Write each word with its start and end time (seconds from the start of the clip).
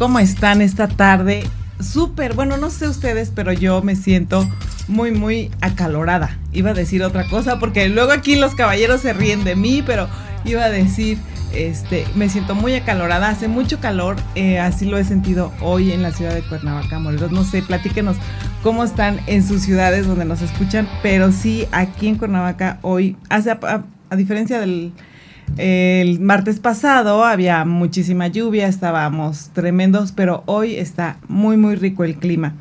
¿Cómo 0.00 0.18
están 0.18 0.62
esta 0.62 0.88
tarde? 0.88 1.42
Súper, 1.78 2.32
bueno, 2.32 2.56
no 2.56 2.70
sé 2.70 2.88
ustedes, 2.88 3.30
pero 3.34 3.52
yo 3.52 3.82
me 3.82 3.96
siento 3.96 4.48
muy, 4.88 5.10
muy 5.10 5.50
acalorada. 5.60 6.38
Iba 6.54 6.70
a 6.70 6.74
decir 6.74 7.02
otra 7.02 7.28
cosa 7.28 7.58
porque 7.58 7.86
luego 7.90 8.10
aquí 8.10 8.36
los 8.36 8.54
caballeros 8.54 9.02
se 9.02 9.12
ríen 9.12 9.44
de 9.44 9.56
mí, 9.56 9.82
pero 9.84 10.08
iba 10.46 10.64
a 10.64 10.70
decir, 10.70 11.18
este, 11.52 12.06
me 12.14 12.30
siento 12.30 12.54
muy 12.54 12.72
acalorada, 12.72 13.28
hace 13.28 13.46
mucho 13.46 13.78
calor, 13.78 14.16
eh, 14.36 14.58
así 14.58 14.86
lo 14.86 14.96
he 14.96 15.04
sentido 15.04 15.52
hoy 15.60 15.92
en 15.92 16.00
la 16.00 16.12
ciudad 16.12 16.32
de 16.32 16.40
Cuernavaca, 16.48 16.98
Morelos. 16.98 17.30
No 17.30 17.44
sé, 17.44 17.60
platíquenos 17.60 18.16
cómo 18.62 18.84
están 18.84 19.20
en 19.26 19.46
sus 19.46 19.60
ciudades 19.60 20.06
donde 20.06 20.24
nos 20.24 20.40
escuchan, 20.40 20.88
pero 21.02 21.30
sí, 21.30 21.66
aquí 21.72 22.08
en 22.08 22.16
Cuernavaca 22.16 22.78
hoy, 22.80 23.18
hace, 23.28 23.50
a, 23.50 23.84
a 24.08 24.16
diferencia 24.16 24.60
del 24.60 24.94
el 25.56 26.20
martes 26.20 26.60
pasado 26.60 27.24
había 27.24 27.64
muchísima 27.64 28.28
lluvia, 28.28 28.68
estábamos 28.68 29.50
tremendos, 29.52 30.12
pero 30.12 30.42
hoy 30.46 30.76
está 30.76 31.18
muy, 31.28 31.56
muy 31.56 31.74
rico 31.74 32.04
el 32.04 32.16
clima. 32.16 32.54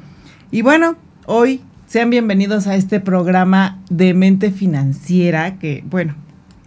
Y 0.52 0.61
bueno, 0.61 0.95
hoy 1.25 1.61
sean 1.88 2.09
bienvenidos 2.09 2.67
a 2.67 2.75
este 2.75 3.00
programa 3.00 3.80
de 3.89 4.13
mente 4.13 4.52
financiera, 4.52 5.58
que 5.58 5.83
bueno, 5.89 6.16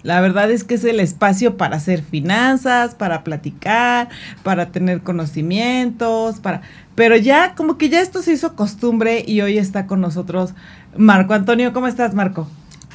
la 0.02 0.20
verdad 0.20 0.50
es 0.50 0.64
que 0.64 0.74
es 0.74 0.84
el 0.84 1.00
espacio 1.00 1.56
para 1.56 1.77
hacer 1.77 2.02
finanzas, 2.02 2.94
para 2.94 3.22
platicar, 3.22 4.08
para 4.42 4.70
tener 4.72 5.02
conocimientos, 5.02 6.41
para... 6.41 6.62
Pero 6.94 7.16
ya 7.16 7.55
como 7.55 7.78
que 7.78 7.89
ya 7.89 8.00
esto 8.00 8.20
se 8.20 8.33
hizo 8.33 8.56
costumbre 8.56 9.24
y 9.27 9.41
hoy 9.41 9.58
está 9.58 9.86
con 9.86 10.00
nosotros 10.00 10.55
Marco 10.96 11.34
Antonio. 11.34 11.72
¿Cómo 11.72 11.86
estás, 11.86 12.14
Marco? 12.14 12.48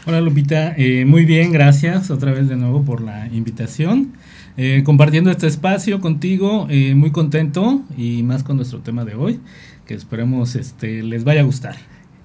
Hola 0.09 0.21
Lupita, 0.21 0.73
eh, 0.77 1.03
muy 1.03 1.25
bien, 1.25 1.51
gracias 1.51 2.11
otra 2.11 2.31
vez 2.31 2.47
de 2.47 2.55
nuevo 2.55 2.81
por 2.81 3.01
la 3.01 3.27
invitación. 3.27 4.13
Eh, 4.55 4.83
compartiendo 4.85 5.29
este 5.29 5.47
espacio 5.47 5.99
contigo, 5.99 6.65
eh, 6.69 6.95
muy 6.95 7.11
contento 7.11 7.81
y 7.97 8.23
más 8.23 8.41
con 8.41 8.55
nuestro 8.55 8.79
tema 8.79 9.03
de 9.03 9.15
hoy, 9.15 9.41
que 9.85 9.95
esperemos 9.95 10.55
este, 10.55 11.03
les 11.03 11.25
vaya 11.25 11.41
a 11.41 11.43
gustar. 11.43 11.75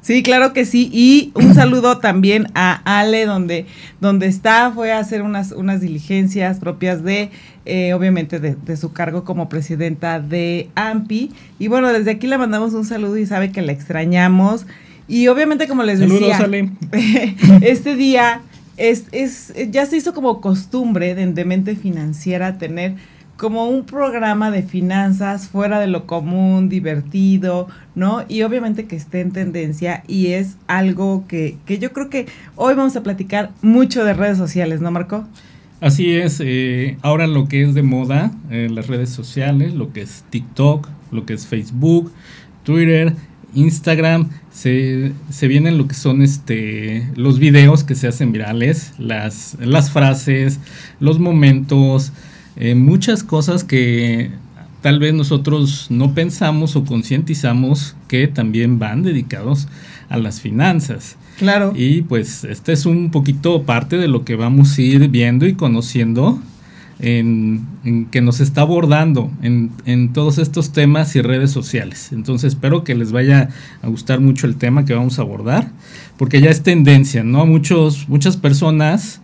Sí, 0.00 0.22
claro 0.22 0.52
que 0.52 0.64
sí. 0.64 0.90
Y 0.92 1.32
un 1.34 1.54
saludo 1.56 1.98
también 1.98 2.46
a 2.54 2.82
Ale, 2.84 3.26
donde, 3.26 3.66
donde 4.00 4.28
está, 4.28 4.70
fue 4.70 4.92
a 4.92 5.00
hacer 5.00 5.22
unas, 5.22 5.50
unas 5.50 5.80
diligencias 5.80 6.60
propias 6.60 7.02
de, 7.02 7.30
obviamente, 7.92 8.38
de, 8.38 8.54
de, 8.54 8.76
su 8.76 8.92
cargo 8.92 9.24
como 9.24 9.48
presidenta 9.48 10.20
de 10.20 10.70
AMPI. 10.76 11.32
Y 11.58 11.66
bueno, 11.66 11.92
desde 11.92 12.12
aquí 12.12 12.28
le 12.28 12.38
mandamos 12.38 12.74
un 12.74 12.84
saludo 12.84 13.18
y 13.18 13.26
sabe 13.26 13.50
que 13.50 13.60
la 13.60 13.72
extrañamos. 13.72 14.66
Y 15.12 15.28
obviamente, 15.28 15.68
como 15.68 15.82
les 15.82 15.98
decía, 15.98 16.38
este 17.60 17.96
día 17.96 18.40
es, 18.78 19.04
es, 19.12 19.52
ya 19.70 19.84
se 19.84 19.98
hizo 19.98 20.14
como 20.14 20.40
costumbre 20.40 21.14
de, 21.14 21.26
de 21.26 21.44
mente 21.44 21.76
financiera 21.76 22.56
tener 22.56 22.94
como 23.36 23.68
un 23.68 23.84
programa 23.84 24.50
de 24.50 24.62
finanzas 24.62 25.50
fuera 25.50 25.80
de 25.80 25.86
lo 25.86 26.06
común, 26.06 26.70
divertido, 26.70 27.68
¿no? 27.94 28.24
Y 28.26 28.40
obviamente 28.40 28.86
que 28.86 28.96
esté 28.96 29.20
en 29.20 29.32
tendencia 29.32 30.02
y 30.08 30.28
es 30.28 30.56
algo 30.66 31.26
que, 31.28 31.56
que 31.66 31.78
yo 31.78 31.92
creo 31.92 32.08
que 32.08 32.24
hoy 32.56 32.72
vamos 32.74 32.96
a 32.96 33.02
platicar 33.02 33.50
mucho 33.60 34.06
de 34.06 34.14
redes 34.14 34.38
sociales, 34.38 34.80
¿no, 34.80 34.90
Marco? 34.90 35.28
Así 35.82 36.14
es, 36.14 36.40
eh, 36.42 36.96
ahora 37.02 37.26
lo 37.26 37.48
que 37.48 37.62
es 37.62 37.74
de 37.74 37.82
moda, 37.82 38.32
eh, 38.50 38.68
las 38.70 38.86
redes 38.86 39.10
sociales, 39.10 39.74
lo 39.74 39.92
que 39.92 40.00
es 40.00 40.24
TikTok, 40.30 40.88
lo 41.10 41.26
que 41.26 41.34
es 41.34 41.46
Facebook, 41.46 42.10
Twitter, 42.62 43.14
Instagram, 43.54 44.30
se, 44.52 45.12
se, 45.30 45.48
vienen 45.48 45.78
lo 45.78 45.88
que 45.88 45.94
son 45.94 46.22
este 46.22 47.08
los 47.16 47.38
videos 47.38 47.84
que 47.84 47.94
se 47.94 48.08
hacen 48.08 48.32
virales, 48.32 48.92
las, 48.98 49.56
las 49.60 49.90
frases, 49.90 50.60
los 51.00 51.18
momentos, 51.18 52.12
eh, 52.56 52.74
muchas 52.74 53.22
cosas 53.22 53.64
que 53.64 54.30
tal 54.80 54.98
vez 54.98 55.14
nosotros 55.14 55.86
no 55.90 56.14
pensamos 56.14 56.76
o 56.76 56.84
concientizamos 56.84 57.94
que 58.08 58.26
también 58.26 58.78
van 58.78 59.02
dedicados 59.02 59.68
a 60.08 60.18
las 60.18 60.40
finanzas. 60.40 61.16
Claro. 61.38 61.72
Y 61.74 62.02
pues 62.02 62.44
este 62.44 62.72
es 62.72 62.84
un 62.84 63.10
poquito 63.10 63.62
parte 63.62 63.96
de 63.96 64.08
lo 64.08 64.24
que 64.24 64.36
vamos 64.36 64.76
a 64.76 64.82
ir 64.82 65.08
viendo 65.08 65.46
y 65.46 65.54
conociendo 65.54 66.40
en, 67.02 68.08
que 68.10 68.20
nos 68.20 68.40
está 68.40 68.62
abordando 68.62 69.30
en, 69.42 70.12
todos 70.12 70.38
estos 70.38 70.72
temas 70.72 71.14
y 71.16 71.20
redes 71.20 71.50
sociales. 71.50 72.10
Entonces 72.12 72.54
espero 72.54 72.84
que 72.84 72.94
les 72.94 73.12
vaya 73.12 73.48
a 73.82 73.88
gustar 73.88 74.20
mucho 74.20 74.46
el 74.46 74.56
tema 74.56 74.84
que 74.84 74.94
vamos 74.94 75.18
a 75.18 75.22
abordar, 75.22 75.68
porque 76.16 76.40
ya 76.40 76.50
es 76.50 76.62
tendencia, 76.62 77.24
¿no? 77.24 77.44
Muchos, 77.44 78.08
muchas 78.08 78.36
personas 78.36 79.20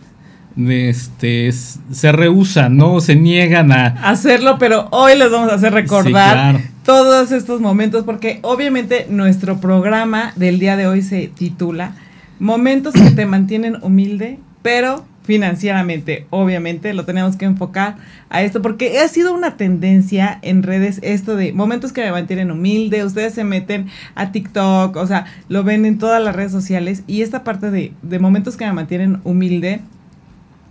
este, 0.57 1.51
se 1.51 2.11
rehusan, 2.11 2.75
¿no? 2.75 2.99
Se 2.99 3.15
niegan 3.15 3.71
a 3.71 3.87
hacerlo, 4.09 4.57
pero 4.59 4.89
hoy 4.91 5.17
les 5.17 5.31
vamos 5.31 5.49
a 5.49 5.55
hacer 5.55 5.73
recordar 5.73 6.59
todos 6.83 7.31
estos 7.31 7.61
momentos, 7.61 8.03
porque 8.03 8.39
obviamente 8.41 9.07
nuestro 9.09 9.61
programa 9.61 10.33
del 10.35 10.59
día 10.59 10.75
de 10.75 10.87
hoy 10.87 11.01
se 11.01 11.27
titula 11.27 11.95
Momentos 12.39 12.93
que 12.93 13.11
te 13.11 13.25
mantienen 13.25 13.77
humilde, 13.81 14.39
pero 14.61 15.05
financieramente, 15.29 16.25
obviamente, 16.31 16.91
lo 16.95 17.05
tenemos 17.05 17.35
que 17.35 17.45
enfocar 17.45 17.97
a 18.31 18.41
esto, 18.41 18.63
porque 18.63 18.97
ha 18.97 19.07
sido 19.07 19.31
una 19.31 19.57
tendencia 19.57 20.39
en 20.41 20.63
redes 20.63 20.99
esto 21.03 21.35
de 21.35 21.53
momentos 21.53 21.93
que 21.93 22.01
me 22.01 22.09
mantienen 22.11 22.49
humilde, 22.49 23.05
ustedes 23.05 23.35
se 23.35 23.43
meten 23.43 23.89
a 24.15 24.31
TikTok, 24.31 24.95
o 24.95 25.05
sea, 25.05 25.27
lo 25.47 25.63
ven 25.63 25.85
en 25.85 25.99
todas 25.99 26.19
las 26.23 26.35
redes 26.35 26.51
sociales, 26.51 27.03
y 27.05 27.21
esta 27.21 27.43
parte 27.43 27.69
de, 27.69 27.93
de 28.01 28.17
momentos 28.17 28.57
que 28.57 28.65
me 28.65 28.73
mantienen 28.73 29.19
humilde, 29.23 29.81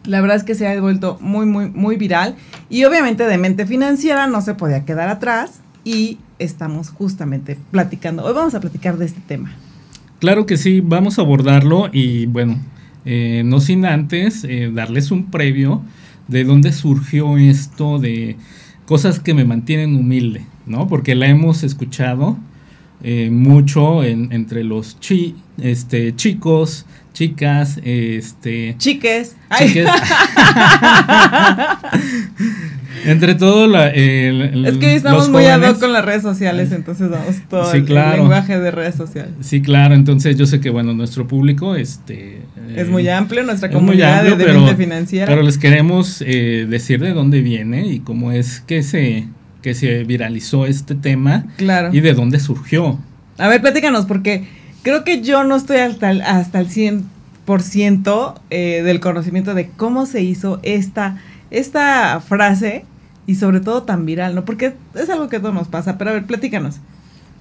la 0.02 0.20
verdad 0.20 0.38
es 0.38 0.42
que 0.42 0.56
se 0.56 0.66
ha 0.66 0.80
vuelto 0.80 1.18
muy, 1.20 1.46
muy, 1.46 1.70
muy 1.70 1.94
viral, 1.94 2.34
y 2.68 2.82
obviamente 2.82 3.28
de 3.28 3.38
mente 3.38 3.64
financiera 3.64 4.26
no 4.26 4.40
se 4.40 4.54
podía 4.54 4.84
quedar 4.84 5.08
atrás, 5.08 5.60
y 5.84 6.18
estamos 6.40 6.90
justamente 6.90 7.56
platicando, 7.70 8.24
hoy 8.24 8.32
vamos 8.34 8.56
a 8.56 8.60
platicar 8.60 8.96
de 8.98 9.06
este 9.06 9.20
tema. 9.20 9.52
Claro 10.18 10.46
que 10.46 10.56
sí, 10.56 10.80
vamos 10.80 11.20
a 11.20 11.22
abordarlo 11.22 11.90
y 11.92 12.26
bueno, 12.26 12.58
eh, 13.10 13.42
no 13.42 13.58
sin 13.58 13.86
antes 13.86 14.44
eh, 14.44 14.70
darles 14.70 15.10
un 15.10 15.30
previo 15.30 15.80
de 16.26 16.44
dónde 16.44 16.72
surgió 16.72 17.38
esto 17.38 17.98
de 17.98 18.36
cosas 18.84 19.18
que 19.18 19.32
me 19.32 19.46
mantienen 19.46 19.96
humilde, 19.96 20.44
¿no? 20.66 20.88
Porque 20.88 21.14
la 21.14 21.26
hemos 21.26 21.62
escuchado 21.62 22.36
eh, 23.02 23.30
mucho 23.30 24.04
entre 24.04 24.62
los 24.62 25.00
chi, 25.00 25.36
este, 25.56 26.14
chicos, 26.16 26.84
chicas, 27.14 27.80
este... 27.82 28.74
Chiques. 28.76 29.36
Chiques. 29.56 29.88
Entre 33.04 33.34
todo 33.34 33.66
la, 33.66 33.88
Es 33.88 34.76
que 34.78 34.94
estamos 34.94 35.28
muy 35.28 35.46
ad 35.46 35.60
hoc 35.62 35.80
con 35.80 35.92
las 35.92 36.04
redes 36.04 36.22
sociales, 36.22 36.72
entonces 36.72 37.10
vamos 37.10 37.36
todo 37.48 37.72
el, 37.72 37.84
lenguaje 37.84 38.58
de 38.58 38.70
redes 38.70 38.94
sociales. 38.94 39.32
Sí, 39.40 39.60
claro, 39.62 39.94
entonces 39.94 40.36
yo 40.36 40.46
sé 40.46 40.60
que 40.60 40.70
bueno, 40.70 40.94
nuestro 40.94 41.26
público 41.26 41.74
este 41.74 42.42
es 42.76 42.88
muy 42.88 43.08
amplio, 43.08 43.42
nuestra 43.42 43.70
comunidad 43.70 44.24
de, 44.24 44.36
pero, 44.36 44.66
financiera. 44.76 45.26
Pero 45.26 45.42
les 45.42 45.58
queremos 45.58 46.22
eh, 46.26 46.66
decir 46.68 47.00
de 47.00 47.12
dónde 47.12 47.40
viene 47.40 47.86
y 47.86 48.00
cómo 48.00 48.32
es 48.32 48.60
que 48.60 48.82
se 48.82 49.26
que 49.62 49.74
se 49.74 50.04
viralizó 50.04 50.66
este 50.66 50.94
tema 50.94 51.46
claro. 51.56 51.90
y 51.92 52.00
de 52.00 52.14
dónde 52.14 52.38
surgió. 52.38 52.98
A 53.38 53.48
ver, 53.48 53.60
platícanos, 53.60 54.06
porque 54.06 54.44
creo 54.82 55.04
que 55.04 55.20
yo 55.22 55.44
no 55.44 55.56
estoy 55.56 55.78
hasta 55.78 56.10
el, 56.10 56.22
hasta 56.22 56.60
el 56.60 56.68
100% 56.68 58.34
eh, 58.50 58.82
del 58.84 59.00
conocimiento 59.00 59.54
de 59.54 59.68
cómo 59.68 60.06
se 60.06 60.22
hizo 60.22 60.60
esta 60.62 61.18
esta 61.50 62.20
frase 62.20 62.84
y 63.26 63.34
sobre 63.34 63.60
todo 63.60 63.82
tan 63.82 64.06
viral, 64.06 64.34
¿no? 64.34 64.44
Porque 64.44 64.74
es 64.94 65.10
algo 65.10 65.28
que 65.28 65.40
todo 65.40 65.52
nos 65.52 65.68
pasa, 65.68 65.98
pero 65.98 66.10
a 66.10 66.12
ver, 66.14 66.24
platícanos. 66.24 66.80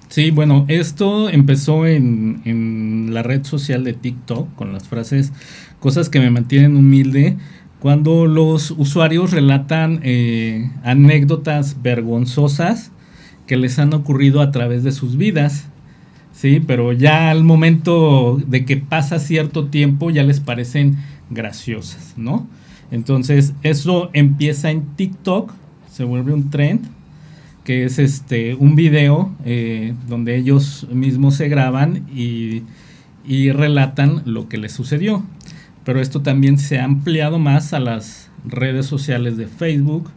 Sí, 0.08 0.30
bueno, 0.30 0.64
esto 0.68 1.28
empezó 1.28 1.86
en, 1.86 2.40
en 2.44 3.12
la 3.12 3.22
red 3.22 3.44
social 3.44 3.84
de 3.84 3.92
TikTok 3.92 4.54
con 4.54 4.72
las 4.72 4.88
frases 4.88 5.32
cosas 5.80 6.08
que 6.08 6.20
me 6.20 6.30
mantienen 6.30 6.76
humilde 6.76 7.36
cuando 7.80 8.26
los 8.26 8.72
usuarios 8.72 9.30
relatan 9.30 10.00
eh, 10.02 10.70
anécdotas 10.82 11.80
vergonzosas 11.82 12.90
que 13.46 13.56
les 13.56 13.78
han 13.78 13.94
ocurrido 13.94 14.40
a 14.40 14.50
través 14.50 14.82
de 14.82 14.92
sus 14.92 15.16
vidas. 15.16 15.68
Sí, 16.32 16.62
pero 16.64 16.92
ya 16.92 17.30
al 17.30 17.44
momento 17.44 18.40
de 18.46 18.64
que 18.64 18.76
pasa 18.76 19.18
cierto 19.18 19.66
tiempo 19.66 20.10
ya 20.10 20.22
les 20.22 20.40
parecen 20.40 20.96
graciosas, 21.30 22.14
¿no? 22.16 22.46
Entonces, 22.90 23.52
eso 23.62 24.10
empieza 24.12 24.70
en 24.70 24.82
TikTok, 24.96 25.52
se 25.90 26.04
vuelve 26.04 26.32
un 26.32 26.50
trend 26.50 26.86
que 27.64 27.84
es 27.84 27.98
este 27.98 28.54
un 28.54 28.76
video 28.76 29.30
eh, 29.44 29.92
donde 30.08 30.36
ellos 30.36 30.86
mismos 30.90 31.34
se 31.34 31.50
graban 31.50 32.06
y, 32.14 32.62
y 33.26 33.52
relatan 33.52 34.22
lo 34.24 34.48
que 34.48 34.56
les 34.56 34.72
sucedió. 34.72 35.22
Pero 35.84 36.00
esto 36.00 36.22
también 36.22 36.58
se 36.58 36.78
ha 36.78 36.84
ampliado 36.84 37.38
más 37.38 37.74
a 37.74 37.80
las 37.80 38.30
redes 38.44 38.86
sociales 38.86 39.36
de 39.36 39.46
Facebook, 39.46 40.10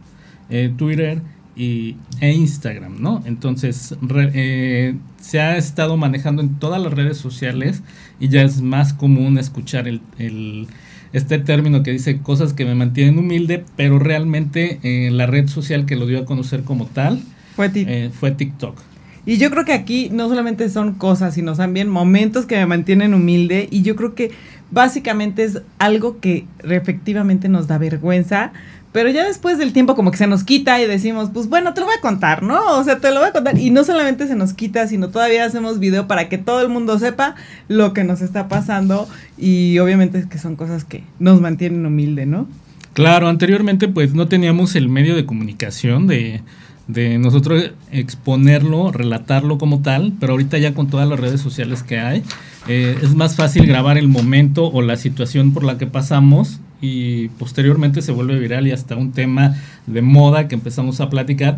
eh, 0.50 0.72
Twitter 0.76 1.22
y, 1.56 1.96
e 2.20 2.32
Instagram, 2.32 3.00
¿no? 3.00 3.22
Entonces 3.26 3.94
eh, 4.34 4.96
se 5.20 5.40
ha 5.40 5.56
estado 5.56 5.96
manejando 5.96 6.42
en 6.42 6.58
todas 6.58 6.80
las 6.80 6.92
redes 6.92 7.18
sociales 7.18 7.82
y 8.18 8.28
ya 8.28 8.42
es 8.42 8.62
más 8.62 8.92
común 8.92 9.38
escuchar 9.38 9.88
el, 9.88 10.66
este 11.12 11.38
término 11.38 11.82
que 11.82 11.92
dice 11.92 12.18
cosas 12.18 12.52
que 12.52 12.64
me 12.64 12.74
mantienen 12.74 13.18
humilde, 13.18 13.64
pero 13.76 13.98
realmente 13.98 14.78
eh, 14.82 15.10
la 15.10 15.26
red 15.26 15.48
social 15.48 15.86
que 15.86 15.96
lo 15.96 16.06
dio 16.06 16.20
a 16.20 16.24
conocer 16.24 16.62
como 16.62 16.86
tal 16.86 17.20
fue, 17.54 18.10
fue 18.18 18.30
TikTok. 18.30 18.78
Y 19.24 19.36
yo 19.36 19.50
creo 19.50 19.64
que 19.64 19.72
aquí 19.72 20.08
no 20.10 20.28
solamente 20.28 20.68
son 20.68 20.94
cosas, 20.94 21.34
sino 21.34 21.54
también 21.54 21.88
momentos 21.88 22.44
que 22.44 22.56
me 22.56 22.66
mantienen 22.66 23.14
humilde. 23.14 23.68
Y 23.70 23.82
yo 23.82 23.94
creo 23.94 24.14
que 24.16 24.32
básicamente 24.72 25.44
es 25.44 25.62
algo 25.78 26.18
que 26.18 26.46
efectivamente 26.64 27.48
nos 27.48 27.68
da 27.68 27.78
vergüenza, 27.78 28.52
pero 28.92 29.08
ya 29.08 29.26
después 29.26 29.56
del 29.56 29.72
tiempo 29.72 29.96
como 29.96 30.10
que 30.10 30.18
se 30.18 30.26
nos 30.26 30.44
quita 30.44 30.80
y 30.80 30.86
decimos, 30.86 31.30
pues 31.32 31.48
bueno, 31.48 31.72
te 31.72 31.80
lo 31.80 31.86
voy 31.86 31.96
a 31.96 32.00
contar, 32.02 32.42
¿no? 32.42 32.78
O 32.78 32.84
sea, 32.84 32.98
te 32.98 33.10
lo 33.10 33.20
voy 33.20 33.30
a 33.30 33.32
contar. 33.32 33.58
Y 33.58 33.70
no 33.70 33.84
solamente 33.84 34.26
se 34.26 34.36
nos 34.36 34.52
quita, 34.52 34.86
sino 34.86 35.08
todavía 35.08 35.44
hacemos 35.46 35.78
video 35.78 36.06
para 36.06 36.28
que 36.28 36.36
todo 36.36 36.60
el 36.60 36.68
mundo 36.68 36.98
sepa 36.98 37.34
lo 37.68 37.94
que 37.94 38.04
nos 38.04 38.20
está 38.20 38.48
pasando. 38.48 39.08
Y 39.38 39.78
obviamente 39.78 40.18
es 40.18 40.26
que 40.26 40.36
son 40.38 40.56
cosas 40.56 40.84
que 40.84 41.04
nos 41.18 41.40
mantienen 41.40 41.86
humilde, 41.86 42.26
¿no? 42.26 42.46
Claro, 42.92 43.28
anteriormente 43.28 43.88
pues 43.88 44.12
no 44.12 44.28
teníamos 44.28 44.76
el 44.76 44.90
medio 44.90 45.16
de 45.16 45.24
comunicación 45.24 46.06
de, 46.06 46.42
de 46.86 47.16
nosotros 47.18 47.70
exponerlo, 47.90 48.92
relatarlo 48.92 49.56
como 49.56 49.80
tal, 49.80 50.12
pero 50.20 50.32
ahorita 50.32 50.58
ya 50.58 50.74
con 50.74 50.88
todas 50.88 51.08
las 51.08 51.18
redes 51.18 51.40
sociales 51.40 51.82
que 51.82 51.98
hay, 51.98 52.22
eh, 52.68 52.98
es 53.02 53.14
más 53.14 53.36
fácil 53.36 53.66
grabar 53.66 53.96
el 53.96 54.08
momento 54.08 54.70
o 54.70 54.82
la 54.82 54.96
situación 54.96 55.54
por 55.54 55.64
la 55.64 55.78
que 55.78 55.86
pasamos 55.86 56.60
y 56.82 57.28
posteriormente 57.28 58.02
se 58.02 58.12
vuelve 58.12 58.38
viral 58.38 58.66
y 58.66 58.72
hasta 58.72 58.96
un 58.96 59.12
tema 59.12 59.54
de 59.86 60.02
moda 60.02 60.48
que 60.48 60.56
empezamos 60.56 61.00
a 61.00 61.08
platicar 61.08 61.56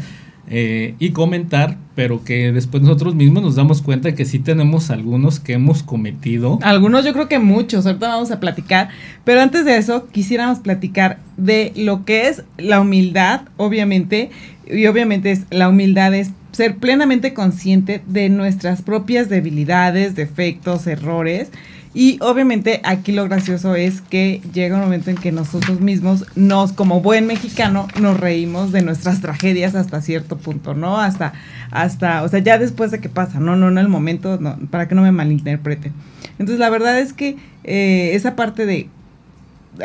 eh, 0.51 0.95
y 0.99 1.11
comentar, 1.11 1.79
pero 1.95 2.23
que 2.23 2.53
después 2.53 2.83
nosotros 2.83 3.15
mismos 3.15 3.43
nos 3.43 3.57
damos 3.57 3.81
cuenta 3.81 4.15
que 4.15 4.27
sí 4.27 4.39
tenemos 4.39 4.91
algunos 4.91 5.41
que 5.41 5.55
hemos 5.55 5.83
cometido. 5.83 6.59
Algunos 6.63 7.07
yo 7.07 7.15
creo 7.15 7.29
que 7.29 7.39
muchos, 7.39 7.87
ahorita 7.87 8.09
vamos 8.09 8.31
a 8.31 8.41
platicar, 8.41 8.91
pero 9.25 9.41
antes 9.41 9.65
de 9.65 9.79
eso 9.79 10.07
quisiéramos 10.13 10.59
platicar 10.59 11.19
de 11.39 11.73
lo 11.75 12.05
que 12.05 12.29
es 12.29 12.45
la 12.59 12.83
humildad, 12.83 13.41
obviamente, 13.57 14.29
y 14.71 14.87
obviamente 14.87 15.31
es, 15.31 15.45
la 15.51 15.71
humildad 15.71 16.13
es 16.13 16.31
ser 16.53 16.77
plenamente 16.77 17.33
consciente 17.33 18.03
de 18.07 18.29
nuestras 18.29 18.83
propias 18.83 19.31
debilidades, 19.31 20.15
defectos, 20.15 20.87
errores 20.87 21.51
y 21.95 22.19
obviamente 22.21 22.81
aquí 22.83 23.13
lo 23.13 23.25
gracioso 23.25 23.77
es 23.77 24.01
que 24.01 24.41
llega 24.53 24.75
un 24.75 24.83
momento 24.83 25.11
en 25.11 25.17
que 25.17 25.31
nosotros 25.31 25.81
mismos 25.81 26.27
nos, 26.35 26.73
como 26.73 27.01
buen 27.01 27.29
mexicano, 27.29 27.87
nos 28.01 28.19
reímos 28.19 28.73
de 28.73 28.83
nuestras 28.83 29.21
tragedias 29.21 29.77
hasta 29.77 30.03
cierto 30.03 30.37
punto, 30.37 30.75
¿no? 30.75 30.99
Hasta, 30.99 31.35
hasta, 31.71 32.25
o 32.25 32.29
sea, 32.29 32.41
ya 32.41 32.59
después 32.59 32.91
de 32.91 32.99
que 32.99 33.09
pasa, 33.09 33.39
no, 33.39 33.55
no, 33.55 33.71
no 33.71 33.81
el 33.81 33.89
momento, 33.89 34.39
no, 34.41 34.59
para 34.71 34.89
que 34.89 34.97
no 34.97 35.03
me 35.03 35.13
malinterpreten. 35.13 35.93
Entonces 36.33 36.59
la 36.59 36.69
verdad 36.69 36.99
es 36.99 37.13
que 37.13 37.37
eh, 37.63 38.11
esa 38.15 38.35
parte 38.35 38.67
de 38.67 38.89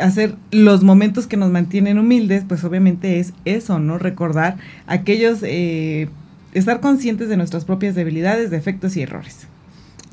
hacer 0.00 0.34
los 0.50 0.82
momentos 0.82 1.28
que 1.28 1.36
nos 1.36 1.52
mantienen 1.52 1.96
humildes, 1.96 2.42
pues 2.46 2.64
obviamente 2.64 3.20
es 3.20 3.34
eso, 3.44 3.78
¿no? 3.78 3.98
Recordar 3.98 4.56
aquellos, 4.88 5.44
eh, 5.44 6.08
estar 6.54 6.80
conscientes 6.80 7.28
de 7.28 7.36
nuestras 7.36 7.64
propias 7.64 7.94
debilidades, 7.94 8.50
defectos 8.50 8.96
y 8.96 9.02
errores. 9.02 9.46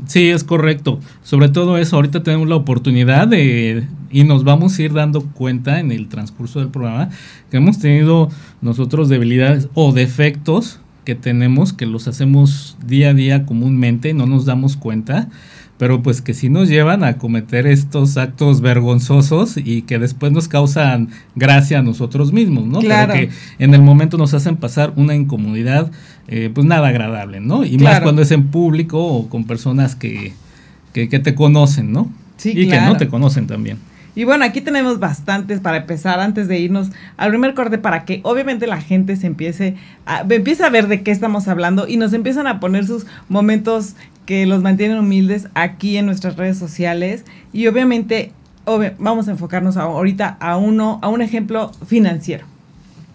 Sí, 0.06 0.30
es 0.30 0.44
correcto. 0.44 1.00
Sobre 1.24 1.50
todo 1.50 1.78
eso, 1.78 1.96
ahorita 1.96 2.24
tenemos 2.24 2.48
la 2.48 2.56
oportunidad 2.56 3.28
de, 3.28 3.88
y 4.12 4.24
nos 4.24 4.44
vamos 4.44 4.78
a 4.78 4.84
ir 4.84 4.94
dando 4.94 5.22
cuenta 5.22 5.80
en 5.80 5.92
el 5.92 6.08
transcurso 6.08 6.60
del 6.60 6.70
programa, 6.70 7.10
que 7.50 7.58
hemos 7.58 7.80
tenido 7.80 8.30
nosotros 8.62 9.10
debilidades 9.10 9.70
o 9.74 9.92
defectos 9.92 10.80
que 11.04 11.16
tenemos, 11.16 11.74
que 11.74 11.86
los 11.86 12.08
hacemos 12.08 12.78
día 12.86 13.10
a 13.10 13.14
día 13.14 13.46
comúnmente, 13.46 14.14
no 14.14 14.26
nos 14.28 14.46
damos 14.46 14.78
cuenta 14.78 15.30
pero 15.78 16.02
pues 16.02 16.22
que 16.22 16.34
sí 16.34 16.50
nos 16.50 16.70
llevan 16.70 17.04
a 17.04 17.18
cometer 17.18 17.68
estos 17.68 18.18
actos 18.18 18.62
vergonzosos 18.62 19.58
y 19.58 19.84
que 19.84 20.00
después 20.00 20.32
nos 20.32 20.48
causan 20.48 21.10
gracia 21.36 21.80
a 21.80 21.84
nosotros 21.84 22.34
mismos, 22.34 22.66
¿no? 22.66 22.80
Claro. 22.80 23.14
Pero 23.14 23.30
que 23.30 23.64
en 23.64 23.74
el 23.74 23.82
momento 23.82 24.18
nos 24.18 24.34
hacen 24.34 24.58
pasar 24.58 24.94
una 24.96 25.16
incomodidad, 25.16 25.92
eh, 26.27 26.51
pues 26.53 26.68
nada 26.68 26.89
agradable, 26.89 27.39
¿no? 27.39 27.63
Y 27.63 27.77
más 27.77 28.01
cuando 28.01 28.21
es 28.21 28.31
en 28.31 28.47
público 28.47 29.03
o 29.03 29.29
con 29.29 29.45
personas 29.45 29.95
que, 29.95 30.33
que, 30.94 31.07
te 31.07 31.35
conocen, 31.35 31.91
¿no? 31.91 32.12
Sí, 32.38 32.51
y 32.56 32.68
que 32.68 32.81
no 32.81 32.97
te 32.97 33.07
conocen 33.07 33.47
también. 33.47 33.77
Y 34.13 34.24
bueno, 34.24 34.45
aquí 34.45 34.62
tenemos 34.62 35.00
bastantes 35.00 35.59
para 35.59 35.77
empezar 35.77 36.19
antes 36.19 36.47
de 36.47 36.57
irnos 36.57 36.89
al 37.18 37.29
primer 37.29 37.53
corte 37.53 37.77
para 37.77 38.03
que 38.03 38.19
obviamente 38.24 38.65
la 38.65 38.81
gente 38.81 39.15
se 39.15 39.27
empiece 39.27 39.75
a, 40.07 40.25
empiece 40.27 40.63
a 40.63 40.69
ver 40.71 40.88
de 40.88 41.03
qué 41.03 41.12
estamos 41.12 41.47
hablando 41.47 41.88
y 41.88 41.97
nos 41.97 42.13
empiezan 42.13 42.47
a 42.47 42.59
poner 42.59 42.88
sus 42.88 43.06
momentos 43.29 43.94
que 44.25 44.47
los 44.47 44.63
mantienen 44.63 44.97
humildes 44.97 45.50
aquí 45.53 45.97
en 45.97 46.07
nuestras 46.07 46.35
redes 46.35 46.57
sociales 46.57 47.25
y 47.53 47.68
obviamente 47.68 48.31
vamos 48.97 49.27
a 49.27 49.31
enfocarnos 49.31 49.77
ahorita 49.77 50.35
a 50.39 50.57
uno 50.57 51.00
a 51.03 51.09
un 51.09 51.21
ejemplo 51.21 51.71
financiero. 51.85 52.45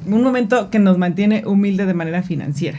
Un 0.06 0.22
momento 0.22 0.70
que 0.70 0.78
nos 0.78 0.98
mantiene 0.98 1.42
humilde 1.46 1.84
de 1.84 1.94
manera 1.94 2.22
financiera. 2.22 2.78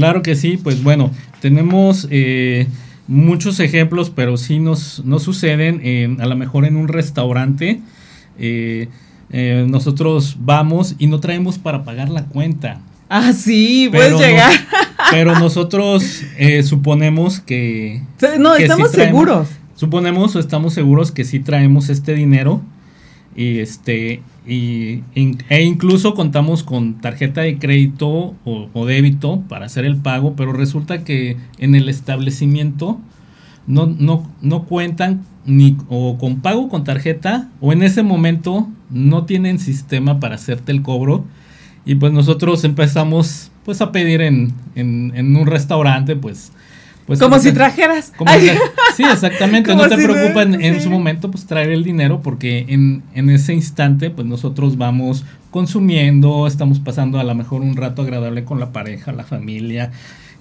Claro 0.00 0.22
que 0.22 0.34
sí, 0.34 0.56
pues 0.56 0.82
bueno, 0.82 1.10
tenemos 1.40 2.06
eh, 2.10 2.66
muchos 3.08 3.60
ejemplos, 3.60 4.10
pero 4.10 4.36
sí 4.36 4.58
nos, 4.58 5.02
suceden 5.18 6.20
a 6.20 6.26
lo 6.26 6.36
mejor 6.36 6.64
en 6.64 6.76
un 6.76 6.88
restaurante. 6.88 7.80
Eh, 8.38 8.88
eh, 9.30 9.66
nosotros 9.68 10.36
vamos 10.40 10.94
y 10.98 11.06
no 11.06 11.20
traemos 11.20 11.58
para 11.58 11.84
pagar 11.84 12.08
la 12.08 12.26
cuenta. 12.26 12.80
Ah, 13.08 13.32
sí, 13.32 13.88
puedes 13.90 14.18
llegar. 14.18 14.52
pero 15.10 15.34
nosotros 15.38 16.22
eh, 16.38 16.62
suponemos 16.62 17.40
que... 17.40 18.02
No, 18.38 18.54
estamos 18.54 18.92
seguros. 18.92 19.48
Suponemos 19.74 20.36
o 20.36 20.40
estamos 20.40 20.72
seguros 20.72 21.10
que 21.10 21.24
sí 21.24 21.40
traemos 21.40 21.88
este 21.88 22.14
dinero 22.14 22.62
y 23.34 23.58
este 23.58 24.22
y, 24.46 25.02
e 25.14 25.62
incluso 25.62 26.14
contamos 26.14 26.62
con 26.62 27.00
tarjeta 27.00 27.40
de 27.40 27.58
crédito 27.58 28.34
o, 28.44 28.86
débito 28.86 29.40
para 29.48 29.66
hacer 29.66 29.84
el 29.84 29.96
pago, 29.96 30.34
pero 30.36 30.52
resulta 30.52 31.04
que 31.04 31.36
en 31.58 31.74
el 31.74 31.88
establecimiento 31.88 33.00
no, 33.66 33.86
no, 33.86 34.30
no 34.42 34.64
cuentan 34.64 35.22
ni 35.46 35.76
o 35.88 36.18
con 36.18 36.40
pago 36.40 36.68
con 36.68 36.84
tarjeta 36.84 37.48
o 37.60 37.72
en 37.72 37.82
ese 37.82 38.02
momento 38.02 38.68
no 38.90 39.24
tienen 39.24 39.58
sistema 39.58 40.20
para 40.20 40.34
hacerte 40.34 40.72
el 40.72 40.82
cobro. 40.82 41.24
Y 41.86 41.96
pues 41.96 42.12
nosotros 42.12 42.64
empezamos 42.64 43.50
pues 43.64 43.80
a 43.80 43.92
pedir 43.92 44.20
en, 44.20 44.52
en, 44.74 45.12
en 45.14 45.36
un 45.36 45.46
restaurante 45.46 46.16
pues 46.16 46.52
pues, 47.06 47.18
como 47.18 47.38
si 47.38 47.52
trajeras. 47.52 48.12
sí, 48.96 49.02
exactamente. 49.02 49.74
no 49.76 49.88
te 49.88 49.96
preocupa 49.96 50.42
en, 50.42 50.80
su 50.80 50.90
momento 50.90 51.30
pues 51.30 51.46
traer 51.46 51.70
el 51.70 51.84
dinero 51.84 52.20
porque 52.22 52.64
en, 52.68 53.02
en, 53.14 53.30
ese 53.30 53.52
instante 53.52 54.10
pues 54.10 54.26
nosotros 54.26 54.76
vamos 54.78 55.24
consumiendo, 55.50 56.46
estamos 56.46 56.80
pasando 56.80 57.18
a 57.20 57.24
lo 57.24 57.34
mejor 57.34 57.62
un 57.62 57.76
rato 57.76 58.02
agradable 58.02 58.44
con 58.44 58.58
la 58.58 58.72
pareja, 58.72 59.12
la 59.12 59.24
familia 59.24 59.92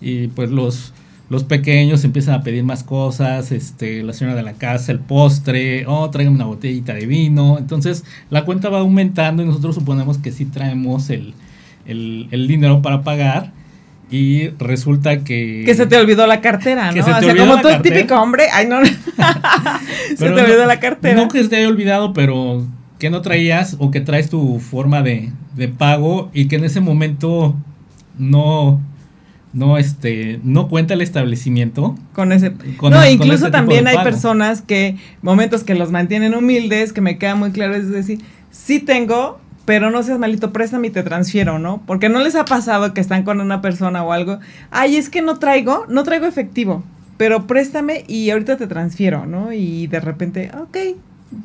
y 0.02 0.28
pues 0.28 0.50
los, 0.50 0.94
los 1.30 1.44
pequeños 1.44 2.04
empiezan 2.04 2.36
a 2.36 2.44
pedir 2.44 2.64
más 2.64 2.84
cosas, 2.84 3.52
este, 3.52 4.02
la 4.02 4.14
señora 4.14 4.36
de 4.36 4.44
la 4.44 4.54
casa, 4.54 4.92
el 4.92 5.00
postre, 5.00 5.86
oh, 5.86 6.10
tráigame 6.10 6.38
una 6.38 6.46
botellita 6.46 6.94
de 6.94 7.06
vino. 7.06 7.58
Entonces 7.58 8.06
la 8.30 8.46
cuenta 8.46 8.70
va 8.70 8.80
aumentando 8.80 9.44
y 9.44 9.46
nosotros 9.46 9.76
suponemos 9.76 10.18
que 10.18 10.32
sí 10.32 10.46
traemos 10.46 11.10
el, 11.10 11.34
el, 11.86 12.30
el 12.32 12.48
dinero 12.48 12.82
para 12.82 13.04
pagar 13.04 13.52
y 14.10 14.50
resulta 14.60 15.24
que... 15.24 15.64
Que 15.66 15.74
se 15.76 15.86
te 15.88 15.98
olvidó 15.98 16.28
la 16.28 16.42
cartera, 16.42 16.92
¿no? 16.92 17.02
o 17.02 17.04
sea, 17.04 17.36
como 17.36 17.62
todo 17.62 17.82
típico 17.82 18.16
hombre, 18.16 18.46
ay 18.54 18.68
no, 18.68 18.78
se 20.16 20.16
te 20.16 20.30
olvidó 20.30 20.66
la 20.66 20.80
cartera. 20.80 21.16
No 21.16 21.28
que 21.28 21.44
se 21.44 21.50
te 21.50 21.58
haya 21.58 21.68
olvidado, 21.68 22.14
pero 22.14 22.66
que 23.00 23.10
no 23.10 23.22
traías 23.22 23.76
o 23.80 23.92
que 23.92 24.02
traes 24.02 24.30
tu 24.30 24.60
forma 24.60 25.02
de, 25.02 25.32
de 25.56 25.68
pago 25.68 26.30
y 26.34 26.48
que 26.48 26.56
en 26.56 26.64
ese 26.64 26.80
momento 26.80 27.56
no 28.18 28.80
no 29.52 29.78
este 29.78 30.40
no 30.44 30.68
cuenta 30.68 30.96
el 30.96 31.02
establecimiento 31.02 31.96
con 32.14 32.32
ese 32.32 32.54
no 32.82 33.08
incluso 33.08 33.52
también 33.52 33.88
hay 33.88 33.98
personas 34.04 34.64
que 34.64 34.98
momentos 35.22 35.64
que 35.64 35.76
los 35.76 35.92
mantienen 35.92 36.34
humildes 36.34 36.92
que 36.92 37.02
me 37.02 37.20
queda 37.20 37.36
muy 37.36 37.52
claro 37.52 37.76
es 37.76 37.90
decir 37.90 38.20
sí 38.50 38.80
tengo 38.80 39.40
pero 39.66 39.92
no 39.92 40.04
seas 40.04 40.20
malito, 40.20 40.52
préstame 40.52 40.88
y 40.88 40.92
te 40.92 41.04
transfiero, 41.04 41.60
¿no? 41.60 41.82
Porque 41.86 42.10
no 42.10 42.20
les 42.20 42.36
ha 42.36 42.46
pasado 42.46 42.94
que 42.94 43.02
están 43.02 43.24
con 43.24 43.40
una 43.40 43.62
persona 43.62 44.04
o 44.04 44.12
algo, 44.12 44.40
ay, 44.72 44.98
es 44.98 45.10
que 45.10 45.22
no 45.22 45.40
traigo, 45.40 45.86
no 45.88 46.04
traigo 46.04 46.26
efectivo, 46.26 46.84
pero 47.18 47.48
préstame 47.48 48.04
y 48.08 48.30
ahorita 48.30 48.58
te 48.58 48.68
transfiero, 48.68 49.26
¿no? 49.26 49.54
Y 49.54 49.88
de 49.88 50.00
repente, 50.00 50.52
ok, 50.60 50.78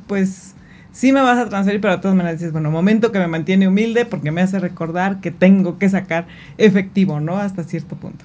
pues 0.07 0.55
sí 0.93 1.13
me 1.13 1.21
vas 1.21 1.39
a 1.39 1.49
transferir, 1.49 1.81
pero 1.81 1.95
de 1.95 2.03
todas 2.03 2.17
maneras 2.17 2.41
dices, 2.41 2.53
bueno, 2.53 2.71
momento 2.71 3.13
que 3.13 3.21
me 3.21 3.29
mantiene 3.29 3.69
humilde 3.69 4.05
porque 4.05 4.33
me 4.33 4.41
hace 4.41 4.59
recordar 4.59 5.21
que 5.21 5.31
tengo 5.31 5.79
que 5.79 5.89
sacar 5.89 6.27
efectivo, 6.57 7.21
¿no? 7.21 7.37
Hasta 7.37 7.63
cierto 7.63 7.95
punto. 7.97 8.25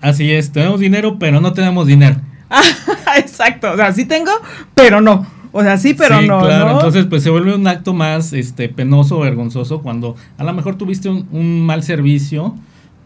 Así 0.00 0.32
es, 0.32 0.52
tenemos 0.52 0.80
dinero, 0.80 1.18
pero 1.18 1.40
no 1.40 1.52
tenemos 1.52 1.86
dinero. 1.86 2.16
Exacto, 3.16 3.72
o 3.72 3.76
sea, 3.76 3.92
sí 3.92 4.04
tengo, 4.04 4.30
pero 4.74 5.00
no. 5.00 5.26
O 5.56 5.62
sea, 5.62 5.78
sí, 5.78 5.94
pero 5.94 6.20
no. 6.20 6.40
Claro, 6.40 6.72
entonces 6.72 7.06
pues 7.06 7.22
se 7.22 7.30
vuelve 7.30 7.54
un 7.54 7.64
acto 7.68 7.94
más 7.94 8.32
este 8.32 8.68
penoso, 8.68 9.20
vergonzoso 9.20 9.82
cuando 9.82 10.16
a 10.36 10.42
lo 10.42 10.52
mejor 10.52 10.74
tuviste 10.74 11.08
un, 11.08 11.64
mal 11.64 11.84
servicio 11.84 12.56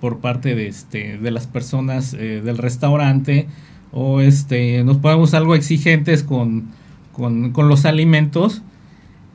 por 0.01 0.21
parte 0.21 0.55
de 0.55 0.67
este 0.67 1.19
de 1.19 1.31
las 1.31 1.47
personas 1.47 2.15
eh, 2.15 2.41
del 2.43 2.57
restaurante 2.57 3.49
o 3.93 4.23
este 4.23 4.83
nos 4.83 4.97
ponemos 4.97 5.35
algo 5.35 5.55
exigentes 5.55 6.23
con, 6.23 6.69
con, 7.13 7.53
con 7.53 7.69
los 7.69 7.85
alimentos 7.85 8.63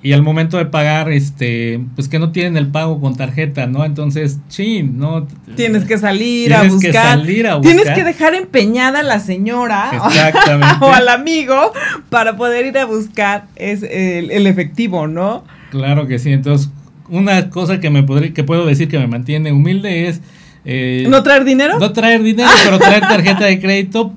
y 0.04 0.12
al 0.12 0.22
momento 0.22 0.58
de 0.58 0.66
pagar, 0.66 1.10
este, 1.10 1.80
pues 1.96 2.10
que 2.10 2.20
no 2.20 2.34
tienen 2.34 2.58
el 2.58 2.68
pago 2.68 3.00
con 3.00 3.16
tarjeta, 3.16 3.68
¿no? 3.68 3.86
Entonces, 3.86 4.38
chin, 4.50 5.00
¿no? 5.00 5.28
Tienes 5.56 5.86
que 5.86 5.98
salir 5.98 6.54
a 6.54 6.64
buscar. 6.64 6.92
Que 6.92 6.94
salir 6.94 7.48
a 7.48 7.56
buscar. 7.56 7.74
Tienes 7.74 7.96
que 7.96 8.04
dejar 8.04 8.36
empeñada 8.36 9.00
a 9.00 9.04
la 9.04 9.20
señora 9.20 9.92
o 10.82 10.92
al 10.92 11.08
amigo 11.08 11.72
para 12.10 12.36
poder 12.36 12.66
ir 12.66 12.78
a 12.78 12.86
buscar 12.86 13.46
es 13.56 13.82
el, 13.82 14.46
efectivo, 14.46 15.08
¿no? 15.08 15.46
Claro 15.72 16.06
que 16.06 16.20
sí. 16.20 16.34
Entonces, 16.34 16.70
una 17.08 17.50
cosa 17.50 17.80
que 17.80 17.90
me 17.90 18.04
podría, 18.04 18.34
que 18.34 18.44
puedo 18.44 18.66
decir 18.66 18.90
que 18.90 19.00
me 19.00 19.08
mantiene 19.08 19.54
humilde 19.54 20.10
es 20.10 20.20
eh, 20.66 21.06
¿No 21.10 21.24
traer 21.24 21.46
dinero? 21.46 21.80
No 21.80 21.92
traer 21.94 22.24
dinero, 22.24 22.50
pero 22.64 22.78
traer 22.78 23.02
tarjeta 23.02 23.46
de 23.46 23.60
crédito 23.60 24.14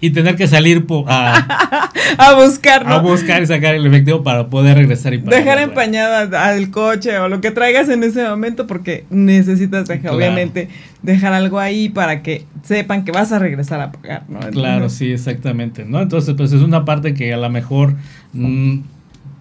y 0.00 0.10
tener 0.10 0.36
que 0.36 0.46
salir 0.46 0.86
a, 1.08 1.90
a 2.18 2.34
buscar, 2.34 2.86
A 2.86 2.98
buscar 2.98 3.42
y 3.42 3.46
sacar 3.46 3.74
el 3.74 3.86
efectivo 3.86 4.22
para 4.22 4.48
poder 4.48 4.76
regresar 4.76 5.14
y 5.14 5.18
pagar. 5.18 5.40
Dejar 5.40 5.58
empañada 5.60 6.48
al 6.48 6.70
coche 6.70 7.18
o 7.18 7.28
lo 7.28 7.40
que 7.40 7.50
traigas 7.50 7.88
en 7.88 8.02
ese 8.02 8.28
momento 8.28 8.66
porque 8.66 9.06
necesitas 9.08 9.88
dejar, 9.88 10.12
obviamente 10.12 10.68
dejar 11.02 11.32
algo 11.32 11.58
ahí 11.58 11.88
para 11.88 12.22
que 12.22 12.44
sepan 12.62 13.04
que 13.04 13.12
vas 13.12 13.32
a 13.32 13.38
regresar 13.38 13.80
a 13.80 13.92
pagar, 13.92 14.24
¿no? 14.28 14.40
claro, 14.50 14.88
sí, 14.88 15.12
exactamente, 15.12 15.84
¿no? 15.84 16.02
Entonces, 16.02 16.34
pues 16.36 16.52
es 16.52 16.62
una 16.62 16.84
parte 16.84 17.14
que 17.14 17.32
a 17.32 17.38
lo 17.38 17.48
mejor 17.48 17.94
mm, 18.34 18.80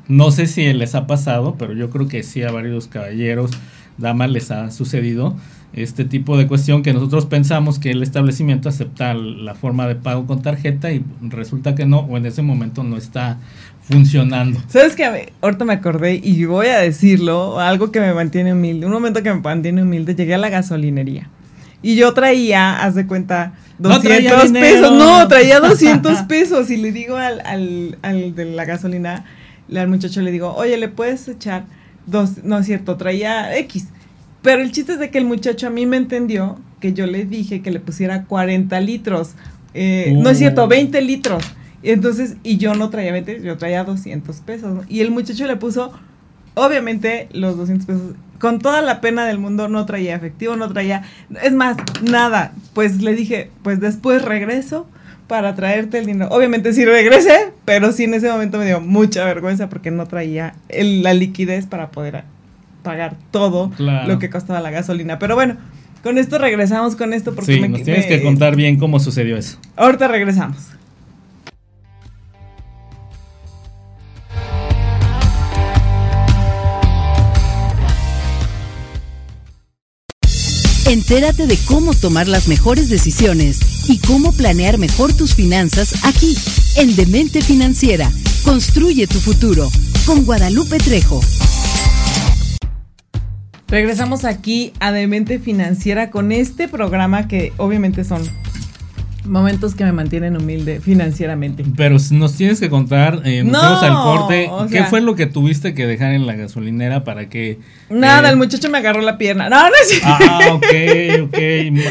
no 0.08 0.32
sé 0.32 0.48
si 0.48 0.72
les 0.74 0.96
ha 0.96 1.06
pasado, 1.08 1.56
pero 1.58 1.74
yo 1.74 1.90
creo 1.90 2.08
que 2.08 2.24
sí 2.24 2.44
a 2.44 2.52
varios 2.52 2.88
caballeros, 2.88 3.52
damas 3.98 4.30
les 4.30 4.52
ha 4.52 4.72
sucedido 4.72 5.36
este 5.74 6.06
tipo 6.06 6.38
de 6.38 6.48
cuestión 6.48 6.84
que 6.84 6.94
nosotros 6.94 7.26
pensamos 7.26 7.80
que 7.80 7.92
el 7.92 8.02
establecimiento 8.02 8.70
acepta 8.70 9.14
la 9.14 9.56
forma 9.56 9.88
de 9.88 9.96
pago 9.96 10.26
con 10.26 10.42
tarjeta 10.42 10.92
y 10.92 11.04
resulta 11.22 11.76
que 11.76 11.86
no, 11.86 12.00
o 12.00 12.18
en 12.18 12.26
ese 12.26 12.42
momento 12.42 12.84
no 12.84 12.96
está 12.96 13.40
funcionando. 13.82 14.60
¿Sabes 14.68 14.96
qué? 14.96 15.34
Ahorita 15.42 15.66
me 15.66 15.74
acordé 15.74 16.20
y 16.24 16.46
voy 16.46 16.68
a 16.68 16.80
decirlo, 16.80 17.60
algo 17.60 17.92
que 17.92 18.00
me 18.00 18.14
mantiene 18.14 18.54
humilde. 18.54 18.86
Un 18.86 18.94
momento 18.94 19.22
que 19.22 19.34
me 19.34 19.42
mantiene 19.42 19.84
humilde, 19.84 20.16
llegué 20.16 20.36
a 20.36 20.38
la 20.38 20.50
gasolinería. 20.50 21.30
Y 21.82 21.96
yo 21.96 22.14
traía, 22.14 22.82
haz 22.82 22.96
de 22.96 23.06
cuenta, 23.06 23.54
200 23.78 24.52
pesos. 24.54 24.92
No, 24.94 25.28
traía 25.28 25.60
200 25.62 26.24
pesos. 26.24 26.72
Y 26.72 26.78
le 26.78 26.92
digo 26.92 27.18
al, 27.18 27.42
al, 27.46 27.98
al 28.02 28.34
de 28.34 28.46
la 28.46 28.66
gasolina, 28.66 29.26
al 29.74 29.88
muchacho 29.88 30.22
le 30.22 30.32
digo, 30.32 30.54
oye, 30.56 30.78
¿le 30.78 30.88
puedes 30.88 31.28
echar 31.28 31.66
dos? 32.08 32.44
No 32.44 32.58
es 32.58 32.66
cierto, 32.66 32.98
traía 32.98 33.56
X. 33.58 33.90
Pero 34.46 34.62
el 34.62 34.72
chiste 34.72 34.94
es 34.94 35.00
de 35.00 35.10
que 35.10 35.18
el 35.18 35.26
muchacho 35.26 35.66
a 35.66 35.70
mí 35.72 35.88
me 35.88 35.98
entendió 35.98 36.60
que 36.80 36.94
yo 36.94 37.08
le 37.08 37.26
dije 37.26 37.64
que 37.64 37.72
le 37.72 37.80
pusiera 37.80 38.26
40 38.26 38.80
litros. 38.80 39.34
Eh, 39.74 40.14
no 40.16 40.30
es 40.30 40.38
cierto, 40.38 40.68
20 40.68 41.02
litros. 41.02 41.44
Entonces, 41.82 42.38
y 42.44 42.58
yo 42.58 42.76
no 42.76 42.92
traía 42.92 43.12
20, 43.12 43.42
yo 43.42 43.58
traía 43.58 43.84
200 43.84 44.42
pesos. 44.42 44.86
Y 44.88 45.00
el 45.00 45.10
muchacho 45.10 45.48
le 45.48 45.56
puso, 45.56 45.94
obviamente, 46.54 47.28
los 47.32 47.58
200 47.58 47.88
pesos. 47.88 48.02
Con 48.38 48.60
toda 48.60 48.84
la 48.84 49.02
pena 49.02 49.26
del 49.26 49.40
mundo, 49.40 49.68
no 49.68 49.84
traía 49.88 50.16
efectivo, 50.16 50.56
no 50.56 50.72
traía. 50.72 51.02
Es 51.42 51.54
más, 51.54 51.78
nada. 52.04 52.54
Pues 52.76 53.02
le 53.02 53.16
dije, 53.16 53.50
pues 53.64 53.80
después 53.80 54.22
regreso 54.22 54.86
para 55.26 55.56
traerte 55.56 55.98
el 55.98 56.06
dinero. 56.06 56.30
Obviamente 56.30 56.72
sí 56.74 56.86
regresé, 56.86 57.52
pero 57.66 57.92
sí 57.92 58.04
en 58.04 58.14
ese 58.14 58.30
momento 58.30 58.60
me 58.60 58.68
dio 58.68 58.80
mucha 58.80 59.26
vergüenza 59.26 59.70
porque 59.70 59.90
no 59.90 60.06
traía 60.06 60.54
la 60.70 61.16
liquidez 61.16 61.66
para 61.66 61.90
poder 61.90 62.26
pagar 62.86 63.18
todo 63.32 63.72
lo 63.78 64.20
que 64.20 64.30
costaba 64.30 64.62
la 64.62 64.70
gasolina. 64.70 65.20
Pero 65.20 65.36
bueno, 65.36 65.58
con 66.04 66.20
esto 66.20 66.38
regresamos 66.38 66.96
con 66.96 67.14
esto 67.14 67.34
porque 67.34 67.56
sí, 67.56 67.68
nos 67.68 67.82
tienes 67.82 68.06
que 68.06 68.22
contar 68.22 68.56
bien 68.56 68.78
cómo 68.78 69.00
sucedió 69.00 69.36
eso. 69.36 69.58
Ahorita 69.76 70.08
regresamos. 70.08 70.58
Entérate 80.88 81.48
de 81.48 81.58
cómo 81.66 81.96
tomar 81.96 82.28
las 82.28 82.48
mejores 82.48 82.90
decisiones 82.90 83.90
y 83.90 83.98
cómo 83.98 84.32
planear 84.32 84.78
mejor 84.78 85.12
tus 85.14 85.34
finanzas 85.34 86.06
aquí, 86.06 86.38
en 86.78 86.96
Demente 86.96 87.42
Financiera. 87.42 88.12
Construye 88.44 89.08
tu 89.08 89.20
futuro 89.20 89.68
con 90.06 90.24
Guadalupe 90.26 90.78
Trejo. 90.78 91.20
Regresamos 93.68 94.26
aquí 94.26 94.74
a 94.80 94.92
Demente 94.92 95.40
Financiera 95.40 96.12
con 96.12 96.32
este 96.32 96.68
programa 96.68 97.28
que 97.28 97.52
obviamente 97.58 98.04
son 98.04 98.22
momentos 99.26 99.74
que 99.74 99.84
me 99.84 99.92
mantienen 99.92 100.38
humilde 100.38 100.80
financieramente. 100.80 101.66
Pero 101.76 101.98
nos 102.12 102.36
tienes 102.36 102.60
que 102.60 102.70
contar, 102.70 103.22
eh, 103.26 103.44
nos 103.44 103.54
no, 103.54 103.80
al 103.80 103.94
corte, 103.94 104.50
¿qué 104.70 104.84
fue 104.84 105.02
lo 105.02 105.16
que 105.16 105.26
tuviste 105.26 105.74
que 105.74 105.88
dejar 105.88 106.14
en 106.14 106.28
la 106.28 106.36
gasolinera 106.36 107.04
para 107.04 107.28
que... 107.28 107.60
Nada, 107.90 108.30
eh, 108.30 108.32
el 108.32 108.38
muchacho 108.38 108.70
me 108.70 108.78
agarró 108.78 109.02
la 109.02 109.18
pierna. 109.18 109.50
No, 109.50 109.62
no 109.64 109.76
es 109.82 110.02
Ah, 110.04 110.40
ok, 110.54 111.24
ok. 111.24 111.38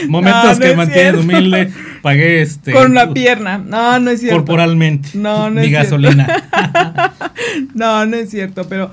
Momentos 0.08 0.60
que 0.60 0.68
me 0.68 0.76
mantienen 0.76 1.16
humilde, 1.16 1.70
pagué 2.02 2.42
este... 2.42 2.72
Con 2.72 2.94
la 2.94 3.12
pierna. 3.12 3.58
No, 3.58 3.98
no 3.98 4.10
es 4.10 4.20
cierto. 4.20 4.38
Corporalmente. 4.38 5.10
No, 5.14 5.50
no 5.50 5.60
es 5.60 5.66
Mi 5.66 5.72
gasolina. 5.72 6.44
no, 7.74 8.06
no 8.06 8.16
es 8.16 8.30
cierto, 8.30 8.68
pero 8.68 8.90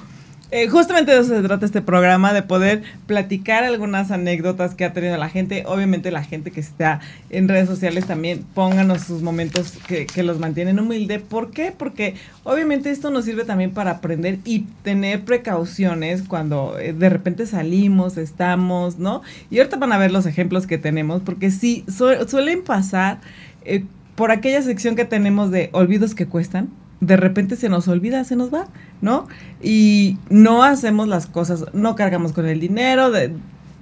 eh, 0.51 0.67
justamente 0.67 1.13
de 1.13 1.19
eso 1.19 1.29
se 1.29 1.41
trata 1.41 1.65
este 1.65 1.81
programa, 1.81 2.33
de 2.33 2.43
poder 2.43 2.83
platicar 3.07 3.63
algunas 3.63 4.11
anécdotas 4.11 4.75
que 4.75 4.83
ha 4.83 4.91
tenido 4.91 5.15
la 5.15 5.29
gente. 5.29 5.63
Obviamente 5.65 6.11
la 6.11 6.25
gente 6.25 6.51
que 6.51 6.59
está 6.59 6.99
en 7.29 7.47
redes 7.47 7.69
sociales 7.69 8.05
también 8.05 8.43
pónganos 8.53 9.03
sus 9.03 9.21
momentos 9.21 9.71
que, 9.87 10.07
los 10.23 10.39
mantienen 10.39 10.77
humilde. 10.77 11.19
¿Por 11.19 11.51
qué? 11.51 11.73
Porque 11.75 12.15
obviamente 12.43 12.91
esto 12.91 13.09
nos 13.11 13.23
sirve 13.23 13.45
también 13.45 13.71
para 13.71 13.91
aprender 13.91 14.39
y 14.43 14.65
tener 14.83 15.21
precauciones 15.21 16.23
cuando 16.23 16.77
eh, 16.77 16.91
de 16.91 17.09
repente 17.09 17.45
salimos, 17.45 18.17
estamos, 18.17 18.99
¿no? 18.99 19.21
Y 19.49 19.59
ahorita 19.59 19.77
van 19.77 19.93
a 19.93 19.97
ver 19.97 20.11
los 20.11 20.25
ejemplos 20.25 20.67
que 20.67 20.77
tenemos, 20.77 21.21
porque 21.21 21.49
sí, 21.49 21.85
suelen 21.87 22.61
pasar 22.61 23.19
eh, 23.63 23.85
por 24.15 24.31
aquella 24.31 24.61
sección 24.61 24.97
que 24.97 25.05
tenemos 25.05 25.49
de 25.49 25.69
olvidos 25.71 26.13
que 26.13 26.27
cuestan 26.27 26.69
de 27.01 27.17
repente 27.17 27.55
se 27.55 27.67
nos 27.67 27.87
olvida, 27.87 28.23
se 28.23 28.35
nos 28.35 28.53
va, 28.53 28.67
¿no? 29.01 29.27
Y 29.61 30.17
no 30.29 30.63
hacemos 30.63 31.07
las 31.07 31.25
cosas, 31.25 31.65
no 31.73 31.95
cargamos 31.95 32.31
con 32.31 32.45
el 32.45 32.59
dinero, 32.59 33.11
de, 33.11 33.33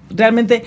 realmente 0.09 0.63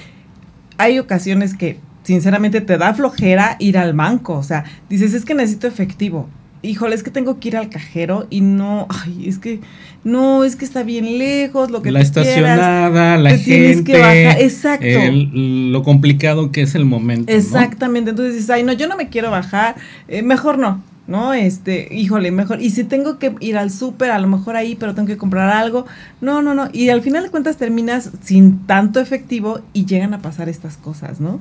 hay 0.76 0.99
ocasiones 0.99 1.54
que 1.54 1.78
sinceramente 2.02 2.61
te 2.61 2.76
da 2.76 2.94
flojera 2.94 3.56
ir 3.59 3.78
al 3.78 3.94
banco, 3.94 4.35
o 4.35 4.42
sea, 4.42 4.64
dices, 4.88 5.14
es 5.14 5.25
que 5.25 5.35
necesito 5.35 5.66
efectivo. 5.66 6.28
Híjole, 6.64 6.94
es 6.94 7.02
que 7.02 7.11
tengo 7.11 7.40
que 7.40 7.49
ir 7.49 7.56
al 7.56 7.71
cajero 7.71 8.28
y 8.30 8.40
no, 8.40 8.87
ay, 8.88 9.28
es 9.28 9.38
que 9.38 9.59
no, 10.04 10.44
es 10.44 10.54
que 10.54 10.64
está 10.64 10.85
bien 10.85 11.18
lejos, 11.18 11.73
lo 11.73 11.82
que 11.82 11.90
la 11.90 12.00
estacionada, 12.00 13.16
la 13.16 13.37
gente, 13.37 14.44
exacto, 14.44 14.87
lo 15.32 15.82
complicado 15.82 16.52
que 16.52 16.62
es 16.62 16.76
el 16.76 16.85
momento. 16.85 17.32
Exactamente, 17.32 18.11
entonces 18.11 18.35
dices, 18.35 18.50
ay, 18.50 18.62
no, 18.62 18.75
yo 18.75 18.87
no 18.87 18.97
me 18.97 19.09
quiero 19.09 19.30
bajar, 19.30 19.75
eh, 20.06 20.23
mejor 20.23 20.59
no, 20.59 20.80
¿no? 21.06 21.32
Este, 21.35 21.88
híjole, 21.94 22.30
mejor. 22.30 22.62
Y 22.62 22.71
si 22.71 22.85
tengo 22.85 23.18
que 23.18 23.35
ir 23.40 23.56
al 23.56 23.71
súper, 23.71 24.11
a 24.11 24.18
lo 24.18 24.28
mejor 24.28 24.56
ahí, 24.56 24.76
pero 24.76 24.94
tengo 24.94 25.09
que 25.09 25.16
comprar 25.16 25.50
algo. 25.50 25.87
No, 26.21 26.42
no, 26.42 26.54
no. 26.54 26.68
Y 26.73 26.88
al 26.90 27.02
final 27.02 27.25
de 27.25 27.30
cuentas 27.30 27.56
terminas 27.56 28.11
sin 28.23 28.66
tanto 28.66 29.00
efectivo 29.00 29.61
y 29.73 29.85
llegan 29.87 30.14
a 30.14 30.21
pasar 30.21 30.49
estas 30.49 30.76
cosas, 30.76 31.21
¿no? 31.21 31.40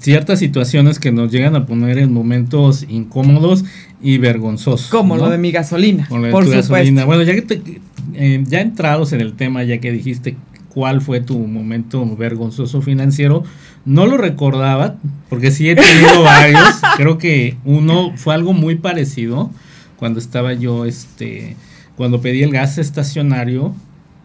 Ciertas 0.00 0.40
situaciones 0.40 0.98
que 0.98 1.12
nos 1.12 1.30
llegan 1.30 1.54
a 1.54 1.64
poner 1.64 1.98
en 1.98 2.12
momentos 2.12 2.84
incómodos 2.88 3.64
y 4.02 4.18
vergonzosos. 4.18 4.88
Como 4.90 5.16
lo 5.16 5.30
de 5.30 5.38
mi 5.38 5.52
gasolina. 5.52 6.08
por 6.08 6.50
gasolina. 6.50 7.04
Bueno, 7.04 7.22
ya 7.22 7.34
que 7.34 7.42
te, 7.42 7.80
eh, 8.14 8.44
ya 8.46 8.60
entrados 8.60 9.12
en 9.12 9.20
el 9.20 9.34
tema, 9.34 9.62
ya 9.62 9.78
que 9.78 9.92
dijiste 9.92 10.36
cuál 10.68 11.00
fue 11.00 11.20
tu 11.20 11.38
momento 11.38 12.04
vergonzoso 12.16 12.82
financiero, 12.82 13.44
no 13.84 14.06
lo 14.06 14.16
recordaba, 14.16 14.96
porque 15.28 15.50
sí 15.50 15.68
he 15.68 15.74
tenido 15.74 16.22
varios. 16.24 16.80
Creo 16.96 17.18
que 17.18 17.56
uno 17.64 18.12
fue 18.16 18.34
algo 18.34 18.52
muy 18.52 18.76
parecido 18.76 19.50
cuando 19.96 20.18
estaba 20.18 20.52
yo, 20.52 20.84
este, 20.84 21.56
cuando 21.96 22.20
pedí 22.20 22.42
el 22.42 22.52
gas 22.52 22.78
estacionario 22.78 23.74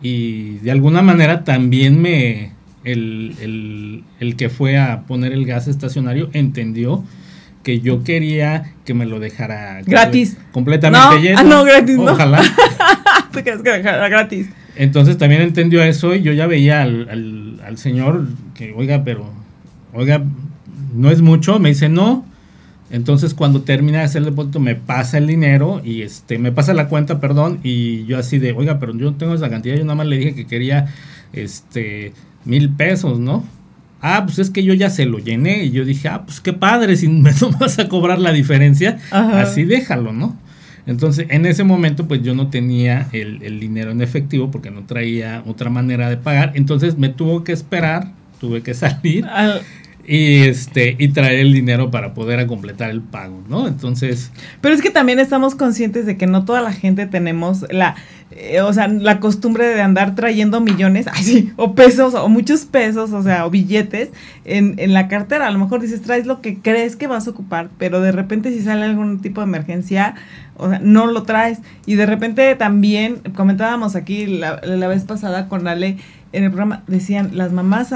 y 0.01 0.57
de 0.59 0.71
alguna 0.71 1.01
manera 1.01 1.43
también 1.43 2.01
me, 2.01 2.51
el, 2.83 4.03
el 4.19 4.35
que 4.35 4.49
fue 4.49 4.77
a 4.77 5.01
poner 5.01 5.33
el 5.33 5.45
gas 5.45 5.67
estacionario 5.67 6.29
entendió 6.33 7.03
que 7.63 7.79
yo 7.79 8.03
quería 8.03 8.73
que 8.85 8.93
me 8.93 9.05
lo 9.05 9.19
dejara 9.19 9.81
gratis 9.83 10.37
completamente 10.51 11.21
lleno. 11.21 11.39
Ah, 11.39 11.43
no, 11.43 11.63
gratis, 11.63 11.97
Ojalá. 11.97 12.41
¿Tú 13.31 13.39
crees 13.39 13.61
que 13.61 13.69
era 13.69 14.09
gratis? 14.09 14.49
Entonces 14.75 15.17
también 15.17 15.41
entendió 15.41 15.81
eso 15.83 16.13
y 16.13 16.21
yo 16.21 16.33
ya 16.33 16.45
veía 16.45 16.81
al, 16.81 17.07
al, 17.09 17.61
al 17.65 17.77
señor 17.77 18.27
que, 18.53 18.73
oiga, 18.73 19.03
pero, 19.03 19.31
oiga, 19.93 20.23
no 20.93 21.09
es 21.09 21.21
mucho, 21.21 21.59
me 21.59 21.69
dice 21.69 21.89
no. 21.89 22.25
Entonces 22.89 23.33
cuando 23.33 23.61
termina 23.61 23.99
de 23.99 24.03
hacer 24.03 24.19
el 24.19 24.25
depósito 24.25 24.59
me 24.59 24.75
pasa 24.75 25.17
el 25.17 25.25
dinero 25.25 25.81
y 25.83 26.03
este 26.03 26.37
me 26.37 26.51
pasa 26.51 26.75
la 26.75 26.89
cuenta, 26.89 27.19
perdón, 27.19 27.59
y 27.63 28.05
yo 28.05 28.19
así 28.19 28.37
de, 28.37 28.51
oiga, 28.51 28.79
pero 28.79 28.95
yo 28.95 29.11
no 29.11 29.15
tengo 29.15 29.33
esa 29.33 29.49
cantidad, 29.49 29.75
yo 29.75 29.83
nada 29.83 29.95
más 29.95 30.05
le 30.05 30.17
dije 30.17 30.35
que 30.35 30.45
quería 30.45 30.93
este 31.33 32.13
mil 32.45 32.69
pesos, 32.69 33.19
¿no? 33.19 33.43
Ah, 33.99 34.23
pues 34.25 34.37
es 34.37 34.49
que 34.49 34.63
yo 34.63 34.73
ya 34.73 34.89
se 34.89 35.05
lo 35.05 35.17
llené 35.17 35.63
y 35.63 35.71
yo 35.71 35.85
dije, 35.85 36.07
ah, 36.09 36.23
pues 36.25 36.39
qué 36.39 36.53
padre, 36.53 36.95
si 36.95 37.07
me 37.07 37.31
no 37.41 37.49
vas 37.51 37.79
a 37.79 37.87
cobrar 37.87 38.19
la 38.19 38.31
diferencia, 38.31 38.99
así 39.09 39.63
déjalo, 39.63 40.13
¿no? 40.13 40.37
Entonces, 40.85 41.27
en 41.29 41.45
ese 41.45 41.63
momento, 41.63 42.07
pues 42.07 42.21
yo 42.21 42.35
no 42.35 42.49
tenía 42.49 43.07
el, 43.13 43.41
el, 43.41 43.59
dinero 43.59 43.91
en 43.91 44.01
efectivo 44.01 44.51
porque 44.51 44.69
no 44.69 44.83
traía 44.83 45.41
otra 45.47 45.69
manera 45.69 46.09
de 46.09 46.17
pagar. 46.17 46.51
Entonces 46.55 46.97
me 46.97 47.07
tuvo 47.07 47.45
que 47.45 47.53
esperar, 47.53 48.11
tuve 48.41 48.61
que 48.61 48.73
salir. 48.73 49.25
Al 49.25 49.61
y 50.05 50.43
este 50.43 50.95
y 50.99 51.09
traer 51.09 51.39
el 51.39 51.53
dinero 51.53 51.89
para 51.91 52.13
poder 52.13 52.45
completar 52.47 52.89
el 52.89 53.01
pago, 53.01 53.41
¿no? 53.47 53.67
Entonces, 53.67 54.31
pero 54.61 54.75
es 54.75 54.81
que 54.81 54.89
también 54.89 55.19
estamos 55.19 55.55
conscientes 55.55 56.05
de 56.05 56.17
que 56.17 56.27
no 56.27 56.45
toda 56.45 56.61
la 56.61 56.73
gente 56.73 57.05
tenemos 57.05 57.65
la 57.71 57.95
eh, 58.35 58.61
o 58.61 58.73
sea, 58.73 58.87
la 58.87 59.19
costumbre 59.19 59.67
de 59.67 59.81
andar 59.81 60.15
trayendo 60.15 60.59
millones, 60.59 61.07
así, 61.07 61.53
o 61.55 61.75
pesos, 61.75 62.15
o 62.15 62.29
muchos 62.29 62.65
pesos, 62.65 63.11
o 63.11 63.21
sea, 63.21 63.45
o 63.45 63.49
billetes 63.49 64.09
en, 64.45 64.75
en 64.77 64.93
la 64.93 65.07
cartera. 65.07 65.47
A 65.47 65.51
lo 65.51 65.59
mejor 65.59 65.81
dices, 65.81 66.01
traes 66.01 66.25
lo 66.25 66.41
que 66.41 66.59
crees 66.59 66.95
que 66.95 67.07
vas 67.07 67.27
a 67.27 67.31
ocupar, 67.31 67.69
pero 67.77 68.01
de 68.01 68.11
repente 68.11 68.51
si 68.51 68.61
sale 68.61 68.85
algún 68.85 69.21
tipo 69.21 69.41
de 69.41 69.47
emergencia, 69.47 70.15
o 70.55 70.69
sea, 70.69 70.79
no 70.79 71.07
lo 71.07 71.23
traes. 71.23 71.59
Y 71.85 71.95
de 71.95 72.05
repente 72.05 72.55
también, 72.55 73.21
comentábamos 73.35 73.95
aquí 73.95 74.25
la, 74.25 74.61
la 74.63 74.87
vez 74.87 75.03
pasada 75.03 75.47
con 75.47 75.67
Ale 75.67 75.97
en 76.31 76.43
el 76.43 76.49
programa, 76.49 76.83
decían, 76.87 77.31
las 77.33 77.51
mamás 77.51 77.93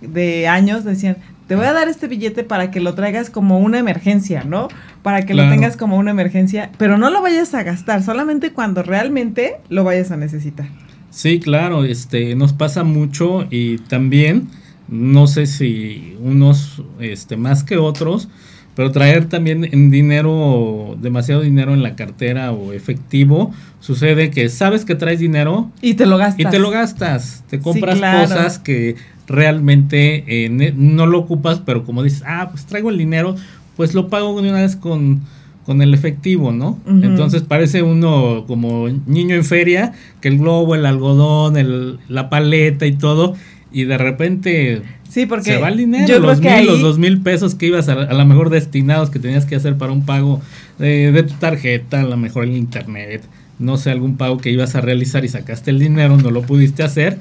de 0.00 0.48
años 0.48 0.84
decían, 0.84 1.16
te 1.50 1.56
voy 1.56 1.66
a 1.66 1.72
dar 1.72 1.88
este 1.88 2.06
billete 2.06 2.44
para 2.44 2.70
que 2.70 2.78
lo 2.78 2.94
traigas 2.94 3.28
como 3.28 3.58
una 3.58 3.78
emergencia, 3.78 4.44
¿no? 4.44 4.68
Para 5.02 5.26
que 5.26 5.34
lo 5.34 5.48
tengas 5.48 5.76
como 5.76 5.96
una 5.96 6.12
emergencia, 6.12 6.70
pero 6.78 6.96
no 6.96 7.10
lo 7.10 7.22
vayas 7.22 7.54
a 7.54 7.64
gastar, 7.64 8.04
solamente 8.04 8.52
cuando 8.52 8.84
realmente 8.84 9.56
lo 9.68 9.82
vayas 9.82 10.12
a 10.12 10.16
necesitar. 10.16 10.68
Sí, 11.10 11.40
claro, 11.40 11.84
este 11.84 12.36
nos 12.36 12.52
pasa 12.52 12.84
mucho 12.84 13.48
y 13.50 13.78
también 13.78 14.48
no 14.86 15.26
sé 15.26 15.46
si 15.46 16.16
unos 16.20 16.82
este 17.00 17.36
más 17.36 17.64
que 17.64 17.78
otros, 17.78 18.28
pero 18.76 18.92
traer 18.92 19.28
también 19.28 19.68
en 19.72 19.90
dinero, 19.90 20.96
demasiado 21.00 21.40
dinero 21.40 21.74
en 21.74 21.82
la 21.82 21.96
cartera 21.96 22.52
o 22.52 22.72
efectivo, 22.72 23.52
sucede 23.80 24.30
que 24.30 24.48
sabes 24.48 24.84
que 24.84 24.94
traes 24.94 25.18
dinero 25.18 25.70
y 25.82 25.94
te 25.94 26.06
lo 26.06 26.16
gastas. 26.16 26.40
Y 26.40 26.44
te 26.48 26.58
lo 26.60 26.70
gastas, 26.70 27.42
te 27.50 27.58
compras 27.58 27.98
cosas 27.98 28.58
que 28.60 28.94
realmente 29.30 30.24
eh, 30.26 30.72
no 30.76 31.06
lo 31.06 31.20
ocupas, 31.20 31.62
pero 31.64 31.84
como 31.84 32.02
dices, 32.02 32.22
ah, 32.26 32.48
pues 32.50 32.66
traigo 32.66 32.90
el 32.90 32.98
dinero, 32.98 33.36
pues 33.76 33.94
lo 33.94 34.08
pago 34.08 34.40
de 34.42 34.50
una 34.50 34.60
vez 34.60 34.76
con, 34.76 35.20
con 35.64 35.80
el 35.82 35.94
efectivo, 35.94 36.52
¿no? 36.52 36.80
Entonces 36.86 37.42
parece 37.42 37.82
uno 37.82 38.44
como 38.46 38.88
niño 39.06 39.36
en 39.36 39.44
feria, 39.44 39.92
que 40.20 40.28
el 40.28 40.38
globo, 40.38 40.74
el 40.74 40.84
algodón, 40.84 41.56
el, 41.56 41.98
la 42.08 42.28
paleta 42.28 42.86
y 42.86 42.92
todo, 42.92 43.36
y 43.72 43.84
de 43.84 43.98
repente 43.98 44.82
sí, 45.08 45.26
porque 45.26 45.52
se 45.52 45.58
va 45.58 45.68
el 45.68 45.76
dinero, 45.76 46.18
los 46.18 46.40
mil, 46.40 46.66
los 46.66 46.80
dos 46.80 46.98
mil 46.98 47.20
pesos 47.20 47.54
que 47.54 47.66
ibas 47.66 47.88
a, 47.88 47.92
a 47.92 48.14
lo 48.14 48.24
mejor 48.26 48.50
destinados 48.50 49.10
que 49.10 49.20
tenías 49.20 49.46
que 49.46 49.54
hacer 49.54 49.76
para 49.76 49.92
un 49.92 50.04
pago 50.04 50.40
de, 50.78 51.12
de 51.12 51.22
tu 51.22 51.34
tarjeta, 51.34 52.00
a 52.00 52.04
lo 52.04 52.16
mejor 52.16 52.44
el 52.44 52.56
internet, 52.56 53.22
no 53.60 53.76
sé, 53.76 53.92
algún 53.92 54.16
pago 54.16 54.38
que 54.38 54.50
ibas 54.50 54.74
a 54.74 54.80
realizar 54.80 55.24
y 55.24 55.28
sacaste 55.28 55.70
el 55.70 55.78
dinero, 55.78 56.16
no 56.16 56.32
lo 56.32 56.42
pudiste 56.42 56.82
hacer 56.82 57.18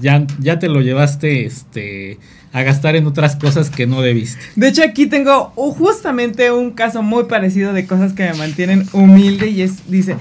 ya, 0.00 0.26
ya 0.38 0.58
te 0.58 0.68
lo 0.68 0.80
llevaste 0.80 1.44
este, 1.44 2.18
a 2.52 2.62
gastar 2.62 2.96
en 2.96 3.06
otras 3.06 3.36
cosas 3.36 3.70
que 3.70 3.86
no 3.86 4.00
debiste. 4.00 4.40
De 4.56 4.68
hecho, 4.68 4.82
aquí 4.82 5.06
tengo 5.06 5.52
justamente 5.54 6.50
un 6.50 6.72
caso 6.72 7.02
muy 7.02 7.24
parecido 7.24 7.72
de 7.72 7.86
cosas 7.86 8.12
que 8.12 8.24
me 8.24 8.34
mantienen 8.34 8.86
humilde 8.92 9.48
y 9.48 9.62
es, 9.62 9.90
dice, 9.90 10.16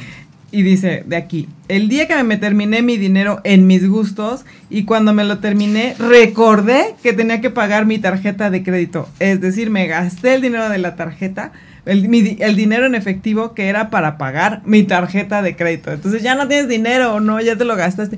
y 0.52 0.62
dice 0.62 1.04
de 1.06 1.18
aquí, 1.18 1.50
el 1.68 1.90
día 1.90 2.08
que 2.08 2.24
me 2.24 2.38
terminé 2.38 2.82
mi 2.82 2.98
dinero 2.98 3.42
en 3.44 3.68
mis 3.68 3.88
gustos 3.88 4.46
y 4.70 4.84
cuando 4.84 5.14
me 5.14 5.24
lo 5.24 5.40
terminé, 5.40 5.96
recordé 6.00 6.96
que 7.04 7.14
tenía 7.14 7.42
que 7.42 7.50
pagar 7.50 7.86
mi 7.86 8.00
tarjeta 8.00 8.50
de 8.50 8.64
crédito. 8.64 9.10
Es 9.20 9.42
decir, 9.42 9.70
me 9.70 9.88
gasté 9.88 10.36
el 10.36 10.42
dinero 10.42 10.70
de 10.70 10.78
la 10.78 10.96
tarjeta, 10.96 11.52
el, 11.86 12.06
el 12.40 12.56
dinero 12.56 12.86
en 12.86 12.96
efectivo 12.96 13.54
que 13.54 13.68
era 13.68 13.90
para 13.90 14.18
pagar 14.18 14.62
mi 14.66 14.84
tarjeta 14.84 15.42
de 15.42 15.56
crédito. 15.56 15.92
Entonces 15.92 16.24
ya 16.24 16.36
no 16.36 16.48
tienes 16.48 16.70
dinero, 16.70 17.20
no, 17.20 17.42
ya 17.42 17.58
te 17.58 17.66
lo 17.66 17.76
gastaste. 17.76 18.18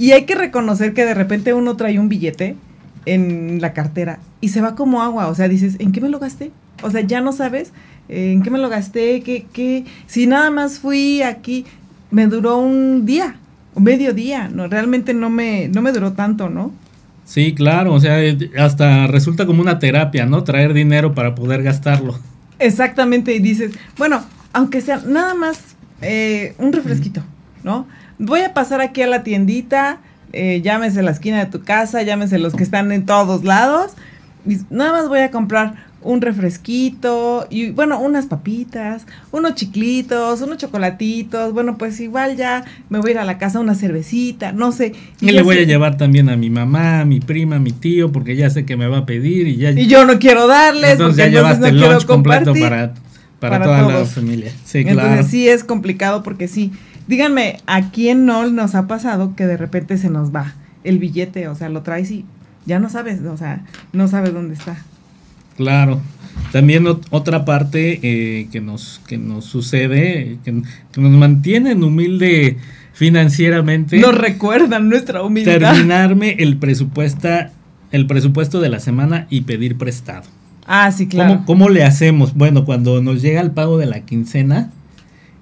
Y 0.00 0.12
hay 0.12 0.24
que 0.24 0.34
reconocer 0.34 0.94
que 0.94 1.04
de 1.04 1.12
repente 1.12 1.52
uno 1.52 1.76
trae 1.76 1.98
un 1.98 2.08
billete 2.08 2.56
en 3.04 3.60
la 3.60 3.74
cartera 3.74 4.18
y 4.40 4.48
se 4.48 4.62
va 4.62 4.74
como 4.74 5.02
agua. 5.02 5.28
O 5.28 5.34
sea, 5.34 5.46
dices, 5.46 5.76
¿en 5.78 5.92
qué 5.92 6.00
me 6.00 6.08
lo 6.08 6.18
gasté? 6.18 6.52
O 6.82 6.90
sea, 6.90 7.02
ya 7.02 7.20
no 7.20 7.32
sabes 7.32 7.74
eh, 8.08 8.32
en 8.32 8.42
qué 8.42 8.50
me 8.50 8.56
lo 8.56 8.70
gasté, 8.70 9.20
qué, 9.20 9.44
qué. 9.52 9.84
Si 10.06 10.26
nada 10.26 10.50
más 10.50 10.78
fui 10.78 11.20
aquí, 11.20 11.66
me 12.10 12.28
duró 12.28 12.56
un 12.56 13.04
día, 13.04 13.36
un 13.74 13.82
medio 13.82 14.14
día. 14.14 14.48
No, 14.48 14.68
realmente 14.68 15.12
no 15.12 15.28
me, 15.28 15.68
no 15.68 15.82
me 15.82 15.92
duró 15.92 16.14
tanto, 16.14 16.48
¿no? 16.48 16.72
Sí, 17.26 17.54
claro, 17.54 17.92
o 17.92 18.00
sea, 18.00 18.16
hasta 18.58 19.06
resulta 19.06 19.44
como 19.44 19.60
una 19.60 19.78
terapia, 19.78 20.24
¿no? 20.24 20.44
Traer 20.44 20.72
dinero 20.72 21.14
para 21.14 21.34
poder 21.34 21.62
gastarlo. 21.62 22.18
Exactamente, 22.58 23.34
y 23.34 23.38
dices, 23.38 23.72
bueno, 23.98 24.22
aunque 24.54 24.80
sea 24.80 25.02
nada 25.06 25.34
más 25.34 25.60
eh, 26.00 26.54
un 26.56 26.72
refresquito, 26.72 27.22
¿no? 27.62 27.86
Voy 28.20 28.40
a 28.42 28.54
pasar 28.54 28.80
aquí 28.80 29.02
a 29.02 29.06
la 29.06 29.22
tiendita, 29.22 29.98
eh, 30.32 30.60
llámese 30.62 31.02
la 31.02 31.10
esquina 31.10 31.38
de 31.38 31.46
tu 31.46 31.62
casa, 31.64 32.02
llámese 32.02 32.38
los 32.38 32.54
que 32.54 32.62
están 32.62 32.92
en 32.92 33.06
todos 33.06 33.44
lados, 33.44 33.92
y 34.46 34.58
nada 34.70 34.92
más 34.92 35.08
voy 35.08 35.20
a 35.20 35.30
comprar 35.30 35.90
un 36.02 36.22
refresquito 36.22 37.46
y 37.50 37.72
bueno, 37.72 38.00
unas 38.00 38.24
papitas, 38.24 39.06
unos 39.32 39.54
chiclitos, 39.54 40.40
unos 40.40 40.56
chocolatitos, 40.56 41.52
bueno, 41.52 41.76
pues 41.76 42.00
igual 42.00 42.36
ya 42.36 42.64
me 42.88 43.00
voy 43.00 43.10
a 43.10 43.12
ir 43.12 43.18
a 43.18 43.24
la 43.24 43.36
casa 43.36 43.60
una 43.60 43.74
cervecita, 43.74 44.52
no 44.52 44.72
sé. 44.72 44.92
Y, 45.20 45.30
le 45.30 45.42
voy 45.42 45.58
a 45.58 45.64
llevar 45.64 45.98
también 45.98 46.30
a 46.30 46.36
mi 46.36 46.48
mamá, 46.48 47.00
a 47.00 47.04
mi 47.04 47.20
prima, 47.20 47.56
a 47.56 47.58
mi 47.58 47.72
tío, 47.72 48.12
porque 48.12 48.34
ya 48.34 48.48
sé 48.48 48.64
que 48.64 48.76
me 48.78 48.86
va 48.86 48.98
a 48.98 49.06
pedir 49.06 49.46
y 49.46 49.56
ya... 49.56 49.72
Y 49.72 49.88
yo 49.88 50.06
no 50.06 50.18
quiero 50.18 50.46
darles, 50.46 50.92
entonces 50.92 51.18
ya 51.18 51.26
llevaste 51.26 51.68
el 51.68 51.80
lunch 51.80 52.06
completo 52.06 52.54
para, 52.54 52.94
para, 53.38 53.62
toda 53.62 53.82
la 53.82 54.04
familia. 54.06 54.52
Sí, 54.64 54.84
entonces 54.86 55.26
sí 55.26 55.48
es 55.48 55.64
complicado 55.64 56.22
porque 56.22 56.48
sí 56.48 56.72
Díganme, 57.10 57.56
¿a 57.66 57.90
quién 57.90 58.24
no 58.24 58.48
nos 58.50 58.76
ha 58.76 58.86
pasado 58.86 59.34
que 59.34 59.44
de 59.44 59.56
repente 59.56 59.98
se 59.98 60.08
nos 60.08 60.32
va 60.32 60.54
el 60.84 61.00
billete? 61.00 61.48
O 61.48 61.56
sea, 61.56 61.68
lo 61.68 61.82
traes 61.82 62.08
y 62.12 62.24
ya 62.66 62.78
no 62.78 62.88
sabes, 62.88 63.20
o 63.22 63.36
sea, 63.36 63.64
no 63.92 64.06
sabes 64.06 64.32
dónde 64.32 64.54
está. 64.54 64.76
Claro. 65.56 66.00
También 66.52 66.86
otra 66.86 67.44
parte 67.44 67.98
eh, 68.04 68.46
que, 68.52 68.60
nos, 68.60 69.00
que 69.08 69.18
nos 69.18 69.44
sucede, 69.44 70.38
que, 70.44 70.52
nos 70.52 71.10
mantienen 71.10 71.82
humilde 71.82 72.58
financieramente. 72.92 73.98
Nos 73.98 74.16
recuerdan 74.16 74.88
nuestra 74.88 75.24
humildad. 75.24 75.58
Terminarme 75.58 76.36
el 76.38 76.58
presupuesto, 76.58 77.28
el 77.90 78.06
presupuesto 78.06 78.60
de 78.60 78.68
la 78.68 78.78
semana 78.78 79.26
y 79.30 79.40
pedir 79.40 79.76
prestado. 79.76 80.28
Ah, 80.64 80.92
sí, 80.92 81.08
claro. 81.08 81.32
¿Cómo, 81.32 81.46
¿Cómo, 81.46 81.68
le 81.70 81.82
hacemos? 81.82 82.34
Bueno, 82.34 82.64
cuando 82.64 83.02
nos 83.02 83.20
llega 83.20 83.40
el 83.40 83.50
pago 83.50 83.78
de 83.78 83.86
la 83.86 84.02
quincena, 84.02 84.70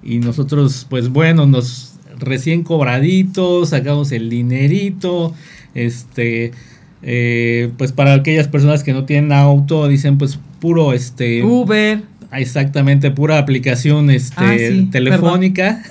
y 0.03 0.19
nosotros, 0.19 0.85
pues 0.89 1.09
bueno, 1.09 1.45
nos 1.45 1.93
recién 2.17 2.63
cobraditos, 2.63 3.69
sacamos 3.69 4.11
el 4.11 4.29
dinerito, 4.29 5.33
este, 5.73 6.51
eh, 7.01 7.71
pues 7.77 7.91
para 7.91 8.13
aquellas 8.13 8.47
personas 8.47 8.83
que 8.83 8.93
no 8.93 9.05
tienen 9.05 9.31
auto, 9.31 9.87
dicen 9.87 10.17
pues 10.17 10.39
puro 10.59 10.93
este... 10.93 11.43
Uber. 11.43 12.01
Exactamente, 12.31 13.09
pura 13.09 13.39
aplicación 13.39 14.11
este, 14.11 14.35
ah, 14.37 14.91
telefónica. 14.91 15.81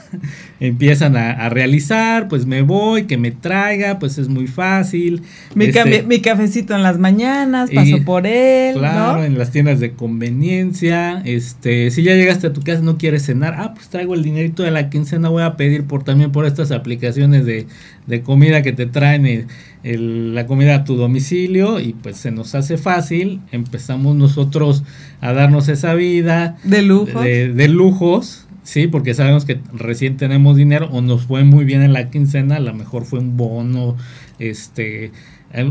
Empiezan 0.61 1.17
a, 1.17 1.49
realizar, 1.49 2.29
pues 2.29 2.47
me 2.47 2.63
voy, 2.63 3.05
que 3.05 3.17
me 3.17 3.31
traiga, 3.31 3.99
pues 3.99 4.19
es 4.19 4.29
muy 4.29 4.47
fácil. 4.47 5.23
Mi, 5.55 5.67
este, 5.67 6.03
mi 6.03 6.21
cafecito 6.21 6.75
en 6.75 6.83
las 6.83 6.99
mañanas, 6.99 7.71
paso 7.71 8.05
por 8.05 8.27
él. 8.27 8.77
Claro, 8.77 9.23
en 9.25 9.39
las 9.39 9.51
tiendas 9.51 9.79
de 9.79 9.93
conveniencia. 9.93 11.23
Este, 11.25 11.91
si 11.91 12.03
ya 12.03 12.15
llegaste 12.15 12.49
a 12.49 12.53
tu 12.53 12.63
casa 12.63 12.83
no 12.83 12.99
quieres 12.99 13.27
cenar, 13.27 13.55
ah, 13.57 13.75
pues 13.75 13.89
traigo 13.89 14.15
el 14.15 14.23
dinerito 14.23 14.63
de 14.63 14.71
la 14.71 14.91
quincena, 14.91 15.29
voy 15.29 15.43
a 15.43 15.57
pedir 15.57 15.85
por 15.85 16.03
también 16.03 16.33
por 16.33 16.45
estas 16.45 16.73
aplicaciones 16.73 17.47
de, 17.47 17.67
de 18.09 18.23
comida 18.23 18.63
que 18.63 18.73
te 18.73 18.87
traen 18.87 19.47
la 19.83 20.47
comida 20.47 20.75
a 20.77 20.85
tu 20.85 20.97
domicilio 20.97 21.79
y 21.79 21.93
pues 21.93 22.17
se 22.17 22.31
nos 22.31 22.55
hace 22.55 22.79
fácil. 22.79 23.41
Empezamos 23.53 24.17
nosotros 24.17 24.83
a 25.21 25.33
darnos 25.33 25.69
esa 25.69 25.95
vida. 25.95 26.57
De 26.65 26.83
lujos. 26.83 27.23
De, 27.23 27.69
lujos, 27.69 28.47
sí, 28.69 28.87
porque 28.87 29.15
sabemos 29.15 29.47
que 29.47 29.61
recién 29.73 30.19
tenemos 30.19 30.55
dinero 30.55 30.91
o 30.93 31.01
nos 31.01 31.23
fue 31.23 31.43
muy 31.43 31.65
bien 31.65 31.81
en 31.81 31.95
la 31.95 32.11
quincena, 32.11 32.57
a 32.57 32.61
lo 32.61 32.75
mejor 32.75 33.07
fue 33.07 33.19
un 33.19 33.39
bono, 33.39 33.97
este, 34.39 35.11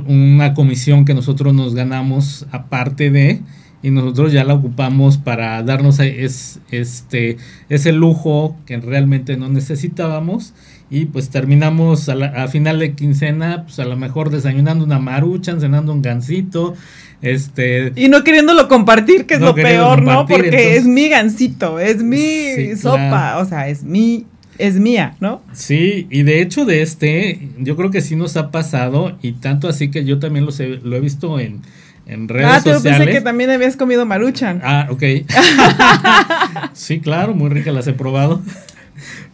una 0.07 0.55
comisión 0.55 1.05
que 1.05 1.13
nosotros 1.13 1.53
nos 1.53 1.75
ganamos 1.75 2.47
aparte 2.51 3.11
de 3.11 3.41
y 3.83 3.91
nosotros 3.91 4.33
ya 4.33 4.43
la 4.43 4.55
ocupamos 4.55 5.19
para 5.19 5.61
darnos 5.61 5.99
es, 5.99 6.59
este, 6.71 7.37
ese 7.69 7.91
lujo 7.91 8.57
que 8.65 8.77
realmente 8.77 9.37
no 9.37 9.47
necesitábamos. 9.47 10.55
Y 10.89 11.05
pues 11.05 11.29
terminamos 11.29 12.09
a, 12.09 12.47
final 12.47 12.79
de 12.79 12.93
quincena, 12.95 13.63
pues 13.65 13.77
a 13.79 13.85
lo 13.85 13.95
mejor 13.97 14.29
desayunando 14.31 14.85
una 14.85 14.99
marucha, 14.99 15.59
cenando 15.59 15.91
un 15.91 16.01
gansito, 16.01 16.73
este... 17.21 17.93
Y 17.95 18.09
no 18.09 18.23
queriéndolo 18.23 18.67
compartir, 18.67 19.25
que 19.25 19.35
es 19.35 19.41
lo 19.41 19.55
peor, 19.55 20.01
¿no? 20.01 20.25
Porque 20.25 20.77
es 20.77 20.85
mi 20.85 21.09
gansito, 21.09 21.79
es 21.79 22.03
mi 22.03 22.75
sopa, 22.75 23.37
o 23.37 23.45
sea, 23.45 23.67
es 23.67 23.83
mi... 23.83 24.25
Es 24.57 24.79
mía, 24.79 25.15
¿no? 25.19 25.43
Sí, 25.53 26.07
y 26.09 26.23
de 26.23 26.41
hecho 26.41 26.65
de 26.65 26.81
este, 26.81 27.49
yo 27.59 27.75
creo 27.75 27.91
que 27.91 28.01
sí 28.01 28.15
nos 28.15 28.37
ha 28.37 28.49
pasado, 28.49 29.15
y 29.21 29.33
tanto 29.33 29.67
así 29.67 29.91
que 29.91 30.03
yo 30.03 30.17
también 30.17 30.47
lo, 30.47 30.51
lo 30.83 30.95
he 30.95 30.99
visto 30.99 31.39
en, 31.39 31.61
en 32.07 32.27
redes 32.27 32.47
ah, 32.49 32.61
sociales. 32.61 32.85
Ah, 32.85 32.97
pensé 32.97 33.11
que 33.11 33.21
también 33.21 33.51
habías 33.51 33.75
comido 33.75 34.03
maruchan. 34.07 34.61
Ah, 34.63 34.87
ok. 34.89 35.03
sí, 36.73 36.99
claro, 37.01 37.35
muy 37.35 37.49
rica, 37.49 37.71
las 37.71 37.85
he 37.85 37.93
probado. 37.93 38.41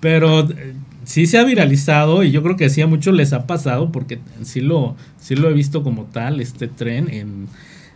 Pero 0.02 0.46
sí 1.06 1.28
se 1.28 1.38
ha 1.38 1.44
viralizado 1.44 2.24
y 2.24 2.32
yo 2.32 2.42
creo 2.44 2.56
que 2.56 2.70
sí 2.70 2.82
a 2.82 2.88
muchos 2.88 3.14
les 3.14 3.34
ha 3.34 3.46
pasado 3.46 3.92
porque 3.92 4.20
sí 4.44 4.62
lo, 4.62 4.96
sí 5.22 5.36
lo 5.36 5.50
he 5.50 5.54
visto 5.54 5.84
como 5.84 6.06
tal, 6.06 6.40
este 6.40 6.68
tren 6.68 7.10
en, 7.10 7.48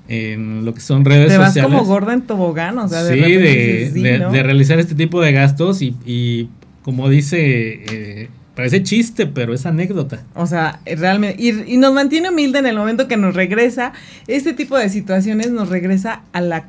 en 0.07 0.65
lo 0.65 0.73
que 0.73 0.81
son 0.81 1.05
redes 1.05 1.33
sociales. 1.33 1.53
Te 1.53 1.61
vas 1.61 1.69
como 1.69 1.85
gorda 1.85 2.13
en 2.13 2.21
tobogán, 2.21 2.77
o 2.79 2.87
sea, 2.87 3.03
de 3.03 3.91
sí, 3.91 4.01
de, 4.01 4.43
realizar 4.43 4.79
este 4.79 4.95
tipo 4.95 5.21
de 5.21 5.31
gastos 5.31 5.81
y, 5.81 5.95
y 6.05 6.49
como 6.83 7.09
dice, 7.09 7.83
eh, 7.91 8.29
parece 8.55 8.83
chiste, 8.83 9.27
pero 9.27 9.53
es 9.53 9.65
anécdota. 9.65 10.23
O 10.33 10.45
sea, 10.45 10.79
realmente, 10.85 11.41
y, 11.41 11.73
y 11.73 11.77
nos 11.77 11.93
mantiene 11.93 12.29
humilde 12.29 12.59
en 12.59 12.65
el 12.65 12.77
momento 12.77 13.07
que 13.07 13.17
nos 13.17 13.35
regresa, 13.35 13.93
este 14.27 14.53
tipo 14.53 14.77
de 14.77 14.89
situaciones 14.89 15.51
nos 15.51 15.69
regresa 15.69 16.21
a 16.33 16.41
la 16.41 16.65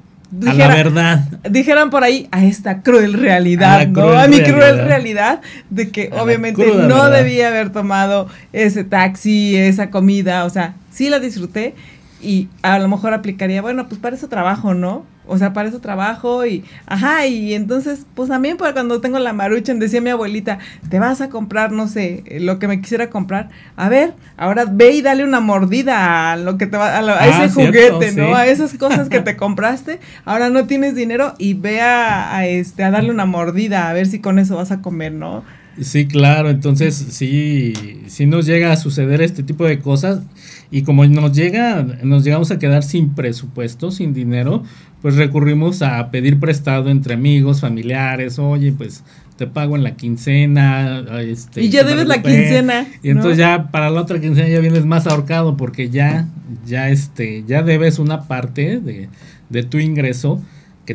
a 0.47 0.53
la 0.53 0.69
verdad. 0.69 1.25
Dijeran 1.49 1.89
por 1.89 2.05
ahí 2.05 2.29
a 2.31 2.45
esta 2.45 2.83
cruel 2.83 3.15
realidad, 3.15 3.87
¿no? 3.89 4.11
a 4.11 4.29
mi 4.29 4.43
cruel 4.43 4.85
realidad 4.85 5.41
de 5.71 5.89
que 5.91 6.11
obviamente 6.13 6.67
no 6.67 7.09
debía 7.09 7.49
haber 7.49 7.71
tomado 7.71 8.29
ese 8.53 8.85
taxi, 8.85 9.57
esa 9.57 9.91
comida, 9.91 10.45
o 10.45 10.51
sea, 10.51 10.75
sí 10.93 11.09
la 11.09 11.19
disfruté 11.19 11.75
y 12.21 12.49
a 12.63 12.79
lo 12.79 12.89
mejor 12.89 13.15
aplicaría, 13.15 13.63
bueno, 13.63 13.89
pues 13.89 14.01
para 14.01 14.17
eso 14.17 14.29
trabajo, 14.29 14.75
¿no? 14.75 15.05
O 15.29 15.37
sea, 15.37 15.53
para 15.53 15.69
eso 15.69 15.79
trabajo 15.81 16.47
y, 16.47 16.65
ajá, 16.87 17.27
y 17.27 17.53
entonces, 17.53 18.07
pues 18.15 18.31
también 18.31 18.57
para 18.57 18.73
cuando 18.73 19.03
tengo 19.03 19.19
la 19.19 19.35
maruchan, 19.35 19.79
decía 19.79 20.01
mi 20.01 20.09
abuelita, 20.09 20.59
te 20.89 20.99
vas 20.99 21.21
a 21.21 21.29
comprar, 21.29 21.71
no 21.71 21.87
sé, 21.87 22.25
lo 22.41 22.59
que 22.59 22.67
me 22.67 22.81
quisiera 22.81 23.11
comprar. 23.11 23.51
A 23.77 23.91
ver, 23.91 24.15
ahora 24.39 24.65
ve 24.67 24.93
y 24.93 25.03
dale 25.03 25.25
una 25.25 25.41
mordida 25.41 26.33
a 26.33 26.37
lo 26.37 26.57
que 26.57 26.67
te 26.67 26.79
va, 26.79 26.97
a, 26.97 27.01
a 27.01 27.29
ese 27.29 27.43
ah, 27.43 27.51
juguete, 27.51 28.13
¿no? 28.13 28.35
A 28.35 28.47
esas 28.47 28.73
cosas 28.75 29.11
que 29.11 29.21
te 29.21 29.37
compraste. 29.37 30.01
Ahora 30.25 30.49
no 30.49 30.67
tienes 30.67 30.95
dinero 30.95 31.35
y 31.37 31.53
ve 31.53 31.83
a, 31.83 32.47
este, 32.47 32.83
a 32.83 32.91
darle 32.91 33.11
una 33.11 33.27
mordida, 33.27 33.91
a 33.91 33.93
ver 33.93 34.07
si 34.07 34.21
con 34.21 34.39
eso 34.39 34.57
vas 34.57 34.71
a 34.71 34.81
comer, 34.81 35.13
¿no? 35.13 35.45
Sí, 35.81 36.07
claro, 36.07 36.51
entonces 36.51 36.95
sí, 36.95 37.73
sí 38.07 38.27
nos 38.27 38.47
llega 38.47 38.73
a 38.73 38.77
suceder 38.77 39.23
este 39.23 39.43
tipo 39.43 39.65
de 39.65 39.79
cosas 39.79 40.23
y 40.71 40.83
como 40.83 41.07
nos 41.07 41.33
llega, 41.33 41.83
nos 42.03 42.25
llegamos 42.25 42.51
a 42.51 42.59
quedar 42.59 42.83
sin 42.83 43.15
presupuesto, 43.15 43.91
sin 43.91 44.13
dinero, 44.13 44.65
pues 45.01 45.17
recurrimos 45.17 45.83
a 45.83 46.11
pedir 46.11 46.41
prestado 46.41 46.91
entre 46.91 47.15
amigos, 47.15 47.61
familiares, 47.61 48.39
oye, 48.39 48.73
pues 48.73 49.05
te 49.37 49.47
pago 49.47 49.77
en 49.77 49.85
la 49.85 49.95
quincena. 49.95 51.05
Este, 51.21 51.63
y 51.63 51.71
ya 51.71 51.85
debes 51.85 52.07
la 52.07 52.21
quincena. 52.23 52.87
Y 53.03 53.11
entonces 53.11 53.39
ya 53.39 53.71
para 53.71 53.89
la 53.89 54.03
otra 54.03 54.21
quincena 54.21 54.49
ya 54.49 54.59
vienes 54.59 54.85
más 54.85 55.07
ahorcado 55.07 55.57
porque 55.57 55.91
ya, 55.91 56.27
ya, 56.67 56.91
este, 56.91 57.45
ya 57.47 57.63
debes 57.63 58.01
una 58.01 58.27
parte 58.27 58.81
de, 58.81 59.09
de 59.49 59.63
tu 59.63 59.79
ingreso 59.79 60.43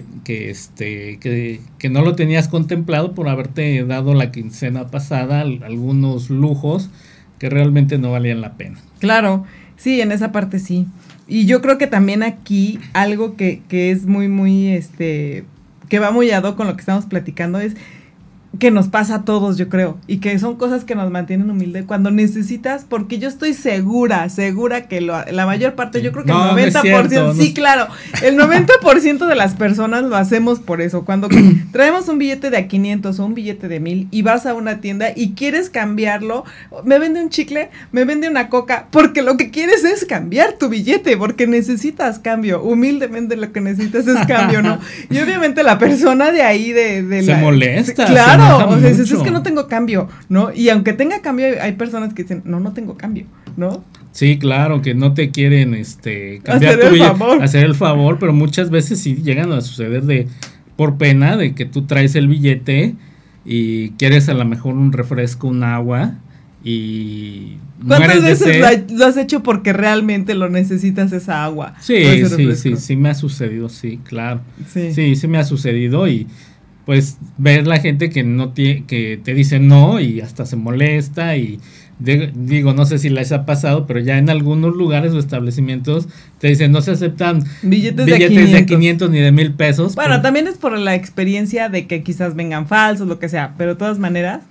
que, 0.02 0.50
este, 0.50 1.20
que, 1.20 1.60
que, 1.78 1.90
no 1.90 2.02
lo 2.02 2.16
tenías 2.16 2.48
contemplado 2.48 3.14
por 3.14 3.30
haberte 3.30 3.84
dado 3.86 4.14
la 4.14 4.32
quincena 4.32 4.88
pasada 4.88 5.42
algunos 5.42 6.30
lujos 6.30 6.90
que 7.38 7.50
realmente 7.50 7.98
no 7.98 8.12
valían 8.12 8.42
la 8.42 8.54
pena. 8.54 8.80
Claro, 9.00 9.46
sí, 9.78 10.02
en 10.02 10.12
esa 10.12 10.32
parte 10.32 10.60
sí. 10.60 10.88
Y 11.28 11.46
yo 11.46 11.62
creo 11.62 11.78
que 11.78 11.88
también 11.88 12.24
aquí 12.24 12.80
algo 12.94 13.36
que, 13.36 13.62
que 13.70 13.92
es 13.92 14.06
muy, 14.06 14.28
muy, 14.28 14.70
este, 14.70 15.46
que 15.90 16.00
va 16.00 16.12
muy 16.12 16.32
ado 16.32 16.56
con 16.56 16.68
lo 16.68 16.76
que 16.76 16.80
estamos 16.80 17.06
platicando 17.06 17.60
es 17.60 17.76
que 18.60 18.70
nos 18.70 18.88
pasa 18.88 19.16
a 19.16 19.26
todos, 19.26 19.58
yo 19.58 19.68
creo, 19.68 19.98
y 20.06 20.18
que 20.18 20.38
son 20.38 20.58
cosas 20.58 20.84
que 20.84 20.94
nos 20.94 21.10
mantienen 21.10 21.50
humildes 21.50 21.86
cuando 21.86 22.12
necesitas, 22.12 22.86
porque 22.88 23.18
yo 23.18 23.28
estoy 23.28 23.54
segura, 23.54 24.30
segura 24.30 24.88
que 24.88 25.02
la 25.02 25.46
mayor 25.46 25.74
parte, 25.74 26.02
yo 26.02 26.12
creo 26.12 26.24
que 26.24 26.32
el 26.32 26.72
90%, 26.72 27.36
sí, 27.36 27.54
claro, 27.54 27.88
el 28.22 28.38
90% 28.38 29.28
de 29.28 29.36
las 29.36 29.56
personas 29.56 30.04
lo 30.04 30.16
hacemos 30.16 30.60
por 30.60 30.82
eso. 30.82 31.04
Cuando 31.04 31.30
traemos 31.72 32.08
un 32.10 32.20
billete 32.20 32.52
de 32.52 32.58
a 32.58 32.68
500 32.68 33.20
o 33.20 33.26
un 33.26 33.34
billete 33.34 33.68
de 33.68 33.80
1000 33.80 34.08
y 34.12 34.22
vas 34.22 34.46
a 34.46 34.54
una 34.54 34.82
tienda 34.82 35.08
y 35.16 35.32
quieres 35.32 35.70
cambiarlo, 35.72 36.44
me 36.84 37.00
vende 37.00 37.24
un 37.24 37.30
chicle, 37.30 37.70
me 37.92 38.06
vende 38.06 38.30
una 38.30 38.50
coca, 38.50 38.88
porque 38.92 39.24
lo 39.24 39.36
que 39.36 39.50
quieres 39.50 39.84
es 39.84 40.06
cambiar 40.06 40.54
tu 40.54 40.70
billete, 40.70 41.18
porque 41.18 41.48
necesitas 41.48 42.20
cambio, 42.20 42.62
humildemente 42.62 43.36
lo 43.36 43.52
que 43.52 43.62
necesitas 43.62 44.08
es 44.08 44.28
cambio, 44.28 44.62
¿no? 44.62 44.80
Y 45.10 45.20
obviamente 45.20 45.64
la 45.64 45.78
persona 45.78 46.32
de 46.32 46.44
ahí 46.44 46.72
de, 46.72 47.04
de 47.04 47.24
se 47.24 47.36
molesta. 47.36 48.06
Claro, 48.06 48.43
o 48.44 48.80
sea, 48.80 48.90
es, 48.90 49.14
que 49.14 49.32
no 49.32 49.44
tengo 49.44 49.68
cambio, 49.68 50.10
¿no? 50.30 50.54
Y 50.54 50.70
aunque 50.70 50.94
tenga 50.94 51.22
cambio, 51.22 51.48
hay 51.62 51.74
personas 51.74 52.14
que 52.14 52.24
dicen, 52.24 52.42
no, 52.46 52.60
no 52.60 52.74
tengo 52.74 52.96
cambio, 52.98 53.26
¿no? 53.58 53.84
Sí, 54.12 54.38
claro, 54.38 54.82
que 54.82 54.94
no 54.94 55.14
te 55.14 55.32
quieren 55.32 55.74
este, 55.74 56.40
cambiar 56.44 56.76
hacer 56.76 56.90
tu 56.90 56.96
el 56.96 57.02
favor. 57.02 57.44
hacer 57.44 57.66
el 57.66 57.76
favor, 57.76 58.20
pero 58.20 58.32
muchas 58.32 58.70
veces 58.70 59.00
sí 59.00 59.16
llegan 59.16 59.52
a 59.52 59.62
suceder 59.62 60.04
de 60.04 60.28
por 60.76 60.98
pena 60.98 61.36
de 61.38 61.56
que 61.56 61.66
tú 61.66 61.86
traes 61.86 62.16
el 62.16 62.28
billete 62.28 62.96
y 63.46 63.90
quieres 63.92 64.30
a 64.30 64.34
lo 64.34 64.46
mejor 64.46 64.76
un 64.76 64.92
refresco, 64.92 65.48
un 65.48 65.64
agua 65.64 66.16
y 66.64 67.58
¿Cuántas 67.86 68.24
veces 68.24 68.62
lo 68.92 69.06
has 69.06 69.18
hecho 69.18 69.44
porque 69.44 69.74
realmente 69.74 70.34
lo 70.34 70.50
necesitas 70.50 71.12
esa 71.12 71.44
agua? 71.44 71.76
Sí, 71.82 72.26
sí, 72.26 72.56
sí, 72.56 72.76
sí 72.78 72.96
me 72.96 73.10
ha 73.10 73.16
sucedido, 73.16 73.68
sí, 73.68 74.00
claro. 74.04 74.42
Sí. 74.72 74.94
sí, 74.94 75.16
sí 75.16 75.28
me 75.28 75.38
ha 75.38 75.44
sucedido 75.44 76.08
y 76.08 76.28
pues 76.86 77.18
ver 77.38 77.66
la 77.68 77.80
gente 77.80 78.10
que 78.10 78.24
no 78.24 78.50
tiene, 78.50 78.86
que 78.86 79.20
te 79.24 79.34
dice 79.34 79.60
no 79.60 80.00
y 80.00 80.22
hasta 80.22 80.46
se 80.46 80.56
molesta 80.56 81.38
y 81.38 81.60
digo, 82.00 82.74
no 82.74 82.86
sé 82.86 82.98
si 82.98 83.10
les 83.10 83.32
ha 83.32 83.46
pasado, 83.46 83.86
pero 83.88 84.00
ya 84.00 84.18
en 84.18 84.30
algunos 84.30 84.76
lugares 84.76 85.14
o 85.14 85.20
establecimientos 85.20 86.08
te 86.40 86.50
dicen 86.50 86.72
no 86.72 86.82
se 86.82 86.92
aceptan 86.92 87.44
billetes, 87.62 88.06
de, 88.06 88.66
500. 88.66 89.10
ni 89.10 89.20
de 89.20 89.32
mil 89.32 89.54
pesos. 89.54 89.96
Bueno, 89.96 90.22
también 90.22 90.48
es 90.48 90.58
por 90.58 90.78
la 90.78 90.96
experiencia 90.96 91.70
de 91.70 91.88
que 91.88 92.04
quizás 92.04 92.36
vengan 92.36 92.68
falsos, 92.68 93.08
lo 93.08 93.20
que 93.20 93.30
sea, 93.30 93.54
pero 93.58 93.72
de 93.72 93.78
todas 93.78 94.00
maneras. 94.00 94.42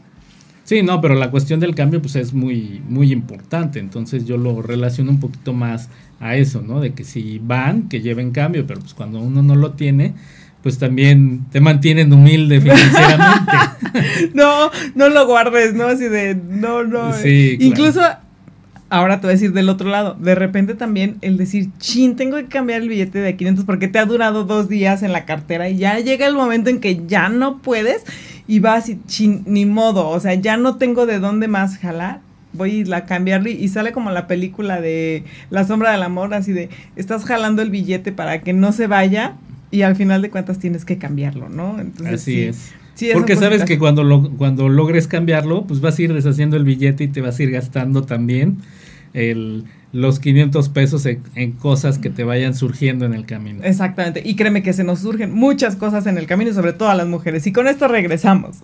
Sí, 0.64 0.82
no, 0.82 1.00
pero 1.00 1.16
la 1.16 1.30
cuestión 1.30 1.58
del 1.58 1.74
cambio 1.74 2.00
pues 2.00 2.14
es 2.14 2.32
muy, 2.32 2.80
muy 2.88 3.12
importante, 3.12 3.80
entonces 3.80 4.24
yo 4.24 4.36
lo 4.36 4.62
relaciono 4.62 5.10
un 5.10 5.20
poquito 5.20 5.52
más 5.52 5.90
a 6.20 6.36
eso, 6.36 6.62
¿no? 6.62 6.80
De 6.80 6.92
que 6.92 7.02
si 7.02 7.40
van, 7.42 7.88
que 7.88 8.00
lleven 8.00 8.30
cambio, 8.30 8.64
pero 8.66 8.80
pues 8.80 8.94
cuando 8.94 9.18
uno 9.18 9.42
no 9.42 9.56
lo 9.56 9.72
tiene, 9.72 10.14
pues 10.62 10.78
también 10.78 11.44
te 11.50 11.60
mantienen 11.60 12.12
humilde 12.12 12.60
financieramente. 12.60 13.52
no, 14.34 14.70
no 14.94 15.08
lo 15.08 15.26
guardes, 15.26 15.74
¿no? 15.74 15.86
Así 15.86 16.04
de, 16.04 16.34
no, 16.34 16.84
no. 16.84 17.12
Sí, 17.12 17.56
Incluso, 17.60 18.00
ahora 18.88 19.20
te 19.20 19.26
voy 19.26 19.32
a 19.32 19.34
decir 19.34 19.52
del 19.52 19.68
otro 19.68 19.88
lado, 19.90 20.16
de 20.20 20.34
repente 20.34 20.74
también 20.74 21.16
el 21.20 21.36
decir, 21.36 21.70
chin, 21.78 22.14
tengo 22.14 22.36
que 22.36 22.46
cambiar 22.46 22.82
el 22.82 22.88
billete 22.88 23.18
de 23.18 23.36
500 23.36 23.64
porque 23.64 23.88
te 23.88 23.98
ha 23.98 24.06
durado 24.06 24.44
dos 24.44 24.68
días 24.68 25.02
en 25.02 25.12
la 25.12 25.24
cartera 25.24 25.68
y 25.68 25.78
ya 25.78 25.98
llega 25.98 26.26
el 26.26 26.34
momento 26.34 26.70
en 26.70 26.78
que 26.78 27.04
ya 27.06 27.28
no 27.28 27.60
puedes 27.60 28.04
y 28.46 28.60
vas 28.60 28.88
y, 28.88 29.00
chin, 29.06 29.42
ni 29.46 29.66
modo, 29.66 30.08
o 30.08 30.20
sea, 30.20 30.34
ya 30.34 30.56
no 30.56 30.76
tengo 30.76 31.06
de 31.06 31.18
dónde 31.18 31.48
más 31.48 31.78
jalar 31.78 32.20
voy 32.52 32.84
a 32.92 33.06
cambiarle 33.06 33.50
y 33.50 33.68
sale 33.68 33.92
como 33.92 34.10
la 34.10 34.26
película 34.26 34.80
de 34.80 35.24
La 35.50 35.64
sombra 35.64 35.92
del 35.92 36.02
amor, 36.02 36.34
así 36.34 36.52
de 36.52 36.68
estás 36.96 37.24
jalando 37.24 37.62
el 37.62 37.70
billete 37.70 38.12
para 38.12 38.42
que 38.42 38.52
no 38.52 38.72
se 38.72 38.86
vaya 38.86 39.36
y 39.72 39.82
al 39.82 39.96
final 39.96 40.22
de 40.22 40.30
cuentas 40.30 40.60
tienes 40.60 40.84
que 40.84 40.98
cambiarlo, 40.98 41.48
¿no? 41.48 41.80
Entonces, 41.80 42.20
Así 42.20 42.42
es. 42.42 42.72
Porque 43.14 43.36
sabes 43.36 43.64
que 43.64 43.78
cuando, 43.78 44.04
lo, 44.04 44.30
cuando 44.36 44.68
logres 44.68 45.08
cambiarlo, 45.08 45.64
pues 45.66 45.80
vas 45.80 45.98
a 45.98 46.02
ir 46.02 46.12
deshaciendo 46.12 46.56
el 46.56 46.64
billete 46.64 47.04
y 47.04 47.08
te 47.08 47.20
vas 47.20 47.40
a 47.40 47.42
ir 47.42 47.50
gastando 47.50 48.02
también 48.02 48.58
el, 49.14 49.64
los 49.92 50.20
500 50.20 50.68
pesos 50.68 51.06
en, 51.06 51.52
cosas 51.52 51.98
que 51.98 52.10
te 52.10 52.22
vayan 52.22 52.54
surgiendo 52.54 53.06
en 53.06 53.14
el 53.14 53.26
camino. 53.26 53.64
Exactamente. 53.64 54.22
Y 54.24 54.36
créeme 54.36 54.62
que 54.62 54.72
se 54.72 54.84
nos 54.84 55.00
surgen 55.00 55.32
muchas 55.32 55.76
cosas 55.76 56.06
en 56.06 56.18
el 56.18 56.26
camino, 56.26 56.52
sobre 56.52 56.74
todo 56.74 56.90
a 56.90 56.94
las 56.94 57.06
mujeres. 57.06 57.46
Y 57.46 57.52
con 57.52 57.66
esto 57.66 57.88
regresamos. 57.88 58.58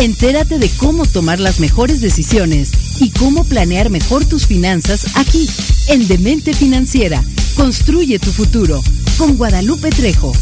Entérate 0.00 0.60
de 0.60 0.70
cómo 0.78 1.06
tomar 1.06 1.40
las 1.40 1.58
mejores 1.58 2.00
decisiones 2.00 2.70
y 3.00 3.10
cómo 3.10 3.42
planear 3.42 3.90
mejor 3.90 4.24
tus 4.24 4.46
finanzas 4.46 5.16
aquí, 5.16 5.48
en 5.88 6.06
Demente 6.06 6.54
Financiera. 6.54 7.20
Construye 7.56 8.20
tu 8.20 8.30
futuro 8.30 8.80
con 9.18 9.36
Guadalupe 9.36 9.90
Trejo. 9.90 10.32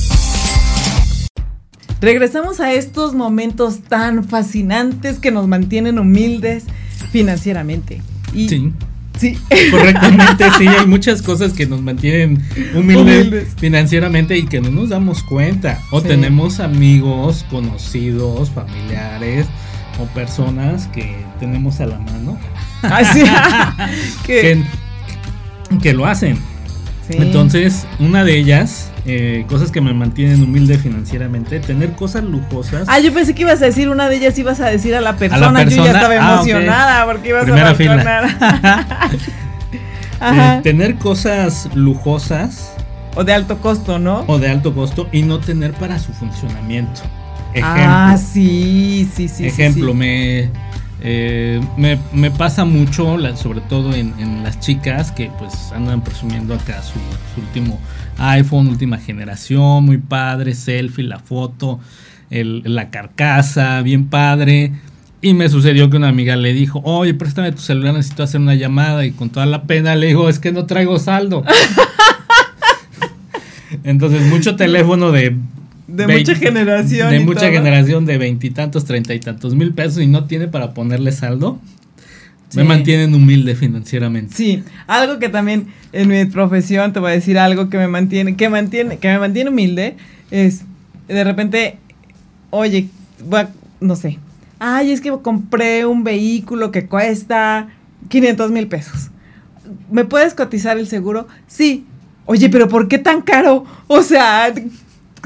Regresamos 2.03 2.61
a 2.61 2.75
estos 2.75 3.15
momentos 3.15 3.81
tan 3.81 4.25
fascinantes 4.29 5.19
que 5.19 5.31
nos 5.31 5.49
mantienen 5.49 5.99
humildes 5.99 6.65
financieramente. 7.11 8.03
Y, 8.35 8.51
Sí. 8.51 8.73
Sí. 9.19 9.39
Correctamente, 9.71 10.45
sí, 10.59 10.67
hay 10.67 10.87
muchas 10.89 11.23
cosas 11.23 11.53
que 11.53 11.67
nos 11.67 11.81
mantienen 11.83 12.43
humildes, 12.75 13.27
Humildes. 13.27 13.49
financieramente 13.59 14.37
y 14.37 14.45
que 14.47 14.61
no 14.61 14.71
nos 14.71 14.91
damos 14.91 15.23
cuenta. 15.23 15.81
O 15.91 16.01
Sí. 16.01 16.09
tenemos 16.09 16.61
amigos, 16.61 17.45
conocidos, 17.51 18.51
familiares 18.51 19.47
o 19.99 20.05
personas 20.15 20.89
que 20.89 21.17
tenemos 21.41 21.81
a 21.81 21.87
la 21.87 21.99
mano 21.99 22.39
Así. 22.83 23.23
que, 24.27 24.63
que, 25.71 25.79
que 25.79 25.93
lo 25.95 26.07
hacen. 26.07 26.39
Sí. 27.09 27.17
Entonces, 27.19 27.87
una 27.99 28.25
de 28.25 28.39
ellas, 28.39 28.91
eh, 29.07 29.45
cosas 29.49 29.71
que 29.71 29.81
me 29.81 29.95
mantienen 29.95 30.43
humilde 30.43 30.79
financieramente, 30.79 31.61
tener 31.61 31.93
cosas 31.93 32.25
lujosas. 32.25 32.89
Ah, 32.89 32.99
yo 32.99 33.13
pensé 33.13 33.35
que 33.35 33.43
ibas 33.43 33.63
a 33.63 33.67
decir 33.67 33.89
una 33.89 34.09
de 34.09 34.17
ellas, 34.17 34.39
ibas 34.39 34.61
a 34.61 34.67
decir 34.67 34.95
a 34.95 35.01
la 35.01 35.17
persona. 35.17 35.63
Yo 35.63 35.69
persona, 35.69 35.85
ya 35.85 35.93
estaba 35.93 36.15
ah, 36.15 36.35
emocionada 36.35 37.07
porque 37.07 37.29
ibas 37.29 37.45
Primera 37.45 37.71
a 37.71 37.75
fila. 37.75 39.11
eh, 40.23 40.61
tener 40.63 40.97
cosas 40.97 41.69
lujosas 41.75 42.73
O 43.15 43.25
de 43.25 43.33
alto 43.33 43.59
costo, 43.59 43.99
¿no? 43.99 44.25
o 44.27 44.39
de 44.39 44.49
alto 44.49 44.75
costo 44.75 45.09
y 45.13 45.23
no 45.23 45.41
tener 45.41 45.73
para 45.73 45.99
su 45.99 46.13
funcionamiento. 46.13 47.03
Ejemplo. 47.53 47.83
Ah, 47.87 48.19
sí, 48.19 49.09
sí, 49.15 49.29
sí. 49.29 49.35
sí, 49.37 49.47
ejemplo, 49.47 49.93
sí. 49.93 49.99
Me, 49.99 50.51
eh, 51.03 51.61
me, 51.77 51.99
me 52.13 52.31
pasa 52.31 52.65
mucho, 52.65 53.17
la- 53.19 53.37
sobre 53.37 53.61
todo 53.61 53.95
en, 53.95 54.15
en 54.19 54.43
las 54.43 54.61
chicas 54.61 55.13
que 55.13 55.31
pues 55.39 55.73
andan 55.75 56.03
presumiendo 56.03 56.55
acá 56.55 56.83
su, 56.83 56.95
su 57.35 57.41
último 57.41 57.79
iPhone, 58.19 58.69
última 58.69 58.99
generación, 58.99 59.85
muy 59.85 59.99
padre, 59.99 60.55
selfie, 60.55 61.05
la 61.05 61.19
foto, 61.19 61.81
el- 62.31 62.63
la 62.65 62.91
carcasa, 62.91 63.83
bien 63.83 64.07
padre. 64.07 64.73
Y 65.23 65.35
me 65.35 65.49
sucedió 65.49 65.91
que 65.91 65.97
una 65.97 66.09
amiga 66.09 66.37
le 66.37 66.53
dijo, 66.53 66.81
oye, 66.85 67.15
préstame 67.15 67.51
tu 67.53 67.59
celular, 67.61 67.95
necesito 67.95 68.23
hacer 68.23 68.41
una 68.41 68.55
llamada. 68.55 69.05
Y 69.05 69.13
con 69.13 69.31
toda 69.31 69.47
la 69.47 69.65
pena 69.65 69.97
le 69.97 70.09
digo, 70.09 70.29
es 70.29 70.39
que 70.39 70.53
no 70.53 70.67
traigo 70.67 70.99
saldo. 70.99 71.43
Entonces, 73.85 74.23
mucho 74.27 74.57
teléfono 74.57 75.11
de 75.13 75.37
De 75.87 76.07
mucha 76.07 76.35
generación. 76.35 77.11
De 77.11 77.21
mucha 77.21 77.41
todo. 77.41 77.53
generación 77.53 78.07
de 78.07 78.19
veintitantos, 78.19 78.85
treinta 78.85 79.15
y 79.15 79.21
tantos 79.21 79.55
mil 79.55 79.73
pesos 79.73 80.03
y 80.03 80.07
no 80.07 80.25
tiene 80.25 80.49
para 80.49 80.75
ponerle 80.75 81.13
saldo. 81.13 81.61
Me 82.55 82.65
mantienen 82.65 83.15
humilde 83.15 83.55
financieramente. 83.55 84.35
Sí, 84.35 84.63
algo 84.87 85.19
que 85.19 85.29
también 85.29 85.67
en 85.93 86.09
mi 86.09 86.25
profesión 86.25 86.93
te 86.93 87.01
voy 87.01 87.11
a 87.11 87.15
decir 87.15 87.39
algo 87.39 87.69
que 87.69 87.77
me 87.77 87.89
mantiene, 87.89 88.37
que 88.37 88.49
mantiene, 88.49 88.99
que 88.99 89.09
me 89.09 89.19
mantiene 89.19 89.51
humilde 89.51 89.97
es 90.31 90.63
de 91.09 91.25
repente, 91.25 91.79
oye, 92.51 92.89
no 93.81 93.97
sé, 93.97 94.19
ay, 94.59 94.93
es 94.93 95.01
que 95.01 95.11
compré 95.23 95.87
un 95.87 96.05
vehículo 96.05 96.71
que 96.71 96.87
cuesta 96.87 97.69
500 98.09 98.51
mil 98.51 98.69
pesos. 98.69 99.11
¿Me 99.91 100.05
puedes 100.05 100.35
cotizar 100.35 100.79
el 100.79 100.87
seguro? 100.87 101.27
Sí. 101.47 101.85
Oye, 102.25 102.49
pero 102.49 102.69
¿por 102.69 102.89
qué 102.89 102.99
tan 102.99 103.23
caro? 103.23 103.65
O 103.87 104.03
sea, 104.03 104.53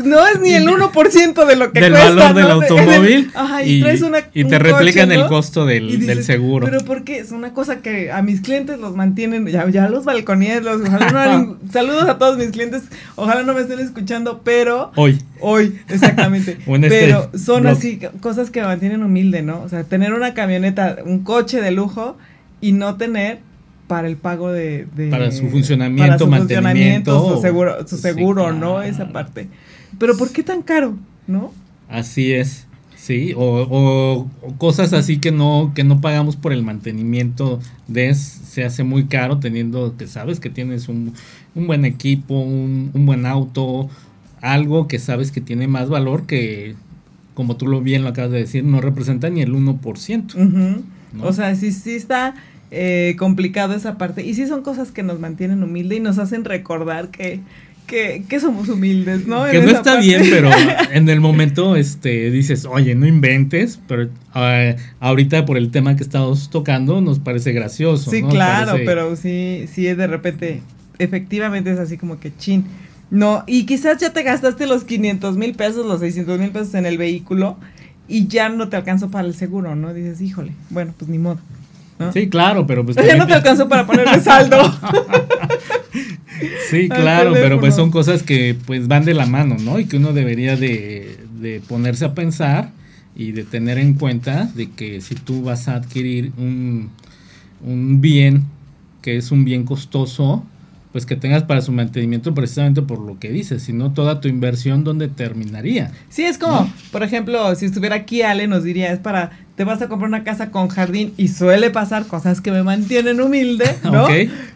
no 0.04 0.26
es 0.26 0.40
ni 0.40 0.52
el 0.52 0.66
1% 0.66 1.46
de 1.46 1.56
lo 1.56 1.72
que 1.72 1.80
del 1.80 1.92
cuesta. 1.92 2.14
valor 2.14 2.34
del 2.34 2.50
automóvil 2.50 3.30
Ajá, 3.34 3.62
y, 3.64 3.76
y, 3.76 3.80
traes 3.80 4.02
una, 4.02 4.18
y 4.34 4.42
un 4.44 4.50
te 4.50 4.58
replican 4.58 5.08
coche, 5.08 5.20
el 5.20 5.26
costo 5.28 5.66
del, 5.66 5.86
dices, 5.88 6.06
del 6.06 6.24
seguro. 6.24 6.66
Pero 6.66 6.84
porque 6.84 7.18
es 7.18 7.30
una 7.32 7.52
cosa 7.52 7.80
que 7.80 8.10
a 8.12 8.22
mis 8.22 8.40
clientes 8.40 8.78
los 8.78 8.94
mantienen, 8.96 9.46
ya, 9.46 9.68
ya 9.70 9.88
los 9.88 10.04
balconíes, 10.04 10.62
los, 10.62 10.80
no 10.80 11.58
saludos 11.72 12.08
a 12.08 12.18
todos 12.18 12.36
mis 12.38 12.48
clientes, 12.50 12.82
ojalá 13.16 13.42
no 13.42 13.54
me 13.54 13.60
estén 13.62 13.78
escuchando, 13.80 14.40
pero 14.44 14.92
Hoy. 14.96 15.18
hoy, 15.40 15.78
exactamente. 15.88 16.58
O 16.66 16.76
en 16.76 16.84
este 16.84 17.00
pero 17.00 17.30
son 17.38 17.62
blog. 17.62 17.72
así 17.76 18.00
cosas 18.20 18.50
que 18.50 18.60
me 18.60 18.66
mantienen 18.66 19.02
humilde, 19.02 19.42
¿no? 19.42 19.62
O 19.62 19.68
sea, 19.68 19.84
tener 19.84 20.12
una 20.12 20.34
camioneta, 20.34 20.98
un 21.04 21.20
coche 21.24 21.60
de 21.60 21.70
lujo 21.70 22.16
y 22.60 22.72
no 22.72 22.96
tener 22.96 23.38
para 23.86 24.06
el 24.06 24.16
pago 24.16 24.52
de, 24.52 24.86
de- 24.94 25.08
Para 25.08 25.32
su 25.32 25.48
funcionamiento, 25.48 26.06
para 26.06 26.18
su 26.18 26.26
mantenimiento, 26.28 27.12
funcionamiento, 27.12 27.34
su 27.36 27.42
seguro, 27.42 27.88
su 27.88 27.96
sí, 27.96 28.02
seguro, 28.02 28.52
¿no? 28.52 28.82
Esa 28.82 29.08
parte. 29.08 29.48
Pero 29.98 30.16
¿por 30.16 30.30
qué 30.32 30.42
tan 30.42 30.62
caro, 30.62 30.96
no? 31.26 31.52
Así 31.88 32.32
es. 32.32 32.66
Sí, 32.96 33.32
o, 33.34 33.40
o- 33.42 34.28
o 34.42 34.52
cosas 34.58 34.92
así 34.92 35.18
que 35.18 35.32
no, 35.32 35.72
que 35.74 35.84
no 35.84 36.00
pagamos 36.02 36.36
por 36.36 36.52
el 36.52 36.62
mantenimiento 36.62 37.58
de 37.88 38.14
se 38.14 38.62
hace 38.64 38.84
muy 38.84 39.04
caro 39.06 39.38
teniendo 39.38 39.96
que 39.96 40.06
sabes 40.06 40.38
que 40.38 40.50
tienes 40.50 40.88
un, 40.88 41.14
un 41.54 41.66
buen 41.66 41.86
equipo, 41.86 42.34
un, 42.38 42.90
un 42.92 43.06
buen 43.06 43.24
auto, 43.24 43.88
algo 44.42 44.86
que 44.86 44.98
sabes 44.98 45.32
que 45.32 45.40
tiene 45.40 45.66
más 45.66 45.88
valor 45.88 46.26
que, 46.26 46.74
como 47.34 47.56
tú 47.56 47.66
lo 47.68 47.80
bien 47.80 48.02
lo 48.02 48.10
acabas 48.10 48.32
de 48.32 48.38
decir, 48.40 48.64
no 48.64 48.82
representa 48.82 49.30
ni 49.30 49.40
el 49.40 49.54
1%. 49.54 50.34
Ujú. 50.34 50.82
¿no? 51.14 51.24
O 51.24 51.32
sea, 51.32 51.54
sí, 51.56 51.72
sí 51.72 51.92
está 51.92 52.34
eh, 52.70 53.16
complicado 53.18 53.74
esa 53.74 53.96
parte. 53.96 54.24
Y 54.26 54.34
sí 54.34 54.46
son 54.46 54.62
cosas 54.62 54.90
que 54.92 55.02
nos 55.02 55.18
mantienen 55.20 55.62
humildes 55.62 55.98
y 55.98 56.00
nos 56.02 56.18
hacen 56.18 56.44
recordar 56.44 57.08
que, 57.08 57.40
que, 57.90 58.24
que 58.28 58.38
somos 58.40 58.68
humildes, 58.68 59.26
¿no? 59.26 59.44
Que 59.44 59.58
En 59.58 59.64
no 59.66 59.70
está 59.72 59.82
parte. 59.94 60.06
bien, 60.06 60.22
pero 60.30 60.48
en 60.92 61.08
el 61.08 61.20
momento 61.20 61.74
este 61.76 62.30
dices, 62.30 62.64
oye, 62.64 62.94
no 62.94 63.06
inventes, 63.06 63.80
pero 63.88 64.08
ah, 64.32 64.74
ahorita 65.00 65.44
por 65.44 65.56
el 65.58 65.70
tema 65.72 65.96
que 65.96 66.02
estamos 66.04 66.48
tocando 66.50 67.00
nos 67.00 67.18
parece 67.18 67.52
gracioso. 67.52 68.10
Sí, 68.10 68.22
¿no? 68.22 68.28
claro, 68.28 68.72
Parece- 68.72 68.84
pero 68.86 69.16
sí, 69.16 69.64
sí, 69.72 69.82
de 69.82 70.06
repente, 70.06 70.62
efectivamente 70.98 71.72
es 71.72 71.78
así 71.78 71.96
como 71.98 72.20
que 72.20 72.32
chin. 72.36 72.64
No, 73.10 73.42
y 73.48 73.66
quizás 73.66 73.98
ya 73.98 74.12
te 74.12 74.22
gastaste 74.22 74.66
los 74.68 74.84
500 74.84 75.36
mil 75.36 75.54
pesos, 75.54 75.84
los 75.84 75.98
600 76.00 76.38
mil 76.38 76.50
pesos 76.50 76.74
en 76.74 76.86
el 76.86 76.96
vehículo 76.96 77.56
y 78.06 78.28
ya 78.28 78.48
no 78.48 78.68
te 78.68 78.76
alcanzó 78.76 79.10
para 79.10 79.26
el 79.26 79.34
seguro, 79.34 79.74
¿no? 79.74 79.92
Dices, 79.92 80.20
híjole, 80.20 80.52
bueno, 80.70 80.94
pues 80.96 81.10
ni 81.10 81.18
modo. 81.18 81.40
¿No? 82.00 82.12
Sí, 82.12 82.28
claro, 82.28 82.66
pero 82.66 82.84
pues 82.84 82.96
ya 83.06 83.16
no 83.16 83.26
te 83.26 83.34
alcanzó 83.34 83.68
para 83.68 83.86
ponerle 83.86 84.20
saldo. 84.20 84.58
Sí, 86.70 86.88
claro, 86.88 87.32
pero 87.34 87.60
pues 87.60 87.74
son 87.74 87.90
cosas 87.90 88.22
que 88.22 88.56
pues 88.64 88.88
van 88.88 89.04
de 89.04 89.12
la 89.12 89.26
mano, 89.26 89.56
¿no? 89.60 89.78
Y 89.78 89.84
que 89.84 89.98
uno 89.98 90.14
debería 90.14 90.56
de, 90.56 91.18
de 91.38 91.60
ponerse 91.60 92.04
a 92.06 92.14
pensar 92.14 92.70
y 93.14 93.32
de 93.32 93.44
tener 93.44 93.76
en 93.76 93.94
cuenta 93.94 94.48
de 94.54 94.70
que 94.70 95.00
si 95.00 95.16
tú 95.16 95.42
vas 95.42 95.68
a 95.68 95.74
adquirir 95.74 96.32
un, 96.38 96.90
un 97.62 98.00
bien 98.00 98.44
que 99.02 99.16
es 99.16 99.32
un 99.32 99.44
bien 99.44 99.64
costoso, 99.64 100.44
pues 100.92 101.06
que 101.06 101.16
tengas 101.16 101.44
para 101.44 101.60
su 101.60 101.72
mantenimiento 101.72 102.34
precisamente 102.34 102.82
por 102.82 103.00
lo 103.00 103.18
que 103.18 103.30
dices, 103.30 103.62
si 103.62 103.72
no 103.72 103.92
toda 103.92 104.20
tu 104.20 104.28
inversión, 104.28 104.84
¿dónde 104.84 105.08
terminaría? 105.08 105.92
Sí, 106.08 106.24
es 106.24 106.36
como, 106.36 106.72
por 106.90 107.02
ejemplo, 107.02 107.54
si 107.54 107.66
estuviera 107.66 107.96
aquí 107.96 108.22
Ale 108.22 108.46
nos 108.46 108.64
diría, 108.64 108.92
es 108.92 108.98
para, 108.98 109.30
te 109.60 109.64
vas 109.64 109.82
a 109.82 109.88
comprar 109.88 110.08
una 110.08 110.24
casa 110.24 110.50
con 110.50 110.68
jardín 110.68 111.12
y 111.18 111.28
suele 111.28 111.68
pasar 111.68 112.06
cosas 112.06 112.40
que 112.40 112.50
me 112.50 112.62
mantienen 112.62 113.20
humilde, 113.20 113.66
¿no? 113.84 114.04
Ok. 114.04 114.10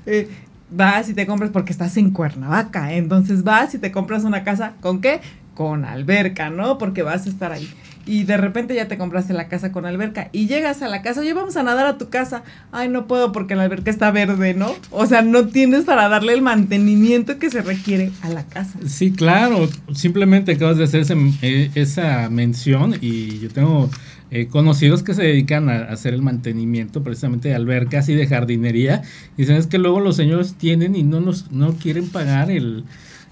Eh, 0.06 0.30
vas 0.70 1.10
y 1.10 1.12
te 1.12 1.26
compras 1.26 1.50
porque 1.50 1.72
estás 1.72 1.98
en 1.98 2.08
Cuernavaca, 2.10 2.90
entonces 2.94 3.44
vas 3.44 3.74
y 3.74 3.78
te 3.78 3.92
compras 3.92 4.24
una 4.24 4.44
casa 4.44 4.72
con 4.80 5.02
qué? 5.02 5.20
Con 5.54 5.84
alberca, 5.84 6.48
¿no? 6.48 6.78
Porque 6.78 7.02
vas 7.02 7.26
a 7.26 7.28
estar 7.28 7.52
ahí. 7.52 7.68
Y 8.06 8.22
de 8.24 8.38
repente 8.38 8.74
ya 8.74 8.88
te 8.88 8.96
compraste 8.96 9.34
la 9.34 9.48
casa 9.48 9.72
con 9.72 9.84
alberca 9.84 10.30
y 10.32 10.46
llegas 10.46 10.80
a 10.80 10.88
la 10.88 11.02
casa, 11.02 11.20
oye, 11.20 11.34
vamos 11.34 11.58
a 11.58 11.62
nadar 11.62 11.84
a 11.86 11.98
tu 11.98 12.08
casa. 12.08 12.42
Ay, 12.72 12.88
no 12.88 13.06
puedo 13.06 13.30
porque 13.30 13.56
la 13.56 13.64
alberca 13.64 13.90
está 13.90 14.10
verde, 14.10 14.54
¿no? 14.54 14.74
O 14.90 15.04
sea, 15.04 15.20
no 15.20 15.48
tienes 15.48 15.84
para 15.84 16.08
darle 16.08 16.32
el 16.32 16.40
mantenimiento 16.40 17.38
que 17.38 17.50
se 17.50 17.60
requiere 17.60 18.10
a 18.22 18.30
la 18.30 18.44
casa. 18.44 18.78
Sí, 18.86 19.12
claro, 19.12 19.68
simplemente 19.94 20.52
acabas 20.52 20.78
de 20.78 20.84
hacer 20.84 21.00
ese- 21.02 21.14
eh, 21.42 21.70
esa 21.74 22.30
mención 22.30 22.94
y 23.02 23.38
yo 23.40 23.50
tengo 23.50 23.90
eh, 24.34 24.48
conocidos 24.48 25.04
que 25.04 25.14
se 25.14 25.22
dedican 25.22 25.68
a, 25.68 25.76
a 25.76 25.92
hacer 25.92 26.12
el 26.12 26.20
mantenimiento 26.20 27.04
precisamente 27.04 27.48
de 27.48 27.54
albercas 27.54 28.08
y 28.08 28.14
de 28.14 28.26
jardinería. 28.26 29.02
Y 29.36 29.42
dicen 29.42 29.56
es 29.56 29.68
que 29.68 29.78
luego 29.78 30.00
los 30.00 30.16
señores 30.16 30.54
tienen 30.54 30.96
y 30.96 31.04
no, 31.04 31.20
nos, 31.20 31.52
no 31.52 31.74
quieren 31.74 32.08
pagar 32.08 32.50
el, 32.50 32.82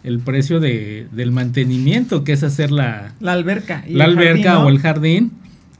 el 0.04 0.20
precio 0.20 0.60
de, 0.60 1.08
del 1.10 1.32
mantenimiento, 1.32 2.22
que 2.22 2.32
es 2.32 2.44
hacer 2.44 2.70
la, 2.70 3.14
La 3.20 3.32
alberca. 3.32 3.84
y 3.86 3.94
la 3.94 4.04
alberca 4.04 4.52
jardín, 4.52 4.62
¿no? 4.62 4.66
o 4.66 4.68
el 4.70 4.78
jardín. 4.78 5.32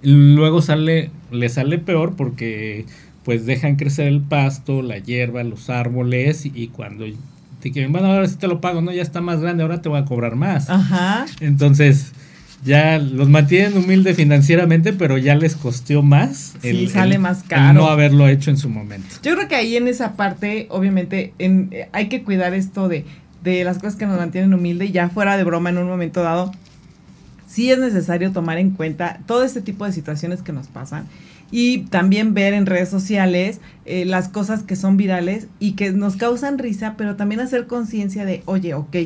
Luego 0.02 0.61
sale, 0.61 1.11
le 1.30 1.48
sale 1.48 1.78
peor 1.78 2.16
porque 2.16 2.85
pues 3.24 3.46
dejan 3.46 3.76
crecer 3.76 4.08
el 4.08 4.20
pasto, 4.20 4.82
la 4.82 4.98
hierba, 4.98 5.44
los 5.44 5.70
árboles 5.70 6.44
y, 6.44 6.52
y 6.52 6.66
cuando 6.66 7.04
te 7.61 7.70
quieren, 7.70 7.92
bueno, 7.92 8.08
ahora 8.08 8.26
sí 8.26 8.35
te 8.35 8.48
lo 8.48 8.61
pago, 8.61 8.82
no, 8.82 8.90
ya 8.90 9.02
está 9.02 9.20
más 9.20 9.40
grande, 9.40 9.62
ahora 9.62 9.80
te 9.80 9.88
voy 9.88 10.00
a 10.00 10.04
cobrar 10.04 10.35
más. 10.35 10.68
Ajá. 10.68 11.26
Entonces, 11.38 12.12
ya 12.64 12.98
los 12.98 13.29
mantienen 13.29 13.77
humilde 13.77 14.14
financieramente, 14.14 14.92
pero 14.92 15.18
ya 15.18 15.35
les 15.35 15.57
costó 15.57 16.03
más. 16.03 16.55
Sí, 16.62 16.88
sale 16.88 17.18
más 17.18 17.42
el 17.42 17.48
caro. 17.48 17.72
no 17.72 17.87
haberlo 17.88 18.29
hecho 18.29 18.51
en 18.51 18.57
su 18.57 18.68
momento. 18.68 19.16
Yo 19.22 19.35
creo 19.35 19.48
que 19.48 19.57
ahí 19.57 19.77
en 19.77 19.88
esa 19.88 20.12
parte, 20.16 20.66
obviamente, 20.70 21.35
en, 21.38 21.68
eh, 21.72 21.88
hay 21.92 22.09
que 22.09 22.22
cuidar 22.22 22.55
esto 22.55 22.88
de, 22.88 23.05
de 23.42 23.64
las 23.64 23.79
cosas 23.79 23.96
que 23.96 24.07
nos 24.07 24.16
mantienen 24.18 24.55
humilde 24.55 24.87
y 24.87 24.92
ya 24.92 25.09
fuera 25.09 25.37
de 25.37 25.44
broma 25.44 25.70
en 25.70 25.79
un 25.79 25.88
momento 25.88 26.22
dado. 26.22 26.53
Sí 27.48 27.70
es 27.70 27.79
necesario 27.79 28.33
tomar 28.33 28.59
en 28.59 28.70
cuenta 28.70 29.20
todo 29.27 29.44
este 29.44 29.61
tipo 29.61 29.85
de 29.85 29.92
situaciones 29.92 30.42
que 30.42 30.53
nos 30.53 30.68
pasan 30.68 31.07
y 31.53 31.81
también 31.90 32.33
ver 32.33 32.55
en 32.55 32.66
redes 32.66 32.88
sociales 32.88 33.61
eh, 33.85 34.05
las 34.07 34.29
cosas 34.29 34.62
que 34.62 34.75
son 34.75 34.96
virales 34.96 35.48
y 35.61 35.72
que 35.72 35.92
nos 35.92 36.16
causan 36.16 36.59
risa, 36.59 36.94
pero 36.96 37.14
también 37.14 37.40
hacer 37.40 37.66
conciencia 37.66 38.25
de, 38.25 38.42
oye, 38.46 38.72
ok, 38.75 38.96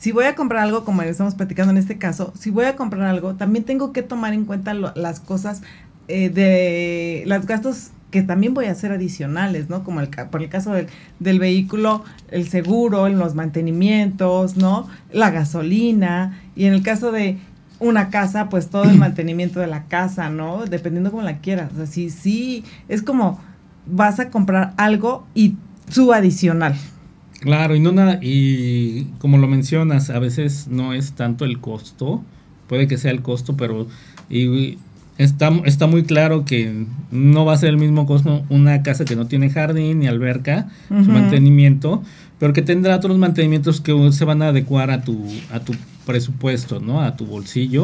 si 0.00 0.12
voy 0.12 0.24
a 0.24 0.34
comprar 0.34 0.62
algo, 0.64 0.82
como 0.84 1.02
estamos 1.02 1.34
platicando 1.34 1.72
en 1.72 1.76
este 1.76 1.98
caso, 1.98 2.32
si 2.38 2.50
voy 2.50 2.64
a 2.64 2.74
comprar 2.74 3.02
algo, 3.06 3.34
también 3.34 3.64
tengo 3.66 3.92
que 3.92 4.02
tomar 4.02 4.32
en 4.32 4.46
cuenta 4.46 4.72
lo- 4.72 4.92
las 4.96 5.20
cosas 5.20 5.60
eh, 6.08 6.30
de 6.30 7.22
los 7.26 7.44
gastos 7.46 7.90
que 8.10 8.22
también 8.22 8.54
voy 8.54 8.64
a 8.64 8.72
hacer 8.72 8.92
adicionales, 8.92 9.68
¿no? 9.68 9.84
Como 9.84 10.00
el, 10.00 10.08
por 10.08 10.42
el 10.42 10.48
caso 10.48 10.72
del, 10.72 10.86
del 11.20 11.38
vehículo, 11.38 12.02
el 12.30 12.48
seguro, 12.48 13.08
los 13.10 13.34
mantenimientos, 13.36 14.56
¿no? 14.56 14.88
La 15.12 15.30
gasolina. 15.30 16.40
Y 16.56 16.64
en 16.64 16.72
el 16.72 16.82
caso 16.82 17.12
de 17.12 17.38
una 17.78 18.08
casa, 18.10 18.48
pues 18.48 18.68
todo 18.68 18.84
el 18.90 18.96
mantenimiento 18.98 19.60
de 19.60 19.66
la 19.68 19.84
casa, 19.84 20.30
¿no? 20.30 20.64
Dependiendo 20.64 21.10
cómo 21.10 21.22
la 21.22 21.38
quieras. 21.38 21.70
O 21.72 21.76
sea, 21.76 21.86
sí, 21.86 22.10
sí, 22.10 22.64
es 22.88 23.02
como 23.02 23.38
vas 23.86 24.18
a 24.18 24.30
comprar 24.30 24.72
algo 24.78 25.26
y 25.34 25.54
su 25.88 26.12
adicional. 26.12 26.74
Claro, 27.40 27.74
y 27.74 27.80
no 27.80 27.90
nada, 27.90 28.18
y 28.20 29.04
como 29.18 29.38
lo 29.38 29.48
mencionas, 29.48 30.10
a 30.10 30.18
veces 30.18 30.68
no 30.68 30.92
es 30.92 31.12
tanto 31.12 31.46
el 31.46 31.58
costo, 31.58 32.22
puede 32.68 32.86
que 32.86 32.98
sea 32.98 33.10
el 33.12 33.22
costo, 33.22 33.56
pero 33.56 33.86
y 34.28 34.76
está, 35.16 35.50
está 35.64 35.86
muy 35.86 36.04
claro 36.04 36.44
que 36.44 36.84
no 37.10 37.46
va 37.46 37.54
a 37.54 37.56
ser 37.56 37.70
el 37.70 37.78
mismo 37.78 38.06
costo 38.06 38.44
una 38.50 38.82
casa 38.82 39.06
que 39.06 39.16
no 39.16 39.26
tiene 39.26 39.48
jardín 39.48 40.00
ni 40.00 40.06
alberca, 40.06 40.68
su 40.88 41.10
mantenimiento, 41.10 42.02
pero 42.38 42.52
que 42.52 42.62
tendrá 42.62 42.96
otros 42.96 43.16
mantenimientos 43.16 43.80
que 43.80 44.12
se 44.12 44.24
van 44.26 44.42
a 44.42 44.48
adecuar 44.48 44.90
a 44.90 45.02
tu, 45.02 45.26
a 45.50 45.60
tu 45.60 45.74
presupuesto, 46.06 46.78
¿no? 46.78 47.00
A 47.00 47.16
tu 47.16 47.24
bolsillo. 47.24 47.82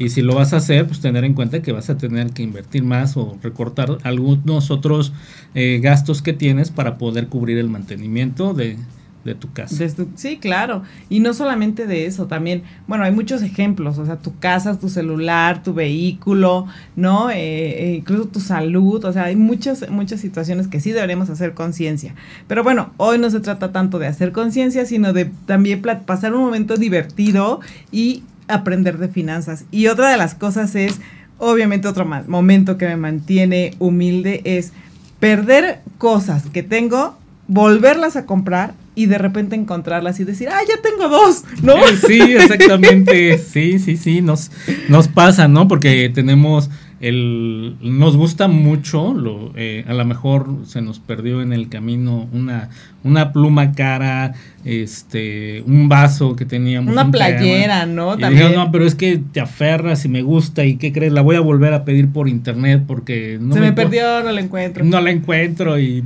Y 0.00 0.08
si 0.08 0.22
lo 0.22 0.34
vas 0.34 0.54
a 0.54 0.56
hacer, 0.56 0.86
pues 0.86 1.00
tener 1.00 1.24
en 1.24 1.34
cuenta 1.34 1.60
que 1.60 1.72
vas 1.72 1.90
a 1.90 1.98
tener 1.98 2.30
que 2.30 2.42
invertir 2.42 2.82
más 2.82 3.18
o 3.18 3.36
recortar 3.42 3.98
algunos 4.02 4.70
otros 4.70 5.12
eh, 5.54 5.78
gastos 5.82 6.22
que 6.22 6.32
tienes 6.32 6.70
para 6.70 6.96
poder 6.96 7.28
cubrir 7.28 7.58
el 7.58 7.68
mantenimiento 7.68 8.54
de, 8.54 8.78
de 9.24 9.34
tu 9.34 9.52
casa. 9.52 9.76
sí, 10.14 10.38
claro. 10.38 10.84
Y 11.10 11.20
no 11.20 11.34
solamente 11.34 11.86
de 11.86 12.06
eso, 12.06 12.26
también, 12.26 12.62
bueno, 12.86 13.04
hay 13.04 13.12
muchos 13.12 13.42
ejemplos, 13.42 13.98
o 13.98 14.06
sea, 14.06 14.16
tu 14.16 14.38
casa, 14.38 14.78
tu 14.78 14.88
celular, 14.88 15.62
tu 15.62 15.74
vehículo, 15.74 16.66
¿no? 16.96 17.28
Eh, 17.30 17.36
eh, 17.36 17.94
incluso 17.98 18.28
tu 18.28 18.40
salud, 18.40 19.04
o 19.04 19.12
sea, 19.12 19.24
hay 19.24 19.36
muchas, 19.36 19.90
muchas 19.90 20.20
situaciones 20.20 20.66
que 20.66 20.80
sí 20.80 20.92
deberemos 20.92 21.28
hacer 21.28 21.52
conciencia. 21.52 22.14
Pero 22.48 22.64
bueno, 22.64 22.94
hoy 22.96 23.18
no 23.18 23.28
se 23.28 23.40
trata 23.40 23.70
tanto 23.70 23.98
de 23.98 24.06
hacer 24.06 24.32
conciencia, 24.32 24.86
sino 24.86 25.12
de 25.12 25.26
también 25.44 25.82
pasar 26.06 26.34
un 26.34 26.40
momento 26.40 26.78
divertido 26.78 27.60
y 27.92 28.22
aprender 28.50 28.98
de 28.98 29.08
finanzas. 29.08 29.64
Y 29.70 29.86
otra 29.86 30.10
de 30.10 30.16
las 30.16 30.34
cosas 30.34 30.74
es, 30.74 31.00
obviamente 31.38 31.88
otro 31.88 32.06
momento 32.26 32.78
que 32.78 32.86
me 32.86 32.96
mantiene 32.96 33.74
humilde 33.78 34.42
es 34.44 34.72
perder 35.18 35.80
cosas 35.98 36.44
que 36.52 36.62
tengo, 36.62 37.16
volverlas 37.48 38.16
a 38.16 38.26
comprar 38.26 38.74
y 38.94 39.06
de 39.06 39.18
repente 39.18 39.56
encontrarlas 39.56 40.20
y 40.20 40.24
decir, 40.24 40.48
ah, 40.50 40.60
ya 40.68 40.80
tengo 40.82 41.08
dos, 41.08 41.44
¿no? 41.62 41.76
Eh, 41.76 41.96
sí, 42.06 42.20
exactamente, 42.20 43.38
sí, 43.52 43.78
sí, 43.78 43.96
sí, 43.96 44.20
nos, 44.20 44.50
nos 44.88 45.08
pasa, 45.08 45.48
¿no? 45.48 45.68
Porque 45.68 46.10
tenemos 46.12 46.70
el, 47.00 47.76
nos 47.80 48.16
gusta 48.16 48.46
mucho, 48.46 49.14
lo, 49.14 49.52
eh, 49.56 49.84
a 49.88 49.94
lo 49.94 50.04
mejor 50.04 50.48
se 50.64 50.82
nos 50.82 50.98
perdió 50.98 51.40
en 51.40 51.54
el 51.54 51.70
camino 51.70 52.28
una, 52.32 52.68
una 53.04 53.32
pluma 53.32 53.72
cara, 53.72 54.34
este, 54.64 55.62
un 55.66 55.88
vaso 55.88 56.36
que 56.36 56.44
teníamos. 56.44 56.92
Una 56.92 57.10
playera, 57.10 57.86
¿no? 57.86 58.18
También. 58.18 58.54
no, 58.54 58.70
pero 58.70 58.84
es 58.86 58.94
que 58.94 59.18
te 59.32 59.40
aferras 59.40 60.04
y 60.04 60.08
me 60.10 60.20
gusta 60.20 60.64
y 60.64 60.76
¿qué 60.76 60.92
crees? 60.92 61.12
La 61.12 61.22
voy 61.22 61.36
a 61.36 61.40
volver 61.40 61.72
a 61.72 61.84
pedir 61.86 62.12
por 62.12 62.28
internet 62.28 62.84
porque 62.86 63.38
no 63.40 63.54
se 63.54 63.60
me, 63.60 63.66
me 63.68 63.72
perdió, 63.72 64.22
no 64.22 64.30
la 64.30 64.40
encuentro. 64.40 64.84
No 64.84 65.00
la 65.00 65.10
encuentro 65.10 65.78
y 65.78 66.04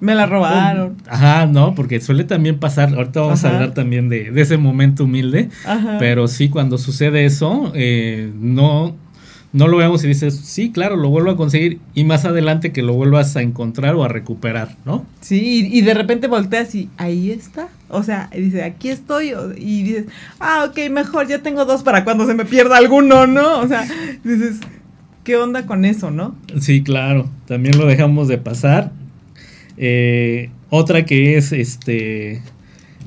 me 0.00 0.14
la 0.14 0.26
robaron. 0.26 0.96
Ajá, 1.08 1.46
no, 1.46 1.74
porque 1.74 2.00
suele 2.00 2.24
también 2.24 2.58
pasar, 2.58 2.94
ahorita 2.94 3.20
vamos 3.20 3.44
a 3.44 3.54
hablar 3.54 3.74
también 3.74 4.08
de, 4.08 4.30
ese 4.36 4.58
momento 4.58 5.04
humilde, 5.04 5.48
pero 5.98 6.28
sí, 6.28 6.48
cuando 6.48 6.78
sucede 6.78 7.24
eso, 7.24 7.72
eh, 7.74 8.30
no, 8.38 8.94
no 9.52 9.68
lo 9.68 9.78
vemos 9.78 10.04
y 10.04 10.08
dices, 10.08 10.34
sí, 10.34 10.70
claro, 10.70 10.96
lo 10.96 11.08
vuelvo 11.08 11.30
a 11.30 11.36
conseguir 11.36 11.78
y 11.94 12.04
más 12.04 12.24
adelante 12.24 12.72
que 12.72 12.82
lo 12.82 12.94
vuelvas 12.94 13.36
a 13.36 13.42
encontrar 13.42 13.94
o 13.94 14.04
a 14.04 14.08
recuperar, 14.08 14.76
¿no? 14.84 15.06
Sí, 15.20 15.68
y, 15.72 15.80
de 15.80 15.94
repente 15.94 16.26
volteas 16.26 16.74
y 16.74 16.90
ahí 16.96 17.30
está. 17.30 17.68
O 17.88 18.02
sea, 18.02 18.28
dice, 18.36 18.64
aquí 18.64 18.88
estoy. 18.88 19.32
Y 19.56 19.82
dices, 19.82 20.06
ah, 20.40 20.66
ok, 20.68 20.90
mejor, 20.90 21.26
ya 21.28 21.42
tengo 21.42 21.64
dos 21.64 21.82
para 21.82 22.04
cuando 22.04 22.26
se 22.26 22.34
me 22.34 22.44
pierda 22.44 22.76
alguno, 22.76 23.26
¿no? 23.26 23.60
O 23.60 23.68
sea, 23.68 23.86
dices, 24.24 24.58
¿qué 25.24 25.36
onda 25.36 25.64
con 25.64 25.84
eso, 25.84 26.10
no? 26.10 26.34
Sí, 26.60 26.82
claro, 26.82 27.30
también 27.46 27.78
lo 27.78 27.86
dejamos 27.86 28.28
de 28.28 28.38
pasar 28.38 28.92
eh, 29.76 30.50
otra 30.70 31.04
que 31.04 31.36
es 31.36 31.52
este 31.52 32.42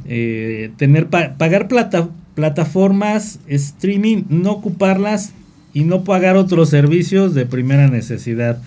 eh, 0.07 0.71
tener 0.77 1.07
pagar 1.07 1.67
plata 1.67 2.09
plataformas 2.35 3.39
streaming, 3.47 4.23
no 4.29 4.51
ocuparlas 4.51 5.33
y 5.73 5.83
no 5.83 6.03
pagar 6.03 6.35
otros 6.35 6.69
servicios 6.69 7.33
de 7.33 7.45
primera 7.45 7.87
necesidad. 7.87 8.61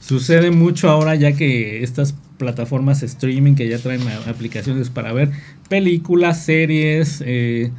Sucede 0.00 0.50
mucho 0.50 0.88
ahora 0.88 1.14
ya 1.14 1.32
que 1.32 1.82
estas 1.82 2.14
plataformas 2.38 3.02
streaming 3.02 3.54
que 3.54 3.68
ya 3.68 3.78
traen 3.78 4.02
aplicaciones 4.28 4.90
para 4.90 5.12
ver 5.12 5.30
películas, 5.68 6.44
series, 6.44 7.22
eh, 7.26 7.72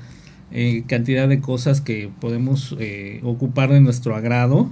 cantidad 0.87 1.27
de 1.27 1.39
cosas 1.39 1.79
que 1.81 2.09
podemos 2.19 2.75
ocupar 3.23 3.71
de 3.71 3.81
nuestro 3.81 4.15
agrado 4.15 4.71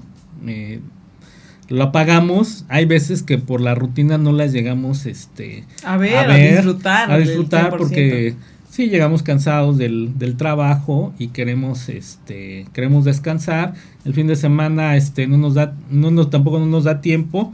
lo 1.69 1.83
apagamos. 1.83 2.65
Hay 2.69 2.85
veces 2.85 3.23
que 3.23 3.37
por 3.37 3.61
la 3.61 3.75
rutina 3.75 4.17
no 4.17 4.31
las 4.31 4.51
llegamos 4.51 5.05
este, 5.05 5.63
a, 5.83 5.97
ver, 5.97 6.15
a, 6.15 6.35
disfrutar. 6.35 7.11
A 7.11 7.17
disfrutar 7.17 7.77
porque 7.77 8.35
sí, 8.75 8.89
llegamos 8.89 9.23
cansados 9.23 9.77
del, 9.77 10.19
del, 10.19 10.35
trabajo 10.35 11.13
y 11.17 11.29
queremos, 11.29 11.88
este, 11.88 12.65
queremos 12.73 13.05
descansar. 13.05 13.73
El 14.03 14.13
fin 14.13 14.27
de 14.27 14.35
semana 14.35 14.97
este, 14.97 15.27
no 15.27 15.38
nos 15.38 15.53
da, 15.53 15.73
no 15.89 16.11
nos, 16.11 16.29
tampoco 16.29 16.59
no 16.59 16.65
nos 16.65 16.83
da 16.83 16.99
tiempo 16.99 17.53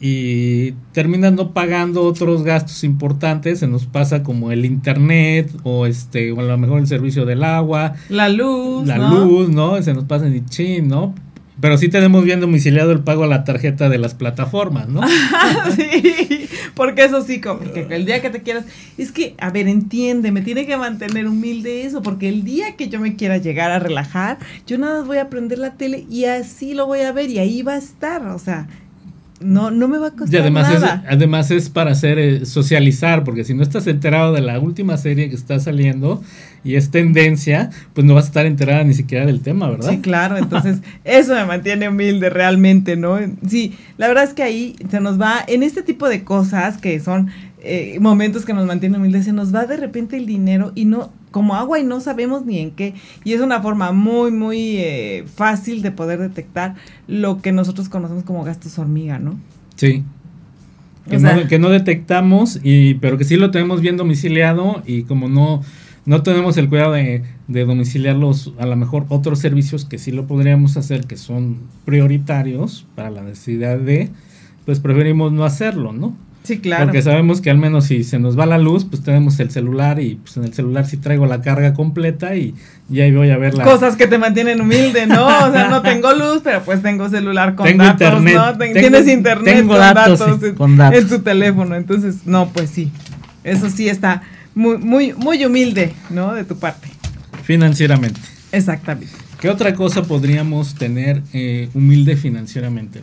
y 0.00 0.72
terminando 0.92 1.52
pagando 1.52 2.04
otros 2.04 2.42
gastos 2.42 2.84
importantes. 2.84 3.58
Se 3.58 3.66
nos 3.66 3.84
pasa 3.84 4.22
como 4.22 4.50
el 4.50 4.64
internet 4.64 5.50
o 5.62 5.84
este 5.84 6.32
o 6.32 6.40
a 6.40 6.44
lo 6.44 6.56
mejor 6.56 6.80
el 6.80 6.86
servicio 6.86 7.26
del 7.26 7.44
agua. 7.44 7.92
La 8.08 8.30
luz 8.30 8.86
la 8.86 8.96
luz 8.96 9.50
no 9.50 9.80
se 9.82 9.92
nos 9.92 10.04
pasa 10.04 10.26
en 10.26 10.46
chin 10.46 10.88
no 10.88 11.14
pero 11.60 11.78
sí 11.78 11.88
tenemos 11.88 12.24
bien 12.24 12.40
domiciliado 12.40 12.92
el 12.92 13.00
pago 13.00 13.24
a 13.24 13.26
la 13.26 13.44
tarjeta 13.44 13.88
de 13.88 13.98
las 13.98 14.14
plataformas, 14.14 14.88
¿no? 14.88 15.02
sí, 15.76 16.48
porque 16.74 17.04
eso 17.04 17.22
sí, 17.22 17.40
como 17.40 17.60
el 17.74 18.04
día 18.04 18.20
que 18.20 18.30
te 18.30 18.42
quieras, 18.42 18.64
es 18.98 19.12
que, 19.12 19.34
a 19.38 19.50
ver, 19.50 19.66
entiende, 19.68 20.32
me 20.32 20.42
tiene 20.42 20.66
que 20.66 20.76
mantener 20.76 21.26
humilde 21.26 21.84
eso, 21.84 22.02
porque 22.02 22.28
el 22.28 22.44
día 22.44 22.76
que 22.76 22.88
yo 22.88 23.00
me 23.00 23.16
quiera 23.16 23.38
llegar 23.38 23.70
a 23.70 23.78
relajar, 23.78 24.38
yo 24.66 24.76
nada 24.78 24.98
más 24.98 25.06
voy 25.06 25.18
a 25.18 25.30
prender 25.30 25.58
la 25.58 25.74
tele 25.74 26.04
y 26.10 26.26
así 26.26 26.74
lo 26.74 26.86
voy 26.86 27.00
a 27.00 27.12
ver 27.12 27.30
y 27.30 27.38
ahí 27.38 27.62
va 27.62 27.74
a 27.74 27.78
estar, 27.78 28.26
o 28.26 28.38
sea, 28.38 28.68
no, 29.40 29.70
no 29.70 29.86
me 29.88 29.98
va 29.98 30.08
a 30.08 30.10
costar 30.12 30.32
y 30.32 30.36
además 30.36 30.68
nada. 30.72 31.02
Es, 31.04 31.12
además 31.12 31.50
es 31.50 31.68
para 31.68 31.90
hacer 31.90 32.18
eh, 32.18 32.46
socializar, 32.46 33.24
porque 33.24 33.44
si 33.44 33.54
no 33.54 33.62
estás 33.62 33.86
enterado 33.86 34.32
de 34.32 34.40
la 34.40 34.58
última 34.58 34.96
serie 34.96 35.28
que 35.28 35.34
está 35.34 35.60
saliendo 35.60 36.22
y 36.64 36.76
es 36.76 36.90
tendencia, 36.90 37.70
pues 37.92 38.06
no 38.06 38.14
vas 38.14 38.24
a 38.24 38.28
estar 38.28 38.46
enterada 38.46 38.82
ni 38.84 38.94
siquiera 38.94 39.26
del 39.26 39.40
tema, 39.40 39.68
¿verdad? 39.70 39.90
Sí, 39.90 39.98
claro, 39.98 40.36
entonces 40.36 40.78
eso 41.04 41.34
me 41.34 41.44
mantiene 41.44 41.88
humilde 41.88 42.30
realmente, 42.30 42.96
¿no? 42.96 43.18
Sí, 43.46 43.76
la 43.98 44.08
verdad 44.08 44.24
es 44.24 44.34
que 44.34 44.42
ahí 44.42 44.76
se 44.90 45.00
nos 45.00 45.20
va, 45.20 45.44
en 45.46 45.62
este 45.62 45.82
tipo 45.82 46.08
de 46.08 46.24
cosas 46.24 46.78
que 46.78 46.98
son 47.00 47.28
eh, 47.60 47.98
momentos 48.00 48.44
que 48.44 48.54
nos 48.54 48.66
mantienen 48.66 49.00
humildes, 49.00 49.26
se 49.26 49.32
nos 49.32 49.54
va 49.54 49.66
de 49.66 49.76
repente 49.76 50.16
el 50.16 50.26
dinero 50.26 50.72
y 50.74 50.86
no, 50.86 51.12
como 51.36 51.54
agua 51.54 51.78
y 51.78 51.84
no 51.84 52.00
sabemos 52.00 52.46
ni 52.46 52.60
en 52.60 52.70
qué. 52.70 52.94
Y 53.22 53.34
es 53.34 53.42
una 53.42 53.60
forma 53.60 53.92
muy, 53.92 54.30
muy 54.30 54.78
eh, 54.78 55.26
fácil 55.34 55.82
de 55.82 55.90
poder 55.90 56.18
detectar 56.18 56.76
lo 57.08 57.42
que 57.42 57.52
nosotros 57.52 57.90
conocemos 57.90 58.24
como 58.24 58.42
gastos 58.42 58.78
hormiga, 58.78 59.18
¿no? 59.18 59.38
Sí. 59.74 60.02
Que, 61.10 61.18
no, 61.18 61.46
que 61.46 61.58
no 61.58 61.68
detectamos, 61.68 62.58
y, 62.62 62.94
pero 62.94 63.18
que 63.18 63.24
sí 63.24 63.36
lo 63.36 63.50
tenemos 63.50 63.82
bien 63.82 63.98
domiciliado 63.98 64.82
y 64.86 65.02
como 65.02 65.28
no, 65.28 65.60
no 66.06 66.22
tenemos 66.22 66.56
el 66.56 66.70
cuidado 66.70 66.92
de, 66.92 67.22
de 67.48 67.64
domiciliarlos, 67.66 68.54
a 68.58 68.64
lo 68.64 68.74
mejor 68.76 69.04
otros 69.10 69.38
servicios 69.38 69.84
que 69.84 69.98
sí 69.98 70.12
lo 70.12 70.26
podríamos 70.26 70.78
hacer, 70.78 71.06
que 71.06 71.18
son 71.18 71.58
prioritarios 71.84 72.86
para 72.94 73.10
la 73.10 73.20
necesidad 73.20 73.78
de, 73.78 74.08
pues 74.64 74.80
preferimos 74.80 75.32
no 75.32 75.44
hacerlo, 75.44 75.92
¿no? 75.92 76.16
Sí, 76.46 76.58
claro. 76.60 76.84
Porque 76.84 77.02
sabemos 77.02 77.40
que 77.40 77.50
al 77.50 77.58
menos 77.58 77.86
si 77.86 78.04
se 78.04 78.20
nos 78.20 78.38
va 78.38 78.46
la 78.46 78.56
luz, 78.56 78.84
pues 78.84 79.02
tenemos 79.02 79.40
el 79.40 79.50
celular 79.50 80.00
y 80.00 80.14
pues 80.14 80.36
en 80.36 80.44
el 80.44 80.54
celular 80.54 80.86
sí 80.86 80.96
traigo 80.96 81.26
la 81.26 81.42
carga 81.42 81.74
completa 81.74 82.36
y, 82.36 82.54
ya 82.88 83.02
ahí 83.02 83.12
voy 83.12 83.30
a 83.30 83.36
ver 83.36 83.54
la... 83.54 83.64
Cosas 83.64 83.96
que 83.96 84.06
te 84.06 84.16
mantienen 84.16 84.60
humilde, 84.60 85.08
¿no? 85.08 85.26
O 85.26 85.52
sea, 85.52 85.66
no 85.68 85.82
tengo 85.82 86.12
luz, 86.12 86.42
pero 86.44 86.62
pues 86.62 86.82
tengo 86.82 87.08
celular 87.08 87.56
con 87.56 87.76
datos, 87.76 88.22
¿no? 88.22 88.58
Tienes 88.58 89.08
internet 89.08 89.66
con, 89.66 89.76
datos, 89.76 90.22
con 90.56 90.76
datos 90.76 91.02
en 91.02 91.08
tu 91.08 91.18
teléfono. 91.18 91.74
Entonces, 91.74 92.18
no, 92.26 92.48
pues 92.50 92.70
sí. 92.70 92.92
Eso 93.42 93.68
sí 93.68 93.88
está 93.88 94.22
muy, 94.54 94.78
muy, 94.78 95.14
muy 95.14 95.44
humilde, 95.44 95.94
¿no? 96.10 96.32
De 96.32 96.44
tu 96.44 96.56
parte. 96.56 96.86
Financieramente. 97.42 98.20
Exactamente. 98.52 99.10
¿Qué 99.40 99.50
otra 99.50 99.74
cosa 99.74 100.04
podríamos 100.04 100.76
tener 100.76 101.22
eh, 101.32 101.70
humilde 101.74 102.16
financieramente, 102.16 103.00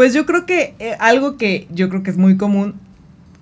pues 0.00 0.14
yo 0.14 0.24
creo 0.24 0.46
que 0.46 0.72
eh, 0.78 0.96
algo 0.98 1.36
que 1.36 1.66
yo 1.70 1.90
creo 1.90 2.02
que 2.02 2.08
es 2.08 2.16
muy 2.16 2.38
común, 2.38 2.76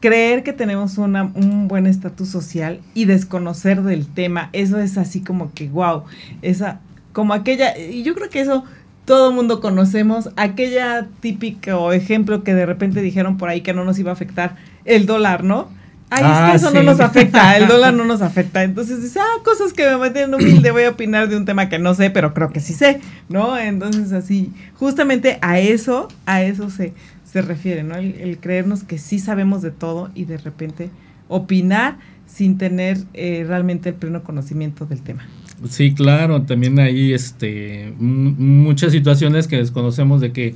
creer 0.00 0.42
que 0.42 0.52
tenemos 0.52 0.98
una, 0.98 1.30
un 1.36 1.68
buen 1.68 1.86
estatus 1.86 2.30
social 2.30 2.80
y 2.94 3.04
desconocer 3.04 3.82
del 3.82 4.08
tema, 4.08 4.50
eso 4.52 4.80
es 4.80 4.98
así 4.98 5.20
como 5.20 5.52
que, 5.54 5.68
wow, 5.68 6.02
esa, 6.42 6.80
como 7.12 7.32
aquella, 7.32 7.78
y 7.78 8.02
yo 8.02 8.16
creo 8.16 8.28
que 8.28 8.40
eso 8.40 8.64
todo 9.04 9.30
mundo 9.30 9.60
conocemos, 9.60 10.30
aquella 10.34 11.06
típico 11.20 11.92
ejemplo 11.92 12.42
que 12.42 12.54
de 12.54 12.66
repente 12.66 13.02
dijeron 13.02 13.38
por 13.38 13.50
ahí 13.50 13.60
que 13.60 13.72
no 13.72 13.84
nos 13.84 13.96
iba 14.00 14.10
a 14.10 14.14
afectar 14.14 14.56
el 14.84 15.06
dólar, 15.06 15.44
¿no? 15.44 15.68
Ay, 16.10 16.22
es 16.24 16.30
Ah, 16.30 16.48
que 16.50 16.56
eso 16.56 16.68
sí. 16.70 16.74
no 16.76 16.82
nos 16.82 17.00
afecta, 17.00 17.56
el 17.56 17.66
dólar 17.68 17.92
no 17.94 18.04
nos 18.04 18.22
afecta. 18.22 18.62
Entonces 18.64 19.02
dice, 19.02 19.20
ah, 19.20 19.42
cosas 19.44 19.72
que 19.72 19.86
me 19.88 19.96
mantienen 19.96 20.34
humilde, 20.34 20.70
voy 20.70 20.84
a 20.84 20.90
opinar 20.90 21.28
de 21.28 21.36
un 21.36 21.44
tema 21.44 21.68
que 21.68 21.78
no 21.78 21.94
sé, 21.94 22.10
pero 22.10 22.32
creo 22.34 22.50
que 22.50 22.60
sí 22.60 22.72
sé, 22.74 23.00
¿no? 23.28 23.58
Entonces 23.58 24.12
así, 24.12 24.52
justamente 24.74 25.38
a 25.42 25.58
eso, 25.58 26.08
a 26.26 26.42
eso 26.42 26.70
se, 26.70 26.92
se 27.30 27.42
refiere, 27.42 27.82
¿no? 27.82 27.96
El, 27.96 28.14
el 28.14 28.38
creernos 28.38 28.84
que 28.84 28.98
sí 28.98 29.18
sabemos 29.18 29.60
de 29.62 29.70
todo 29.70 30.10
y 30.14 30.24
de 30.24 30.38
repente 30.38 30.90
opinar 31.28 31.96
sin 32.26 32.58
tener 32.58 32.98
eh, 33.14 33.44
realmente 33.46 33.88
el 33.90 33.94
pleno 33.94 34.22
conocimiento 34.22 34.86
del 34.86 35.02
tema. 35.02 35.26
Sí, 35.68 35.92
claro, 35.92 36.42
también 36.42 36.78
hay 36.78 37.12
este 37.12 37.92
muchas 37.98 38.92
situaciones 38.92 39.48
que 39.48 39.56
desconocemos 39.56 40.20
de 40.20 40.30
que 40.32 40.54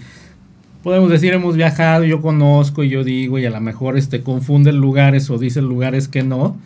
podemos 0.83 1.11
decir 1.11 1.33
hemos 1.33 1.57
viajado, 1.57 2.05
yo 2.05 2.21
conozco 2.21 2.83
y 2.85 2.89
yo 2.89 3.05
digo 3.05 3.39
y 3.39 3.47
a 3.47 3.51
lo 3.51 3.61
mejor 3.61 3.97
este 3.97 4.23
confunden 4.23 4.77
lugares 4.77 5.31
o 5.31 5.39
dicen 5.39 5.65
lugares 5.65 6.09
que 6.09 6.23
no 6.23 6.57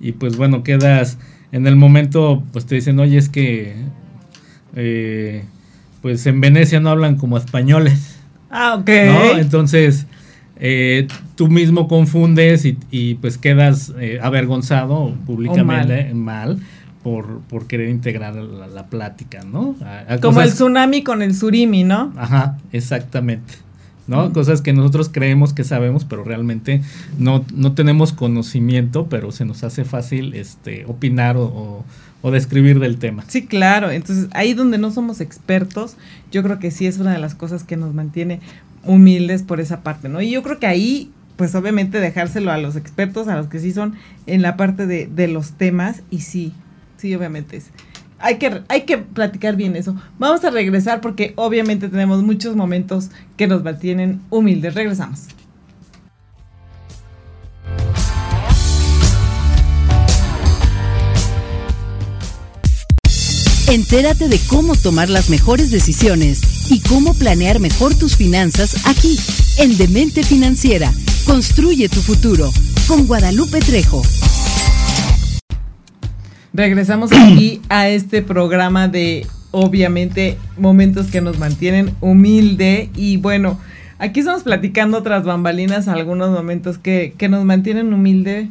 y 0.00 0.12
pues 0.12 0.36
bueno, 0.36 0.62
quedas 0.62 1.18
en 1.52 1.66
el 1.66 1.76
momento 1.76 2.42
pues 2.52 2.66
te 2.66 2.74
dicen, 2.76 2.98
"Oye, 3.00 3.18
es 3.18 3.28
que 3.28 3.74
eh, 4.76 5.44
pues 6.02 6.26
en 6.26 6.40
Venecia 6.40 6.80
no 6.80 6.90
hablan 6.90 7.16
como 7.16 7.36
españoles." 7.36 8.18
Ah, 8.50 8.76
ok. 8.80 8.88
¿no? 8.88 9.38
Entonces, 9.38 10.06
eh, 10.60 11.06
tú 11.36 11.48
mismo 11.48 11.86
confundes 11.86 12.64
y, 12.64 12.76
y, 12.90 13.14
pues 13.14 13.38
quedas 13.38 13.92
eh, 14.00 14.18
avergonzado 14.20 15.14
públicamente 15.26 16.12
mal, 16.14 16.58
por, 17.08 17.40
por 17.48 17.66
querer 17.66 17.88
integrar 17.88 18.34
la, 18.34 18.66
la 18.66 18.86
plática, 18.86 19.40
¿no? 19.44 19.76
A- 19.82 20.14
a 20.14 20.18
Como 20.18 20.42
el 20.42 20.52
tsunami 20.52 21.02
con 21.02 21.22
el 21.22 21.34
surimi, 21.34 21.84
¿no? 21.84 22.12
Ajá, 22.16 22.58
exactamente. 22.72 23.54
¿No? 24.06 24.32
Cosas 24.32 24.62
que 24.62 24.72
nosotros 24.72 25.10
creemos 25.12 25.52
que 25.52 25.64
sabemos, 25.64 26.04
pero 26.06 26.24
realmente 26.24 26.80
no, 27.18 27.44
no 27.54 27.72
tenemos 27.72 28.12
conocimiento, 28.14 29.06
pero 29.10 29.32
se 29.32 29.44
nos 29.44 29.64
hace 29.64 29.84
fácil 29.84 30.32
este, 30.34 30.84
opinar 30.86 31.36
o, 31.36 31.44
o- 31.44 31.84
o 32.22 32.30
describir 32.30 32.80
del 32.80 32.96
tema. 32.98 33.22
Sí, 33.28 33.46
claro. 33.46 33.90
Entonces, 33.90 34.28
ahí 34.32 34.52
donde 34.54 34.76
no 34.78 34.90
somos 34.90 35.20
expertos, 35.20 35.96
yo 36.32 36.42
creo 36.42 36.58
que 36.58 36.70
sí 36.70 36.86
es 36.86 36.98
una 36.98 37.12
de 37.12 37.18
las 37.18 37.34
cosas 37.34 37.64
que 37.64 37.76
nos 37.76 37.92
mantiene 37.94 38.40
humildes 38.84 39.42
por 39.42 39.60
esa 39.60 39.82
parte, 39.82 40.08
¿no? 40.08 40.20
Y 40.22 40.30
yo 40.30 40.42
creo 40.42 40.58
que 40.58 40.66
ahí, 40.66 41.10
pues 41.36 41.54
obviamente 41.54 42.00
dejárselo 42.00 42.50
a 42.50 42.56
los 42.58 42.76
expertos, 42.76 43.28
a 43.28 43.36
los 43.36 43.46
que 43.48 43.58
sí 43.60 43.72
son 43.72 43.94
en 44.26 44.40
la 44.42 44.56
parte 44.56 44.86
de, 44.86 45.06
de 45.06 45.28
los 45.28 45.52
temas, 45.52 46.02
y 46.10 46.20
sí, 46.20 46.52
sí, 46.98 47.14
obviamente 47.14 47.56
es. 47.56 47.70
Hay 48.18 48.38
que, 48.38 48.62
hay 48.68 48.82
que 48.82 48.98
platicar 48.98 49.56
bien 49.56 49.76
eso. 49.76 49.96
Vamos 50.18 50.44
a 50.44 50.50
regresar 50.50 51.00
porque 51.00 51.32
obviamente 51.36 51.88
tenemos 51.88 52.22
muchos 52.22 52.56
momentos 52.56 53.10
que 53.36 53.46
nos 53.46 53.62
mantienen 53.62 54.20
humildes. 54.28 54.74
Regresamos. 54.74 55.28
Entérate 63.68 64.28
de 64.28 64.40
cómo 64.48 64.74
tomar 64.76 65.10
las 65.10 65.28
mejores 65.28 65.70
decisiones 65.70 66.40
y 66.70 66.80
cómo 66.80 67.12
planear 67.12 67.60
mejor 67.60 67.94
tus 67.94 68.16
finanzas 68.16 68.86
aquí, 68.86 69.18
en 69.58 69.76
Demente 69.76 70.22
Financiera. 70.22 70.90
Construye 71.26 71.90
tu 71.90 72.00
futuro 72.00 72.50
con 72.86 73.06
Guadalupe 73.06 73.60
Trejo. 73.60 74.02
Regresamos 76.58 77.12
aquí 77.12 77.60
a 77.68 77.88
este 77.88 78.20
programa 78.20 78.88
de, 78.88 79.24
obviamente, 79.52 80.36
momentos 80.58 81.06
que 81.06 81.20
nos 81.20 81.38
mantienen 81.38 81.94
humilde. 82.00 82.90
Y 82.96 83.16
bueno, 83.18 83.60
aquí 84.00 84.18
estamos 84.18 84.42
platicando 84.42 84.98
otras 84.98 85.22
bambalinas, 85.22 85.86
algunos 85.86 86.30
momentos 86.30 86.76
que, 86.76 87.14
que 87.16 87.28
nos 87.28 87.44
mantienen 87.44 87.94
humilde. 87.94 88.48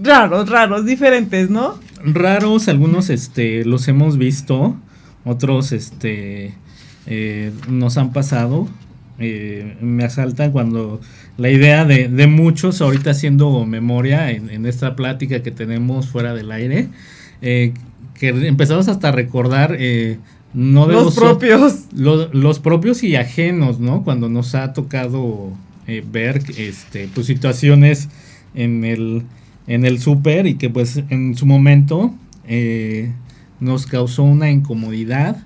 Raros, 0.00 0.48
raros, 0.48 0.86
diferentes, 0.86 1.50
¿no? 1.50 1.74
raros, 2.04 2.68
algunos 2.68 3.10
este 3.10 3.64
los 3.64 3.88
hemos 3.88 4.16
visto, 4.16 4.76
otros 5.24 5.72
este 5.72 6.54
eh, 7.06 7.50
nos 7.68 7.98
han 7.98 8.12
pasado. 8.12 8.68
Eh, 9.18 9.76
me 9.80 10.04
asaltan 10.04 10.50
cuando 10.50 11.00
la 11.36 11.48
idea 11.50 11.84
de, 11.84 12.08
de 12.08 12.26
muchos, 12.26 12.80
ahorita 12.80 13.10
haciendo 13.10 13.64
memoria 13.64 14.30
en, 14.32 14.50
en 14.50 14.66
esta 14.66 14.96
plática 14.96 15.42
que 15.42 15.50
tenemos 15.52 16.08
fuera 16.08 16.34
del 16.34 16.50
aire, 16.50 16.88
eh, 17.42 17.72
que 18.18 18.28
empezamos 18.28 18.88
hasta 18.88 19.08
a 19.08 19.12
recordar 19.12 19.76
eh, 19.78 20.18
no 20.52 20.86
de 20.86 20.94
Los 20.94 21.04
los, 21.06 21.14
propios. 21.14 21.84
lo- 21.94 22.32
los 22.32 22.58
propios 22.58 23.02
y 23.04 23.16
ajenos, 23.16 23.78
¿no? 23.80 24.02
Cuando 24.04 24.28
nos 24.28 24.54
ha 24.54 24.72
tocado 24.72 25.52
eh, 25.86 26.04
ver 26.10 26.42
este, 26.56 27.08
pues, 27.14 27.26
situaciones 27.26 28.08
en 28.54 28.84
el, 28.84 29.22
en 29.66 29.84
el 29.84 30.00
súper 30.00 30.46
y 30.46 30.54
que 30.54 30.70
pues 30.70 31.02
en 31.10 31.36
su 31.36 31.44
momento 31.46 32.14
eh, 32.48 33.10
nos 33.60 33.86
causó 33.86 34.22
una 34.24 34.50
incomodidad, 34.50 35.36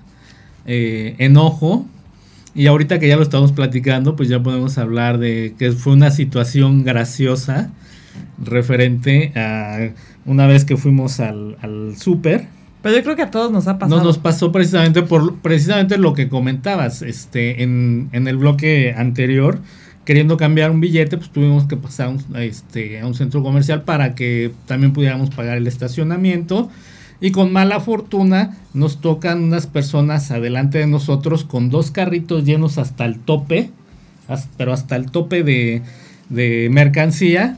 eh, 0.65 1.15
enojo. 1.19 1.85
Y 2.59 2.67
ahorita 2.67 2.99
que 2.99 3.07
ya 3.07 3.15
lo 3.15 3.23
estamos 3.23 3.53
platicando, 3.53 4.17
pues 4.17 4.27
ya 4.27 4.43
podemos 4.43 4.77
hablar 4.77 5.17
de 5.17 5.55
que 5.57 5.71
fue 5.71 5.93
una 5.93 6.11
situación 6.11 6.83
graciosa 6.83 7.71
referente 8.37 9.31
a 9.37 9.91
una 10.25 10.45
vez 10.45 10.65
que 10.65 10.75
fuimos 10.75 11.21
al, 11.21 11.55
al 11.61 11.95
súper. 11.95 12.47
Pero 12.81 12.97
yo 12.97 13.01
creo 13.01 13.15
que 13.15 13.21
a 13.21 13.31
todos 13.31 13.49
nos 13.49 13.69
ha 13.69 13.79
pasado. 13.79 13.99
No 13.99 14.03
nos 14.03 14.17
pasó 14.17 14.51
precisamente 14.51 15.03
por 15.03 15.37
precisamente 15.37 15.97
lo 15.97 16.13
que 16.13 16.27
comentabas, 16.27 17.01
este, 17.01 17.63
en, 17.63 18.09
en 18.11 18.27
el 18.27 18.35
bloque 18.35 18.93
anterior, 18.93 19.61
queriendo 20.03 20.35
cambiar 20.35 20.69
un 20.69 20.81
billete, 20.81 21.15
pues 21.15 21.29
tuvimos 21.29 21.63
que 21.63 21.77
pasar 21.77 22.09
un, 22.09 22.35
este, 22.35 22.99
a 22.99 23.07
un 23.07 23.13
centro 23.13 23.41
comercial 23.41 23.83
para 23.83 24.15
que 24.15 24.51
también 24.65 24.91
pudiéramos 24.91 25.29
pagar 25.29 25.57
el 25.57 25.65
estacionamiento. 25.65 26.69
Y 27.21 27.31
con 27.31 27.51
mala 27.51 27.79
fortuna 27.79 28.57
nos 28.73 29.01
tocan 29.01 29.43
unas 29.43 29.67
personas 29.67 30.31
adelante 30.31 30.77
de 30.77 30.87
nosotros 30.87 31.43
con 31.43 31.69
dos 31.69 31.91
carritos 31.91 32.45
llenos 32.45 32.77
hasta 32.77 33.05
el 33.05 33.19
tope, 33.19 33.71
pero 34.57 34.73
hasta 34.73 34.95
el 34.95 35.11
tope 35.11 35.43
de, 35.43 35.81
de 36.29 36.69
mercancía. 36.71 37.57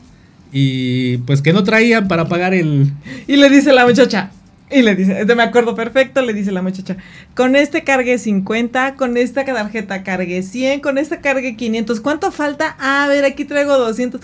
Y 0.52 1.18
pues 1.18 1.42
que 1.42 1.52
no 1.52 1.64
traían 1.64 2.08
para 2.08 2.28
pagar 2.28 2.54
el, 2.54 2.92
Y 3.26 3.36
le 3.36 3.48
dice 3.48 3.72
la 3.72 3.86
muchacha, 3.86 4.30
y 4.72 4.82
le 4.82 4.94
dice, 4.94 5.24
me 5.34 5.42
acuerdo 5.42 5.74
perfecto, 5.74 6.22
le 6.22 6.32
dice 6.32 6.50
la 6.50 6.62
muchacha, 6.62 6.96
con 7.34 7.56
este 7.56 7.84
cargue 7.84 8.18
50, 8.18 8.94
con 8.94 9.16
esta 9.16 9.44
tarjeta 9.44 10.02
cargue 10.02 10.42
100, 10.42 10.80
con 10.80 10.98
esta 10.98 11.20
cargue 11.20 11.56
500, 11.56 12.00
¿cuánto 12.00 12.32
falta? 12.32 12.76
Ah, 12.78 13.04
a 13.04 13.08
ver, 13.08 13.24
aquí 13.24 13.44
traigo 13.44 13.76
200. 13.76 14.20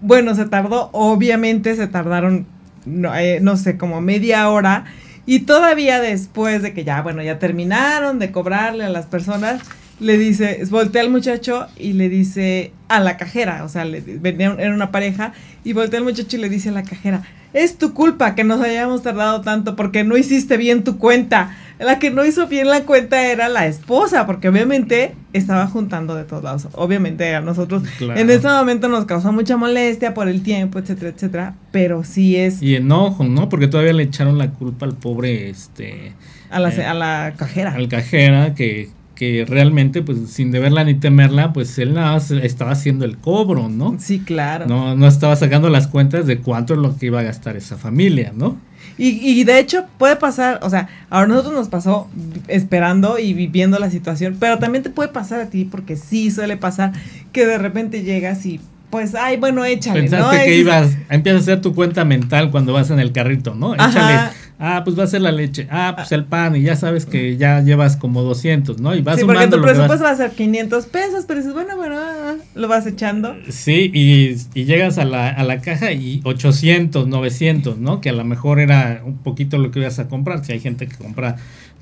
Bueno, 0.00 0.34
se 0.36 0.46
tardó, 0.46 0.90
obviamente 0.92 1.74
se 1.74 1.88
tardaron, 1.88 2.46
no, 2.88 3.14
eh, 3.14 3.40
no 3.40 3.56
sé, 3.56 3.76
como 3.76 4.00
media 4.00 4.48
hora. 4.50 4.84
Y 5.26 5.40
todavía 5.40 6.00
después 6.00 6.62
de 6.62 6.72
que 6.72 6.84
ya, 6.84 7.02
bueno, 7.02 7.22
ya 7.22 7.38
terminaron 7.38 8.18
de 8.18 8.32
cobrarle 8.32 8.84
a 8.84 8.88
las 8.88 9.06
personas, 9.06 9.60
le 10.00 10.18
dice, 10.18 10.60
voltea 10.70 11.02
al 11.02 11.10
muchacho 11.10 11.66
y 11.76 11.92
le 11.94 12.08
dice 12.08 12.72
a 12.88 13.00
la 13.00 13.16
cajera, 13.16 13.64
o 13.64 13.68
sea, 13.68 13.84
le, 13.84 14.00
venía, 14.00 14.54
era 14.58 14.72
una 14.74 14.90
pareja, 14.90 15.32
y 15.64 15.72
voltea 15.72 15.98
al 15.98 16.04
muchacho 16.04 16.36
y 16.36 16.40
le 16.40 16.48
dice 16.48 16.68
a 16.68 16.72
la 16.72 16.82
cajera, 16.82 17.22
es 17.54 17.78
tu 17.78 17.94
culpa 17.94 18.34
que 18.34 18.44
nos 18.44 18.60
hayamos 18.60 19.02
tardado 19.02 19.40
tanto 19.40 19.74
porque 19.74 20.04
no 20.04 20.16
hiciste 20.16 20.56
bien 20.56 20.84
tu 20.84 20.98
cuenta. 20.98 21.56
La 21.78 21.98
que 22.00 22.10
no 22.10 22.26
hizo 22.26 22.48
bien 22.48 22.68
la 22.68 22.82
cuenta 22.82 23.24
era 23.26 23.48
la 23.48 23.66
esposa, 23.66 24.26
porque 24.26 24.48
obviamente 24.48 25.14
estaba 25.32 25.66
juntando 25.68 26.14
de 26.16 26.24
todos 26.24 26.42
lados. 26.42 26.68
Obviamente 26.74 27.34
a 27.34 27.40
nosotros 27.40 27.84
Claro. 27.98 28.20
en 28.20 28.28
ese 28.30 28.48
momento 28.48 28.88
nos 28.88 29.04
causó 29.06 29.32
mucha 29.32 29.56
molestia 29.56 30.12
por 30.12 30.28
el 30.28 30.42
tiempo, 30.42 30.78
etcétera, 30.80 31.10
etcétera, 31.10 31.54
pero 31.70 32.02
sí 32.04 32.36
es 32.36 32.60
Y 32.62 32.74
enojo, 32.74 33.24
¿no? 33.24 33.48
Porque 33.48 33.68
todavía 33.68 33.92
le 33.92 34.02
echaron 34.02 34.38
la 34.38 34.50
culpa 34.50 34.86
al 34.86 34.94
pobre, 34.96 35.48
este, 35.50 36.12
a 36.50 36.58
la, 36.60 36.70
eh, 36.70 36.84
a 36.84 36.94
la 36.94 37.34
cajera. 37.36 37.72
al 37.74 37.88
cajera, 37.88 38.54
que, 38.54 38.90
que 39.18 39.44
realmente, 39.48 40.00
pues, 40.00 40.18
sin 40.30 40.52
deberla 40.52 40.84
ni 40.84 40.94
temerla, 40.94 41.52
pues, 41.52 41.76
él 41.80 41.92
nada 41.94 42.12
más 42.12 42.30
estaba 42.30 42.70
haciendo 42.70 43.04
el 43.04 43.18
cobro, 43.18 43.68
¿no? 43.68 43.96
Sí, 43.98 44.20
claro. 44.20 44.66
No, 44.66 44.94
no 44.94 45.08
estaba 45.08 45.34
sacando 45.34 45.68
las 45.70 45.88
cuentas 45.88 46.26
de 46.28 46.38
cuánto 46.38 46.74
es 46.74 46.78
lo 46.80 46.96
que 46.96 47.06
iba 47.06 47.18
a 47.18 47.24
gastar 47.24 47.56
esa 47.56 47.76
familia, 47.76 48.32
¿no? 48.32 48.56
Y, 48.96 49.08
y 49.28 49.42
de 49.42 49.58
hecho 49.58 49.86
puede 49.98 50.14
pasar, 50.16 50.60
o 50.62 50.70
sea, 50.70 50.88
a 51.10 51.26
nosotros 51.26 51.52
nos 51.52 51.68
pasó 51.68 52.08
esperando 52.46 53.18
y 53.18 53.32
viviendo 53.34 53.78
la 53.80 53.90
situación, 53.90 54.36
pero 54.38 54.58
también 54.58 54.84
te 54.84 54.90
puede 54.90 55.08
pasar 55.08 55.40
a 55.40 55.46
ti, 55.46 55.64
porque 55.64 55.96
sí 55.96 56.30
suele 56.30 56.56
pasar 56.56 56.92
que 57.32 57.44
de 57.44 57.58
repente 57.58 58.02
llegas 58.02 58.46
y 58.46 58.60
pues, 58.90 59.14
ay, 59.14 59.36
bueno, 59.36 59.64
échale, 59.64 60.00
Pensaste 60.00 60.36
¿no? 60.38 60.44
que 60.44 60.54
Es- 60.54 60.60
ibas, 60.60 60.96
empiezas 61.10 61.40
a 61.40 61.42
hacer 61.42 61.60
tu 61.60 61.74
cuenta 61.74 62.04
mental 62.04 62.50
cuando 62.50 62.72
vas 62.72 62.90
en 62.90 62.98
el 63.00 63.12
carrito, 63.12 63.54
¿no? 63.54 63.74
Ajá. 63.76 64.32
Ah, 64.60 64.82
pues 64.84 64.98
va 64.98 65.04
a 65.04 65.06
ser 65.06 65.20
la 65.20 65.30
leche, 65.30 65.68
ah, 65.70 65.92
pues 65.96 66.10
el 66.10 66.24
pan, 66.24 66.56
y 66.56 66.62
ya 66.62 66.74
sabes 66.74 67.06
que 67.06 67.36
ya 67.36 67.60
llevas 67.60 67.96
como 67.96 68.22
200, 68.22 68.80
¿no? 68.80 68.92
Y 68.96 69.02
vas 69.02 69.20
Sí, 69.20 69.24
porque 69.24 69.46
tu 69.46 69.56
vas- 69.60 69.70
presupuesto 69.72 70.04
va 70.04 70.10
a 70.10 70.16
ser 70.16 70.32
500 70.32 70.86
pesos, 70.86 71.24
pero 71.28 71.38
dices, 71.38 71.54
bueno, 71.54 71.76
bueno, 71.76 71.94
ah, 71.96 72.34
lo 72.56 72.66
vas 72.66 72.84
echando. 72.86 73.36
Sí, 73.50 73.88
y, 73.94 74.36
y 74.58 74.64
llegas 74.64 74.98
a 74.98 75.04
la, 75.04 75.28
a 75.28 75.44
la 75.44 75.60
caja 75.60 75.92
y 75.92 76.20
800, 76.24 77.06
900, 77.06 77.78
¿no? 77.78 78.00
Que 78.00 78.08
a 78.08 78.12
lo 78.12 78.24
mejor 78.24 78.58
era 78.58 79.02
un 79.04 79.18
poquito 79.18 79.58
lo 79.58 79.70
que 79.70 79.78
ibas 79.78 80.00
a 80.00 80.08
comprar. 80.08 80.44
Si 80.44 80.50
hay 80.50 80.58
gente 80.58 80.88
que 80.88 80.96
compra 80.96 81.36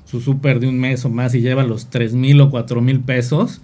su 0.05 0.21
súper 0.21 0.59
de 0.59 0.67
un 0.67 0.77
mes 0.79 1.03
o 1.03 1.09
más 1.09 1.33
y 1.33 1.41
lleva 1.41 1.63
los 1.63 1.89
tres 1.89 2.13
mil 2.13 2.39
o 2.41 2.51
cuatro 2.51 2.79
mil 2.81 2.99
pesos. 2.99 3.59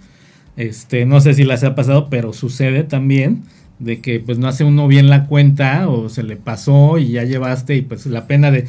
Este, 0.56 1.04
no 1.06 1.20
sé 1.20 1.34
si 1.34 1.44
las 1.44 1.62
ha 1.64 1.74
pasado, 1.76 2.08
pero 2.10 2.32
sucede 2.32 2.82
también 2.84 3.42
de 3.78 4.00
que 4.00 4.20
pues 4.20 4.38
no 4.38 4.46
hace 4.48 4.62
uno 4.64 4.86
bien 4.86 5.08
la 5.08 5.26
cuenta 5.26 5.88
o 5.88 6.08
se 6.08 6.22
le 6.22 6.36
pasó 6.36 6.96
y 6.98 7.12
ya 7.12 7.24
llevaste 7.24 7.74
y 7.76 7.82
pues 7.82 8.06
la 8.06 8.26
pena 8.28 8.50
de 8.52 8.66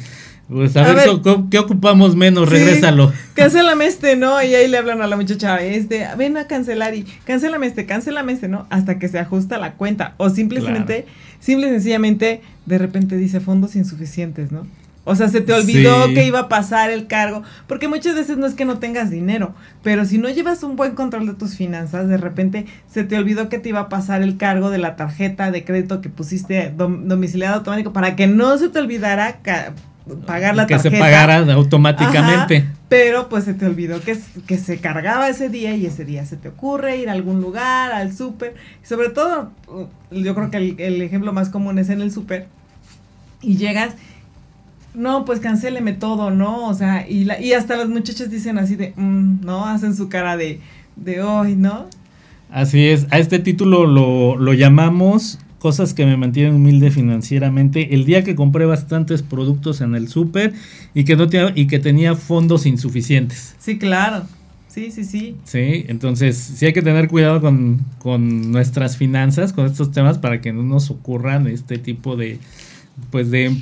pues 0.48 0.76
a, 0.76 0.92
ver, 0.92 1.08
¿qué, 1.50 1.58
ocupamos 1.58 2.14
menos? 2.14 2.48
Regrésalo. 2.48 3.12
Cancélame 3.34 3.86
este, 3.86 4.14
¿no? 4.14 4.40
Y 4.42 4.54
ahí 4.54 4.68
le 4.68 4.78
hablan 4.78 5.02
a 5.02 5.08
la 5.08 5.16
muchacha, 5.16 5.60
este, 5.60 6.06
ven 6.16 6.36
a 6.36 6.46
cancelar 6.46 6.94
y 6.94 7.02
cancélame 7.24 7.66
este, 7.66 7.84
cancélame 7.84 8.32
este, 8.32 8.46
¿no? 8.46 8.66
Hasta 8.70 8.98
que 8.98 9.08
se 9.08 9.18
ajusta 9.18 9.58
la 9.58 9.72
cuenta. 9.72 10.14
O 10.18 10.30
simplemente, 10.30 11.06
simple 11.40 11.66
y 11.66 11.70
sencillamente, 11.70 12.42
de 12.64 12.78
repente 12.78 13.16
dice 13.16 13.40
fondos 13.40 13.74
insuficientes, 13.74 14.52
¿no? 14.52 14.66
O 15.08 15.14
sea, 15.14 15.28
se 15.28 15.40
te 15.40 15.52
olvidó 15.52 16.06
que 16.14 16.26
iba 16.26 16.40
a 16.40 16.48
pasar 16.48 16.90
el 16.90 17.06
cargo, 17.06 17.44
porque 17.68 17.86
muchas 17.86 18.16
veces 18.16 18.38
no 18.38 18.46
es 18.46 18.54
que 18.54 18.64
no 18.64 18.80
tengas 18.80 19.08
dinero, 19.08 19.54
pero 19.84 20.04
si 20.04 20.18
no 20.18 20.28
llevas 20.28 20.64
un 20.64 20.74
buen 20.74 20.96
control 20.96 21.28
de 21.28 21.34
tus 21.34 21.54
finanzas, 21.54 22.08
de 22.08 22.16
repente 22.16 22.66
se 22.88 23.04
te 23.04 23.16
olvidó 23.16 23.48
que 23.48 23.60
te 23.60 23.68
iba 23.68 23.78
a 23.78 23.88
pasar 23.88 24.22
el 24.22 24.36
cargo 24.36 24.68
de 24.68 24.78
la 24.78 24.96
tarjeta 24.96 25.52
de 25.52 25.64
crédito 25.64 26.00
que 26.00 26.08
pusiste 26.08 26.74
domiciliado 26.76 27.54
automático 27.54 27.92
para 27.92 28.16
que 28.16 28.26
no 28.26 28.58
se 28.58 28.68
te 28.68 28.80
olvidara 28.80 29.38
pagar 30.26 30.56
la 30.56 30.66
tarjeta. 30.66 30.90
Que 30.90 30.96
se 30.96 31.00
pagara 31.00 31.52
automáticamente. 31.52 32.66
pero 32.88 33.28
pues 33.28 33.44
se 33.44 33.54
te 33.54 33.66
olvidó 33.66 34.00
que, 34.00 34.16
que 34.46 34.58
se 34.58 34.78
cargaba 34.78 35.28
ese 35.28 35.48
día 35.48 35.74
y 35.74 35.86
ese 35.86 36.04
día 36.04 36.24
se 36.24 36.36
te 36.36 36.48
ocurre 36.48 36.96
ir 36.96 37.08
a 37.08 37.12
algún 37.12 37.40
lugar, 37.40 37.92
al 37.92 38.14
súper. 38.14 38.54
Sobre 38.82 39.10
todo, 39.10 39.50
yo 40.10 40.34
creo 40.34 40.50
que 40.50 40.56
el, 40.58 40.76
el 40.78 41.02
ejemplo 41.02 41.32
más 41.32 41.48
común 41.48 41.78
es 41.78 41.88
en 41.88 42.00
el 42.00 42.12
súper. 42.12 42.46
Y 43.42 43.56
llegas 43.56 43.94
no, 44.96 45.26
pues 45.26 45.40
cancéleme 45.40 45.92
todo, 45.92 46.30
¿no? 46.30 46.66
O 46.68 46.74
sea, 46.74 47.06
y, 47.08 47.24
la, 47.24 47.38
y 47.38 47.52
hasta 47.52 47.76
las 47.76 47.88
muchachas 47.88 48.30
dicen 48.30 48.58
así 48.58 48.76
de, 48.76 48.94
mm", 48.96 49.44
¿no? 49.44 49.66
Hacen 49.66 49.94
su 49.94 50.08
cara 50.08 50.36
de, 50.36 50.60
de 50.96 51.22
hoy, 51.22 51.54
¿no? 51.54 51.86
Así 52.50 52.88
es, 52.88 53.06
a 53.10 53.18
este 53.18 53.38
título 53.38 53.86
lo, 53.86 54.36
lo 54.36 54.52
llamamos 54.54 55.38
cosas 55.58 55.94
que 55.94 56.06
me 56.06 56.16
mantienen 56.16 56.54
humilde 56.54 56.90
financieramente. 56.90 57.94
El 57.94 58.04
día 58.04 58.24
que 58.24 58.34
compré 58.34 58.66
bastantes 58.66 59.22
productos 59.22 59.80
en 59.80 59.94
el 59.94 60.08
súper 60.08 60.52
y 60.94 61.04
que 61.04 61.16
no 61.16 61.28
tenía, 61.28 61.52
y 61.54 61.66
que 61.66 61.78
tenía 61.78 62.14
fondos 62.14 62.66
insuficientes. 62.66 63.56
Sí, 63.58 63.78
claro. 63.78 64.24
Sí, 64.68 64.90
sí, 64.90 65.04
sí. 65.04 65.36
Sí, 65.44 65.86
entonces 65.88 66.36
sí 66.36 66.66
hay 66.66 66.74
que 66.74 66.82
tener 66.82 67.08
cuidado 67.08 67.40
con, 67.40 67.80
con 67.98 68.52
nuestras 68.52 68.98
finanzas, 68.98 69.54
con 69.54 69.64
estos 69.64 69.90
temas, 69.90 70.18
para 70.18 70.42
que 70.42 70.52
no 70.52 70.62
nos 70.62 70.90
ocurran 70.90 71.46
este 71.46 71.78
tipo 71.78 72.14
de, 72.14 72.38
pues 73.10 73.30
de 73.30 73.56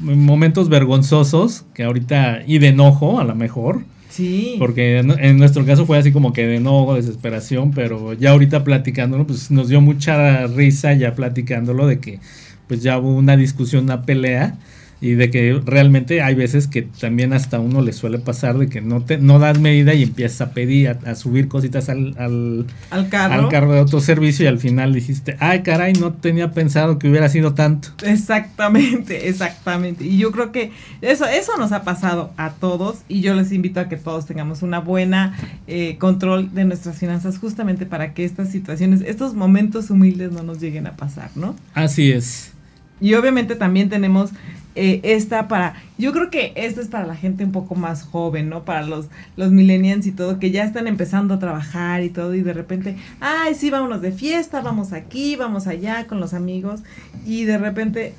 momentos 0.00 0.68
vergonzosos 0.68 1.64
que 1.72 1.84
ahorita 1.84 2.42
y 2.46 2.58
de 2.58 2.68
enojo 2.68 3.20
a 3.20 3.24
lo 3.24 3.36
mejor. 3.36 3.84
Sí. 4.16 4.56
Porque 4.58 5.00
en, 5.00 5.36
nuestro 5.36 5.66
caso 5.66 5.84
fue 5.84 5.98
así 5.98 6.10
como 6.10 6.32
que 6.32 6.46
de 6.46 6.56
enojo, 6.56 6.94
desesperación, 6.94 7.72
pero 7.72 8.14
ya 8.14 8.30
ahorita 8.30 8.64
platicándolo, 8.64 9.26
pues 9.26 9.50
nos 9.50 9.68
dio 9.68 9.82
mucha 9.82 10.46
risa 10.46 10.94
ya 10.94 11.14
platicándolo 11.14 11.86
de 11.86 12.00
que 12.00 12.20
pues 12.66 12.82
ya 12.82 12.98
hubo 12.98 13.14
una 13.14 13.36
discusión, 13.36 13.84
una 13.84 14.06
pelea 14.06 14.56
y 15.00 15.12
de 15.12 15.30
que 15.30 15.60
realmente 15.64 16.22
hay 16.22 16.34
veces 16.34 16.66
que 16.66 16.82
también 16.82 17.32
hasta 17.32 17.60
uno 17.60 17.82
le 17.82 17.92
suele 17.92 18.18
pasar 18.18 18.56
de 18.56 18.68
que 18.68 18.80
no 18.80 19.02
te 19.02 19.18
no 19.18 19.38
das 19.38 19.58
medida 19.58 19.94
y 19.94 20.02
empiezas 20.02 20.40
a 20.40 20.50
pedir 20.52 20.88
a, 20.88 21.14
subir 21.14 21.48
cositas 21.48 21.88
al, 21.88 22.14
al, 22.18 22.66
al, 22.90 23.08
carro. 23.08 23.34
al 23.34 23.48
carro 23.48 23.72
de 23.72 23.80
autoservicio 23.80 24.44
y 24.44 24.48
al 24.48 24.58
final 24.58 24.94
dijiste 24.94 25.36
ay 25.38 25.62
caray 25.62 25.92
no 25.94 26.14
tenía 26.14 26.52
pensado 26.52 26.98
que 26.98 27.08
hubiera 27.08 27.28
sido 27.28 27.54
tanto 27.54 27.88
exactamente 28.04 29.28
exactamente. 29.28 30.04
Y 30.04 30.18
yo 30.18 30.32
creo 30.32 30.52
que 30.52 30.72
eso 31.02 31.26
eso 31.26 31.56
nos 31.58 31.72
ha 31.72 31.82
pasado 31.82 32.32
a 32.36 32.52
todos 32.52 32.98
y 33.08 33.20
yo 33.20 33.34
les 33.34 33.52
invito 33.52 33.80
a 33.80 33.88
que 33.88 33.96
todos 33.96 34.26
tengamos 34.26 34.62
una 34.62 34.80
buena 34.80 35.36
eh, 35.66 35.96
control 35.98 36.54
de 36.54 36.64
nuestras 36.64 36.98
finanzas 36.98 37.38
justamente 37.38 37.86
para 37.86 38.14
que 38.14 38.24
estas 38.24 38.50
situaciones 38.50 39.02
estos 39.02 39.34
momentos 39.34 39.90
humildes 39.90 40.32
no 40.32 40.42
nos 40.42 40.60
lleguen 40.60 40.86
a 40.86 40.96
pasar 40.96 41.30
no 41.34 41.54
así 41.74 42.12
es. 42.12 42.52
Y 42.98 43.12
obviamente 43.12 43.56
también 43.56 43.90
tenemos 43.90 44.30
eh, 44.76 45.00
esta 45.04 45.48
para, 45.48 45.74
yo 45.96 46.12
creo 46.12 46.28
que 46.28 46.52
esta 46.54 46.82
es 46.82 46.88
para 46.88 47.06
la 47.06 47.16
gente 47.16 47.44
un 47.44 47.50
poco 47.50 47.74
más 47.74 48.02
joven, 48.02 48.50
¿no? 48.50 48.66
Para 48.66 48.82
los, 48.82 49.06
los 49.34 49.50
millennials 49.50 50.06
y 50.06 50.12
todo, 50.12 50.38
que 50.38 50.50
ya 50.50 50.64
están 50.64 50.86
empezando 50.86 51.32
a 51.32 51.38
trabajar 51.38 52.02
y 52.02 52.10
todo, 52.10 52.34
y 52.34 52.42
de 52.42 52.52
repente, 52.52 52.94
ay, 53.20 53.54
sí, 53.54 53.70
vámonos 53.70 54.02
de 54.02 54.12
fiesta, 54.12 54.60
vamos 54.60 54.92
aquí, 54.92 55.34
vamos 55.34 55.66
allá 55.66 56.06
con 56.06 56.20
los 56.20 56.34
amigos, 56.34 56.80
y 57.24 57.44
de 57.44 57.56
repente, 57.56 58.12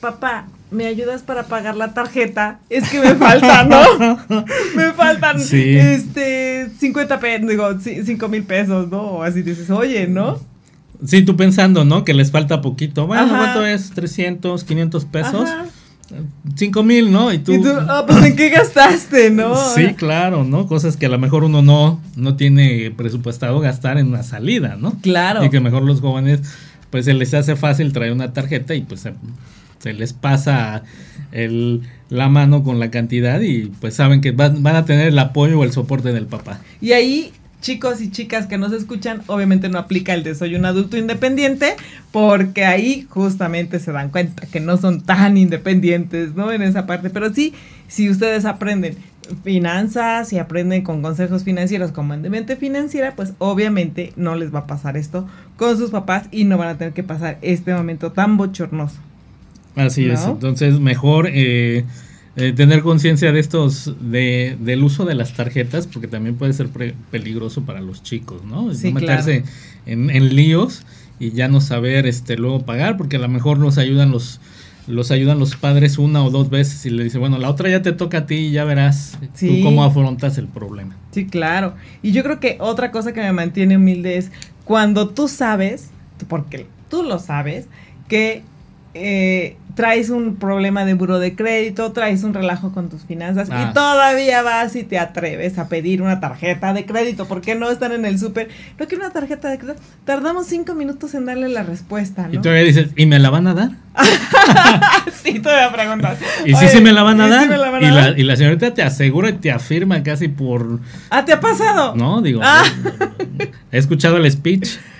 papá, 0.00 0.48
¿me 0.70 0.84
ayudas 0.84 1.22
para 1.22 1.44
pagar 1.44 1.76
la 1.76 1.94
tarjeta? 1.94 2.60
Es 2.68 2.90
que 2.90 3.00
me 3.00 3.14
falta, 3.14 3.64
¿no? 3.64 4.18
me 4.76 4.92
faltan, 4.92 5.38
este, 5.40 6.68
50 6.78 7.20
pesos, 7.20 7.48
digo, 7.48 7.70
5 7.80 8.28
mil 8.28 8.42
pesos, 8.42 8.90
¿no? 8.90 9.00
O 9.00 9.22
así 9.22 9.40
dices, 9.40 9.70
oye, 9.70 10.06
¿no? 10.08 10.38
Sí, 11.06 11.22
tú 11.22 11.36
pensando, 11.36 11.86
¿no? 11.86 12.04
Que 12.04 12.12
les 12.12 12.30
falta 12.30 12.60
poquito. 12.60 13.06
Bueno, 13.06 13.28
¿cuánto 13.28 13.66
es? 13.66 13.90
300, 13.90 14.62
500 14.62 15.04
pesos. 15.06 15.48
Ajá. 15.48 15.64
5 16.54 16.82
mil, 16.82 17.10
¿no? 17.10 17.32
Y 17.32 17.38
tú, 17.38 17.62
ah, 17.88 18.04
pues 18.06 18.24
¿en 18.24 18.36
qué 18.36 18.50
gastaste, 18.50 19.30
no? 19.30 19.54
Sí, 19.74 19.94
claro, 19.94 20.44
¿no? 20.44 20.66
Cosas 20.66 20.96
que 20.96 21.06
a 21.06 21.08
lo 21.08 21.18
mejor 21.18 21.44
uno 21.44 21.62
no, 21.62 22.00
no 22.16 22.36
tiene 22.36 22.92
presupuestado 22.96 23.60
gastar 23.60 23.98
en 23.98 24.08
una 24.08 24.22
salida, 24.22 24.76
¿no? 24.78 24.98
Claro. 25.00 25.44
Y 25.44 25.50
que 25.50 25.60
mejor 25.60 25.82
los 25.82 26.00
jóvenes, 26.00 26.40
pues 26.90 27.04
se 27.04 27.14
les 27.14 27.32
hace 27.34 27.56
fácil 27.56 27.92
traer 27.92 28.12
una 28.12 28.32
tarjeta 28.32 28.74
y 28.74 28.82
pues 28.82 29.08
se, 29.80 29.92
les 29.92 30.12
pasa 30.12 30.82
el, 31.32 31.82
la 32.08 32.28
mano 32.28 32.62
con 32.62 32.78
la 32.78 32.90
cantidad 32.90 33.40
y 33.40 33.72
pues 33.80 33.94
saben 33.94 34.20
que 34.20 34.32
van, 34.32 34.62
van 34.62 34.76
a 34.76 34.84
tener 34.84 35.08
el 35.08 35.18
apoyo 35.18 35.58
o 35.58 35.64
el 35.64 35.72
soporte 35.72 36.12
del 36.12 36.26
papá. 36.26 36.60
Y 36.80 36.92
ahí 36.92 37.32
chicos 37.62 38.02
y 38.02 38.10
chicas 38.10 38.46
que 38.46 38.58
nos 38.58 38.72
escuchan, 38.72 39.22
obviamente 39.28 39.70
no 39.70 39.78
aplica 39.78 40.12
el 40.12 40.22
de 40.22 40.34
soy 40.34 40.54
un 40.54 40.66
adulto 40.66 40.98
independiente, 40.98 41.76
porque 42.10 42.66
ahí 42.66 43.06
justamente 43.08 43.78
se 43.78 43.92
dan 43.92 44.10
cuenta 44.10 44.46
que 44.46 44.60
no 44.60 44.76
son 44.76 45.00
tan 45.00 45.38
independientes, 45.38 46.34
¿no? 46.34 46.52
En 46.52 46.60
esa 46.60 46.84
parte, 46.84 47.08
pero 47.08 47.32
sí, 47.32 47.54
si 47.88 48.10
ustedes 48.10 48.44
aprenden 48.44 48.96
finanzas 49.44 50.32
y 50.32 50.38
aprenden 50.38 50.82
con 50.82 51.00
consejos 51.00 51.44
financieros 51.44 51.92
como 51.92 52.12
en 52.12 52.22
mente 52.28 52.56
financiera, 52.56 53.14
pues 53.16 53.32
obviamente 53.38 54.12
no 54.16 54.34
les 54.34 54.54
va 54.54 54.60
a 54.60 54.66
pasar 54.66 54.96
esto 54.96 55.26
con 55.56 55.78
sus 55.78 55.90
papás 55.90 56.26
y 56.32 56.44
no 56.44 56.58
van 56.58 56.68
a 56.68 56.76
tener 56.76 56.92
que 56.92 57.04
pasar 57.04 57.38
este 57.40 57.72
momento 57.72 58.12
tan 58.12 58.36
bochornoso. 58.36 58.98
Así 59.76 60.10
es, 60.10 60.24
entonces 60.24 60.80
mejor... 60.80 61.28
Eh, 61.32 61.86
eh, 62.34 62.52
tener 62.54 62.80
conciencia 62.80 63.30
de 63.30 63.40
estos, 63.40 63.94
de, 64.00 64.56
del 64.58 64.82
uso 64.82 65.04
de 65.04 65.14
las 65.14 65.34
tarjetas, 65.34 65.86
porque 65.86 66.08
también 66.08 66.36
puede 66.36 66.54
ser 66.54 66.68
peligroso 67.10 67.62
para 67.62 67.80
los 67.80 68.02
chicos, 68.02 68.42
¿no? 68.44 68.72
no 68.72 68.90
meterse 68.92 69.44
en, 69.84 70.34
líos 70.34 70.84
y 71.18 71.32
ya 71.32 71.48
no 71.48 71.60
saber 71.60 72.06
este 72.06 72.36
luego 72.36 72.64
pagar, 72.64 72.96
porque 72.96 73.16
a 73.16 73.18
lo 73.18 73.28
mejor 73.28 73.58
nos 73.58 73.76
ayudan 73.78 74.10
los 74.10 74.40
los 74.88 75.12
ayudan 75.12 75.38
los 75.38 75.54
padres 75.54 75.96
una 75.96 76.24
o 76.24 76.30
dos 76.30 76.50
veces 76.50 76.84
y 76.86 76.90
le 76.90 77.04
dice, 77.04 77.18
bueno, 77.18 77.38
la 77.38 77.48
otra 77.48 77.68
ya 77.68 77.82
te 77.82 77.92
toca 77.92 78.18
a 78.18 78.26
ti 78.26 78.34
y 78.34 78.50
ya 78.50 78.64
verás 78.64 79.16
tú 79.38 79.60
cómo 79.62 79.84
afrontas 79.84 80.38
el 80.38 80.48
problema. 80.48 80.96
Sí, 81.12 81.26
claro. 81.26 81.74
Y 82.02 82.10
yo 82.10 82.24
creo 82.24 82.40
que 82.40 82.56
otra 82.58 82.90
cosa 82.90 83.12
que 83.12 83.20
me 83.20 83.32
mantiene 83.32 83.76
humilde 83.76 84.16
es 84.16 84.32
cuando 84.64 85.10
tú 85.10 85.28
sabes, 85.28 85.90
porque 86.28 86.66
tú 86.88 87.04
lo 87.04 87.20
sabes, 87.20 87.66
que 88.08 88.42
eh, 88.94 89.56
traes 89.74 90.10
un 90.10 90.36
problema 90.36 90.84
de 90.84 90.94
buro 90.94 91.18
de 91.18 91.34
crédito, 91.34 91.92
traes 91.92 92.24
un 92.24 92.34
relajo 92.34 92.72
con 92.72 92.88
tus 92.88 93.04
finanzas 93.04 93.48
y 93.48 93.52
ah. 93.52 93.72
todavía 93.72 94.42
vas 94.42 94.76
y 94.76 94.82
te 94.82 94.98
atreves 94.98 95.58
a 95.58 95.68
pedir 95.68 96.02
una 96.02 96.20
tarjeta 96.20 96.72
de 96.74 96.84
crédito. 96.84 97.26
¿Por 97.26 97.40
qué 97.40 97.54
no 97.54 97.70
están 97.70 97.92
en 97.92 98.04
el 98.04 98.18
súper? 98.18 98.48
No 98.78 98.86
quiero 98.86 99.04
una 99.04 99.12
tarjeta 99.12 99.48
de 99.48 99.58
crédito. 99.58 99.80
Tardamos 100.04 100.46
cinco 100.46 100.74
minutos 100.74 101.14
en 101.14 101.26
darle 101.26 101.48
la 101.48 101.62
respuesta, 101.62 102.28
¿no? 102.28 102.34
Y 102.34 102.38
todavía 102.38 102.64
dices, 102.64 102.90
¿y 102.96 103.06
me 103.06 103.18
la 103.18 103.30
van 103.30 103.46
a 103.46 103.54
dar? 103.54 103.70
sí, 105.22 105.38
todavía 105.40 105.72
preguntas. 105.72 106.18
¿Y 106.46 106.54
sí, 106.54 106.68
sí 106.68 106.80
me 106.80 106.92
la 106.92 107.02
van 107.02 107.20
a 107.20 107.28
dar? 107.28 107.46
y, 107.46 107.86
La, 107.86 108.14
y, 108.16 108.22
La, 108.22 108.36
señorita 108.36 108.74
te 108.74 108.82
asegura 108.82 109.30
y 109.30 109.34
te 109.34 109.50
afirma 109.50 110.02
casi 110.02 110.28
por... 110.28 110.80
Ah, 111.10 111.24
¿te 111.24 111.32
ha 111.32 111.40
pasado? 111.40 111.94
No, 111.96 112.20
digo, 112.22 112.40
ah. 112.42 112.64
he 113.70 113.78
escuchado 113.78 114.16
el 114.16 114.30
speech. 114.30 114.78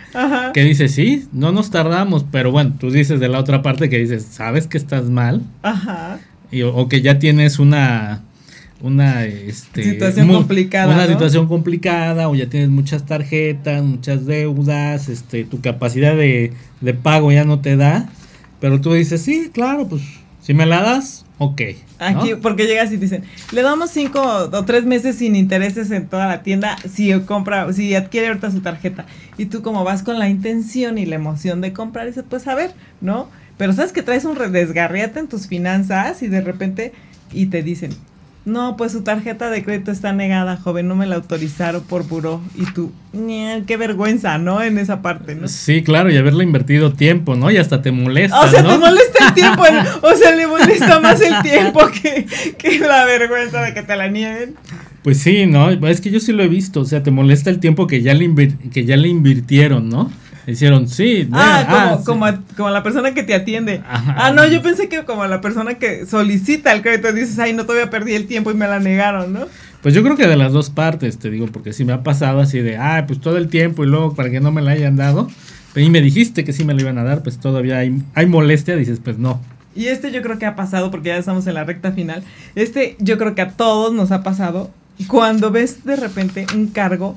Que 0.52 0.64
dice, 0.64 0.88
sí, 0.88 1.26
no 1.32 1.52
nos 1.52 1.70
tardamos, 1.70 2.24
pero 2.30 2.50
bueno, 2.50 2.74
tú 2.78 2.90
dices 2.90 3.20
de 3.20 3.28
la 3.28 3.38
otra 3.38 3.62
parte 3.62 3.88
que 3.88 3.98
dices, 3.98 4.26
sabes 4.30 4.66
que 4.66 4.78
estás 4.78 5.04
mal. 5.04 5.42
Ajá. 5.62 6.18
Y, 6.50 6.62
o, 6.62 6.88
que 6.88 7.00
ya 7.00 7.18
tienes 7.18 7.58
una 7.58 8.22
una 8.82 9.24
este, 9.24 9.84
situación 9.84 10.28
complicada. 10.28 10.92
Una 10.92 11.06
situación 11.06 11.46
complicada, 11.46 12.28
o 12.28 12.34
ya 12.34 12.48
tienes 12.48 12.68
muchas 12.68 13.06
tarjetas, 13.06 13.82
muchas 13.82 14.26
deudas, 14.26 15.08
este, 15.08 15.44
tu 15.44 15.60
capacidad 15.60 16.16
de, 16.16 16.52
de 16.80 16.94
pago 16.94 17.30
ya 17.30 17.44
no 17.44 17.60
te 17.60 17.76
da. 17.76 18.08
Pero 18.60 18.80
tú 18.80 18.92
dices, 18.92 19.22
sí, 19.22 19.50
claro, 19.52 19.86
pues 19.88 20.02
si 20.42 20.54
me 20.54 20.66
la 20.66 20.82
das, 20.82 21.24
ok. 21.38 21.62
Aquí, 22.00 22.34
porque 22.34 22.66
llegas 22.66 22.90
y 22.90 22.96
dicen, 22.96 23.22
le 23.52 23.62
damos 23.62 23.90
cinco 23.90 24.20
o 24.20 24.64
tres 24.64 24.84
meses 24.84 25.16
sin 25.16 25.36
intereses 25.36 25.90
en 25.92 26.08
toda 26.08 26.26
la 26.26 26.42
tienda 26.42 26.76
si 26.92 27.12
compra, 27.20 27.72
si 27.72 27.94
adquiere 27.94 28.26
ahorita 28.26 28.50
su 28.50 28.60
tarjeta. 28.60 29.06
Y 29.38 29.46
tú 29.46 29.62
como 29.62 29.84
vas 29.84 30.02
con 30.02 30.18
la 30.18 30.28
intención 30.28 30.98
y 30.98 31.06
la 31.06 31.14
emoción 31.14 31.60
de 31.60 31.72
comprar, 31.72 32.06
dices, 32.06 32.24
pues 32.28 32.48
a 32.48 32.56
ver, 32.56 32.72
¿no? 33.00 33.28
Pero 33.56 33.72
sabes 33.72 33.92
que 33.92 34.02
traes 34.02 34.24
un 34.24 34.36
desgarriate 34.52 35.20
en 35.20 35.28
tus 35.28 35.46
finanzas 35.46 36.22
y 36.24 36.26
de 36.26 36.40
repente, 36.40 36.92
y 37.32 37.46
te 37.46 37.62
dicen, 37.62 37.92
no, 38.44 38.76
pues 38.76 38.92
su 38.92 39.02
tarjeta 39.02 39.50
de 39.50 39.64
crédito 39.64 39.92
está 39.92 40.12
negada, 40.12 40.56
joven, 40.56 40.88
no 40.88 40.96
me 40.96 41.06
la 41.06 41.16
autorizaron 41.16 41.82
por 41.82 42.06
buró. 42.08 42.40
Y 42.56 42.64
tú, 42.72 42.90
qué 43.66 43.76
vergüenza, 43.76 44.38
¿no? 44.38 44.62
En 44.62 44.78
esa 44.78 45.00
parte, 45.00 45.36
¿no? 45.36 45.46
Sí, 45.46 45.82
claro, 45.84 46.10
y 46.10 46.16
haberle 46.16 46.42
invertido 46.42 46.92
tiempo, 46.92 47.36
¿no? 47.36 47.50
Y 47.50 47.58
hasta 47.58 47.82
te 47.82 47.92
molesta. 47.92 48.40
O 48.40 48.48
sea, 48.48 48.62
te 48.62 48.78
molesta 48.78 49.28
el 49.28 49.34
tiempo, 49.34 49.62
o 50.02 50.16
sea, 50.16 50.34
le 50.34 50.46
molesta 50.48 51.00
más 51.00 51.20
el 51.20 51.40
tiempo 51.42 51.80
que, 52.02 52.26
que 52.58 52.78
la 52.80 53.04
vergüenza 53.04 53.62
de 53.62 53.74
que 53.74 53.82
te 53.82 53.96
la 53.96 54.08
nieguen. 54.08 54.56
Pues 55.02 55.18
sí, 55.18 55.46
¿no? 55.46 55.70
Es 55.70 56.00
que 56.00 56.10
yo 56.10 56.18
sí 56.18 56.32
lo 56.32 56.42
he 56.42 56.48
visto, 56.48 56.80
o 56.80 56.84
sea, 56.84 57.02
te 57.02 57.10
molesta 57.10 57.50
el 57.50 57.60
tiempo 57.60 57.86
que 57.86 58.02
ya 58.02 58.14
le, 58.14 58.54
que 58.72 58.84
ya 58.84 58.96
le 58.96 59.08
invirtieron, 59.08 59.88
¿no? 59.88 60.10
Hicieron, 60.46 60.88
sí. 60.88 61.28
Ah, 61.32 62.00
como, 62.04 62.26
ah, 62.26 62.38
como, 62.56 62.70
la 62.70 62.82
persona 62.82 63.14
que 63.14 63.22
te 63.22 63.34
atiende. 63.34 63.80
Ah, 63.86 64.32
no, 64.34 64.46
yo 64.46 64.60
pensé 64.62 64.88
que 64.88 65.04
como 65.04 65.26
la 65.26 65.40
persona 65.40 65.74
que 65.74 66.06
solicita 66.06 66.72
el 66.72 66.82
crédito, 66.82 67.12
dices, 67.12 67.38
ay, 67.38 67.52
no, 67.52 67.64
todavía 67.64 67.90
perdí 67.90 68.14
el 68.14 68.26
tiempo 68.26 68.50
y 68.50 68.54
me 68.54 68.66
la 68.66 68.80
negaron, 68.80 69.32
¿no? 69.32 69.46
Pues 69.82 69.94
yo 69.94 70.02
creo 70.02 70.16
que 70.16 70.26
de 70.26 70.36
las 70.36 70.52
dos 70.52 70.70
partes, 70.70 71.18
te 71.18 71.30
digo, 71.30 71.46
porque 71.48 71.72
si 71.72 71.84
me 71.84 71.92
ha 71.92 72.02
pasado 72.02 72.40
así 72.40 72.60
de, 72.60 72.76
ah, 72.76 73.04
pues 73.06 73.20
todo 73.20 73.36
el 73.36 73.48
tiempo 73.48 73.84
y 73.84 73.88
luego 73.88 74.14
para 74.14 74.30
que 74.30 74.40
no 74.40 74.52
me 74.52 74.62
la 74.62 74.72
hayan 74.72 74.96
dado, 74.96 75.28
y 75.74 75.88
me 75.90 76.00
dijiste 76.00 76.44
que 76.44 76.52
sí 76.52 76.64
me 76.64 76.74
lo 76.74 76.80
iban 76.80 76.98
a 76.98 77.04
dar, 77.04 77.22
pues 77.22 77.38
todavía 77.38 77.78
hay, 77.78 78.02
hay 78.14 78.26
molestia, 78.26 78.76
dices, 78.76 79.00
pues 79.02 79.18
no. 79.18 79.40
Y 79.74 79.86
este 79.86 80.12
yo 80.12 80.22
creo 80.22 80.38
que 80.38 80.46
ha 80.46 80.54
pasado, 80.54 80.90
porque 80.90 81.08
ya 81.08 81.16
estamos 81.16 81.46
en 81.46 81.54
la 81.54 81.64
recta 81.64 81.92
final, 81.92 82.22
este 82.54 82.96
yo 82.98 83.16
creo 83.16 83.34
que 83.34 83.42
a 83.42 83.50
todos 83.52 83.92
nos 83.92 84.12
ha 84.12 84.22
pasado 84.22 84.70
cuando 85.08 85.50
ves 85.50 85.84
de 85.84 85.96
repente 85.96 86.46
un 86.54 86.66
cargo, 86.66 87.16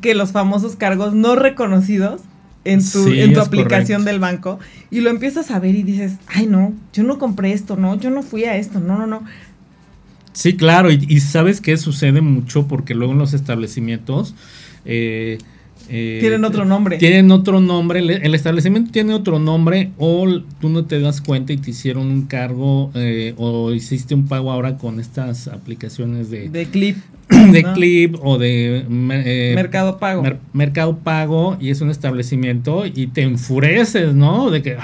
que 0.00 0.14
los 0.14 0.32
famosos 0.32 0.76
cargos 0.76 1.12
no 1.12 1.34
reconocidos, 1.34 2.22
en 2.64 2.90
tu, 2.90 3.08
en 3.08 3.32
tu 3.32 3.40
aplicación 3.40 4.04
del 4.04 4.18
banco 4.18 4.58
y 4.90 5.00
lo 5.00 5.10
empiezas 5.10 5.50
a 5.50 5.58
ver 5.58 5.74
y 5.74 5.82
dices, 5.82 6.14
ay 6.26 6.46
no, 6.46 6.72
yo 6.92 7.02
no 7.02 7.18
compré 7.18 7.52
esto, 7.52 7.76
no, 7.76 7.98
yo 7.98 8.10
no 8.10 8.22
fui 8.22 8.44
a 8.44 8.56
esto, 8.56 8.80
no, 8.80 8.98
no, 8.98 9.06
no. 9.06 9.22
Sí, 10.32 10.56
claro, 10.56 10.90
y, 10.90 11.20
sabes 11.20 11.60
que 11.60 11.76
sucede 11.76 12.22
mucho 12.22 12.66
porque 12.66 12.94
luego 12.94 13.12
en 13.12 13.18
los 13.18 13.34
establecimientos... 13.34 14.34
Eh, 14.84 15.38
eh, 15.88 16.18
tienen 16.20 16.44
otro 16.44 16.64
nombre. 16.64 16.96
Tienen 16.96 17.30
otro 17.32 17.60
nombre, 17.60 17.98
el, 17.98 18.34
establecimiento 18.34 18.92
tiene 18.92 19.12
otro 19.12 19.38
nombre 19.38 19.90
o 19.98 20.26
tú 20.60 20.70
no 20.70 20.86
te 20.86 21.00
das 21.00 21.20
cuenta 21.20 21.52
y 21.52 21.58
te 21.58 21.70
hicieron 21.70 22.06
un 22.06 22.22
cargo 22.22 22.90
eh, 22.94 23.34
o 23.36 23.72
hiciste 23.72 24.14
un 24.14 24.26
pago 24.26 24.52
ahora 24.52 24.78
con 24.78 25.00
estas 25.00 25.48
aplicaciones 25.48 26.30
de... 26.30 26.48
De 26.48 26.66
clip. 26.66 26.96
De 27.28 27.64
Clip 27.74 28.16
o 28.22 28.38
de 28.38 28.84
eh, 28.88 29.52
Mercado 29.54 29.98
Pago. 29.98 30.22
mercado 30.52 30.98
Pago 30.98 31.56
y 31.60 31.70
es 31.70 31.80
un 31.80 31.90
establecimiento 31.90 32.84
y 32.86 33.08
te 33.08 33.22
enfureces, 33.22 34.14
¿no? 34.14 34.50
De 34.50 34.62
que 34.62 34.76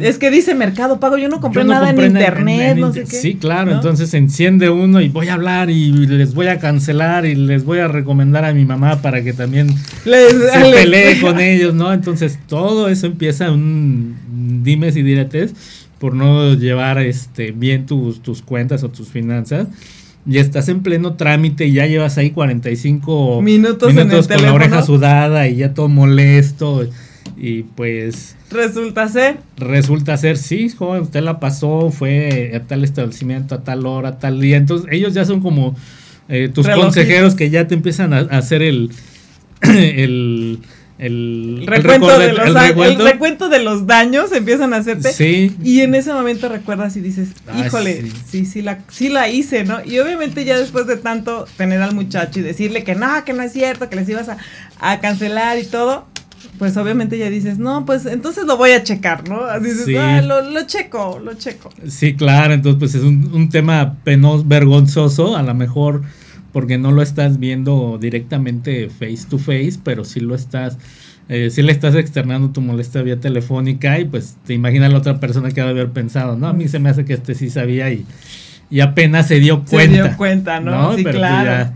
es 0.00 0.18
que 0.18 0.30
dice 0.30 0.54
Mercado 0.54 1.00
Pago, 1.00 1.16
yo 1.16 1.28
no 1.28 1.40
compré 1.40 1.64
nada 1.64 1.90
en 1.90 1.98
internet, 2.00 2.76
no 2.78 2.92
sé 2.92 3.04
qué. 3.04 3.16
Sí, 3.16 3.34
claro, 3.34 3.72
entonces 3.72 4.12
enciende 4.14 4.70
uno 4.70 5.00
y 5.00 5.08
voy 5.08 5.28
a 5.28 5.34
hablar 5.34 5.70
y 5.70 5.92
les 5.92 6.34
voy 6.34 6.48
a 6.48 6.58
cancelar 6.58 7.26
y 7.26 7.34
les 7.34 7.64
voy 7.64 7.78
a 7.78 7.88
recomendar 7.88 8.44
a 8.44 8.52
mi 8.52 8.64
mamá 8.64 9.00
para 9.02 9.22
que 9.22 9.32
también 9.32 9.74
se 10.04 10.70
pelee 10.72 11.20
con 11.20 11.40
ellos, 11.40 11.74
¿no? 11.74 11.92
Entonces 11.92 12.38
todo 12.46 12.88
eso 12.88 13.06
empieza 13.06 13.50
un 13.50 14.16
dimes 14.62 14.96
y 14.96 15.02
diretes 15.02 15.54
por 15.98 16.14
no 16.14 16.54
llevar 16.54 16.98
este 16.98 17.50
bien 17.52 17.86
tus, 17.86 18.22
tus 18.22 18.42
cuentas 18.42 18.84
o 18.84 18.88
tus 18.88 19.08
finanzas 19.08 19.66
y 20.28 20.38
estás 20.38 20.68
en 20.68 20.82
pleno 20.82 21.14
trámite 21.14 21.66
y 21.66 21.72
ya 21.72 21.86
llevas 21.86 22.18
ahí 22.18 22.30
45 22.30 23.40
minutos, 23.40 23.94
minutos 23.94 24.28
con 24.28 24.42
la 24.42 24.52
oreja 24.52 24.82
sudada 24.82 25.48
y 25.48 25.56
ya 25.56 25.72
todo 25.72 25.88
molesto. 25.88 26.86
Y 27.36 27.62
pues. 27.62 28.36
Resulta 28.50 29.08
ser. 29.08 29.38
Resulta 29.56 30.18
ser, 30.18 30.36
sí, 30.36 30.68
joven, 30.68 31.02
usted 31.02 31.22
la 31.22 31.40
pasó, 31.40 31.90
fue 31.90 32.52
a 32.54 32.60
tal 32.60 32.84
establecimiento, 32.84 33.54
a 33.54 33.64
tal 33.64 33.86
hora, 33.86 34.18
tal 34.18 34.38
día. 34.38 34.58
Entonces, 34.58 34.86
ellos 34.92 35.14
ya 35.14 35.24
son 35.24 35.40
como 35.40 35.74
eh, 36.28 36.50
tus 36.52 36.68
consejeros 36.68 37.34
que 37.34 37.48
ya 37.48 37.66
te 37.66 37.74
empiezan 37.74 38.12
a, 38.12 38.18
a 38.18 38.38
hacer 38.38 38.60
el. 38.60 38.90
el 39.62 40.60
el, 40.98 41.62
recuento, 41.64 42.18
de 42.18 42.32
los, 42.32 42.48
el, 42.48 42.98
recuento, 42.98 43.48
de 43.48 43.60
los 43.60 43.86
daños 43.86 44.32
empiezan 44.32 44.74
a 44.74 44.78
hacerte. 44.78 45.12
Sí. 45.12 45.56
Y 45.62 45.80
en 45.80 45.94
ese 45.94 46.12
momento 46.12 46.48
recuerdas 46.48 46.96
y 46.96 47.00
dices, 47.00 47.28
híjole, 47.56 48.10
sí. 48.28 48.44
sí, 48.44 48.62
la, 48.62 48.80
sí 48.88 49.08
la 49.08 49.28
hice, 49.28 49.64
¿no? 49.64 49.84
Y 49.84 50.00
obviamente 50.00 50.44
ya 50.44 50.58
después 50.58 50.88
de 50.88 50.96
tanto 50.96 51.46
tener 51.56 51.80
al 51.82 51.94
muchacho 51.94 52.40
y 52.40 52.42
decirle 52.42 52.82
que 52.82 52.96
no, 52.96 53.24
que 53.24 53.32
no 53.32 53.42
es 53.42 53.52
cierto, 53.52 53.88
que 53.88 53.94
les 53.94 54.08
ibas 54.08 54.28
a, 54.28 54.38
a 54.80 54.98
cancelar 54.98 55.58
y 55.58 55.64
todo, 55.64 56.06
pues 56.58 56.76
obviamente 56.76 57.16
ya 57.16 57.30
dices, 57.30 57.58
no, 57.58 57.86
pues 57.86 58.04
entonces 58.04 58.44
lo 58.44 58.56
voy 58.56 58.72
a 58.72 58.82
checar, 58.82 59.28
¿no? 59.28 59.46
Dices, 59.60 59.86
ah, 59.96 60.20
lo, 60.20 60.42
lo, 60.42 60.66
checo, 60.66 61.20
lo 61.22 61.34
checo. 61.34 61.70
Sí, 61.86 62.14
claro, 62.14 62.54
entonces 62.54 62.78
pues 62.78 62.94
es 62.96 63.02
un, 63.02 63.30
un 63.32 63.48
tema 63.48 63.96
penoso, 64.02 64.44
vergonzoso, 64.44 65.36
a 65.36 65.42
lo 65.42 65.54
mejor 65.54 66.02
porque 66.52 66.78
no 66.78 66.92
lo 66.92 67.02
estás 67.02 67.38
viendo 67.38 67.98
directamente 68.00 68.88
face 68.88 69.26
to 69.28 69.38
face, 69.38 69.74
pero 69.82 70.04
sí 70.04 70.20
lo 70.20 70.34
estás, 70.34 70.78
eh, 71.28 71.50
sí 71.50 71.62
le 71.62 71.72
estás 71.72 71.94
externando 71.94 72.50
tu 72.50 72.60
molestia 72.60 73.02
vía 73.02 73.20
telefónica 73.20 73.98
y 73.98 74.04
pues 74.04 74.36
te 74.46 74.54
imaginas 74.54 74.90
la 74.90 74.98
otra 74.98 75.20
persona 75.20 75.50
que 75.50 75.60
ha 75.60 75.64
de 75.64 75.70
haber 75.70 75.90
pensado, 75.90 76.36
no, 76.36 76.48
a 76.48 76.52
mí 76.52 76.68
se 76.68 76.78
me 76.78 76.90
hace 76.90 77.04
que 77.04 77.14
este 77.14 77.34
sí 77.34 77.50
sabía 77.50 77.92
y, 77.92 78.06
y 78.70 78.80
apenas 78.80 79.28
se 79.28 79.40
dio 79.40 79.64
cuenta. 79.64 79.96
Se 79.96 80.02
dio 80.02 80.16
cuenta, 80.16 80.60
¿no? 80.60 80.96
Sí, 80.96 81.04
pero 81.04 81.18
claro. 81.18 81.72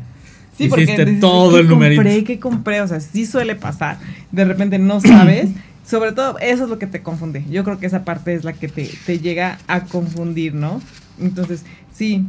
sí, 0.56 0.64
hiciste 0.64 1.06
todo 1.20 1.58
el 1.58 1.68
numerito. 1.68 2.02
compré? 2.02 2.24
¿Qué 2.24 2.38
compré? 2.38 2.80
O 2.80 2.88
sea, 2.88 3.00
sí 3.00 3.26
suele 3.26 3.56
pasar. 3.56 3.98
De 4.30 4.44
repente 4.44 4.78
no 4.78 5.00
sabes. 5.00 5.50
Sobre 5.86 6.12
todo, 6.12 6.38
eso 6.38 6.64
es 6.64 6.70
lo 6.70 6.78
que 6.78 6.86
te 6.86 7.02
confunde. 7.02 7.44
Yo 7.50 7.64
creo 7.64 7.78
que 7.80 7.86
esa 7.86 8.04
parte 8.04 8.34
es 8.34 8.44
la 8.44 8.52
que 8.52 8.68
te, 8.68 8.88
te 9.04 9.18
llega 9.18 9.58
a 9.66 9.80
confundir, 9.80 10.54
¿no? 10.54 10.80
Entonces, 11.20 11.64
sí, 11.92 12.24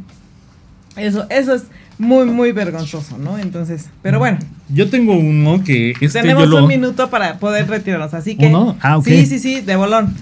eso, 0.96 1.26
eso 1.30 1.54
es 1.54 1.64
muy, 1.98 2.26
muy 2.26 2.52
vergonzoso, 2.52 3.18
¿no? 3.18 3.38
Entonces, 3.38 3.88
pero 4.02 4.18
bueno. 4.18 4.38
Yo 4.68 4.88
tengo 4.88 5.14
uno 5.14 5.62
que... 5.62 5.90
Este 6.00 6.20
tenemos 6.20 6.50
un 6.52 6.66
minuto 6.66 7.10
para 7.10 7.38
poder 7.38 7.68
retirarnos, 7.68 8.14
así 8.14 8.36
que... 8.36 8.52
Ah, 8.80 9.00
sí, 9.04 9.26
sí, 9.26 9.38
sí, 9.38 9.60
de 9.60 9.76
bolón. 9.76 10.14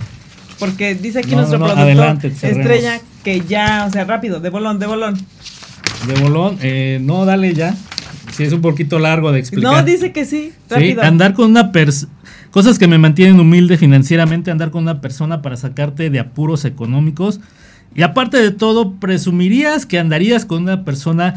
Porque 0.59 0.95
dice 0.95 1.21
aquí 1.21 1.35
nuestro 1.35 1.59
productor 1.59 2.31
estrella 2.43 3.01
que 3.25 3.41
ya, 3.41 3.87
o 3.89 3.91
sea, 3.91 4.05
rápido, 4.05 4.41
de 4.41 4.51
bolón, 4.51 4.79
de 4.79 4.87
bolón. 4.87 5.19
De 6.07 6.21
bolón, 6.21 6.59
eh, 6.61 6.99
no, 7.01 7.25
dale 7.25 7.55
ya. 7.55 7.75
Si 8.33 8.45
es 8.45 8.53
un 8.53 8.61
poquito 8.61 8.99
largo 8.99 9.33
de 9.33 9.41
explicar. 9.41 9.73
No, 9.73 9.83
dice 9.83 10.13
que 10.13 10.25
sí, 10.25 10.53
rápido. 10.69 11.03
Sí, 11.03 11.07
andar 11.07 11.35
con 11.35 11.51
una 11.51 11.73
persona... 11.73 12.13
Cosas 12.51 12.79
que 12.79 12.87
me 12.87 12.99
mantienen 12.99 13.41
humilde 13.41 13.79
financieramente, 13.79 14.51
andar 14.51 14.71
con 14.71 14.83
una 14.83 15.01
persona 15.01 15.41
para 15.41 15.57
sacarte 15.57 16.11
de 16.11 16.21
apuros 16.21 16.67
económicos 16.67 17.41
y 17.95 18.03
aparte 18.03 18.39
de 18.39 18.51
todo, 18.51 18.93
presumirías 18.93 19.85
que 19.87 19.99
andarías 19.99 20.45
con 20.45 20.63
una 20.63 20.85
persona 20.85 21.35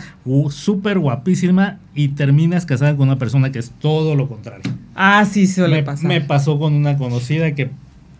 súper 0.49 0.99
guapísima 0.99 1.79
y 1.93 2.09
terminas 2.09 2.65
casada 2.65 2.95
con 2.95 3.09
una 3.09 3.17
persona 3.17 3.51
que 3.51 3.59
es 3.59 3.71
todo 3.79 4.15
lo 4.15 4.27
contrario. 4.27 4.71
Ah, 4.95 5.25
sí, 5.25 5.47
suele 5.47 5.77
me, 5.77 5.83
pasar. 5.83 6.07
Me 6.07 6.21
pasó 6.21 6.57
con 6.57 6.73
una 6.73 6.97
conocida 6.97 7.53
que 7.53 7.69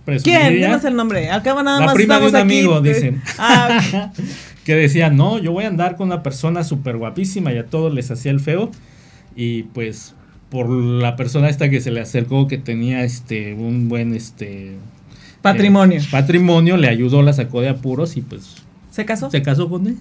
presumiría... 0.04 0.50
¿Quién? 0.50 0.62
Dinos 0.62 0.84
el 0.84 0.96
nombre. 0.96 1.32
Acaba 1.32 1.64
nada 1.64 1.80
la 1.80 1.86
más. 1.88 1.96
prima 1.96 2.20
de 2.20 2.28
un 2.28 2.36
amigo, 2.36 2.82
dicen. 2.82 3.22
Ah, 3.40 4.12
que 4.66 4.76
decía, 4.76 5.10
no, 5.10 5.38
yo 5.38 5.52
voy 5.52 5.64
a 5.64 5.68
andar 5.68 5.96
con 5.96 6.08
una 6.08 6.24
persona 6.24 6.64
súper 6.64 6.98
guapísima 6.98 7.54
y 7.54 7.58
a 7.58 7.68
todos 7.68 7.94
les 7.94 8.12
hacía 8.12 8.32
el 8.32 8.40
feo. 8.40 8.72
Y 9.36 9.64
pues 9.64 10.14
por 10.50 10.70
la 10.70 11.16
persona 11.16 11.50
esta 11.50 11.70
que 11.70 11.82
se 11.82 11.92
le 11.92 12.02
acercó 12.02 12.48
que 12.48 12.58
tenía 12.58 13.04
este 13.04 13.54
un 13.54 13.90
buen 13.90 14.14
este 14.14 14.76
Patrimonio. 15.46 16.00
Eh, 16.00 16.08
patrimonio, 16.10 16.76
le 16.76 16.88
ayudó, 16.88 17.22
la 17.22 17.32
sacó 17.32 17.62
de 17.62 17.70
apuros 17.70 18.18
y 18.18 18.22
pues... 18.22 18.56
¿Se 18.92 19.06
casó? 19.06 19.30
Se 19.30 19.42
casó 19.42 19.70
con 19.70 19.88
él. 19.88 19.98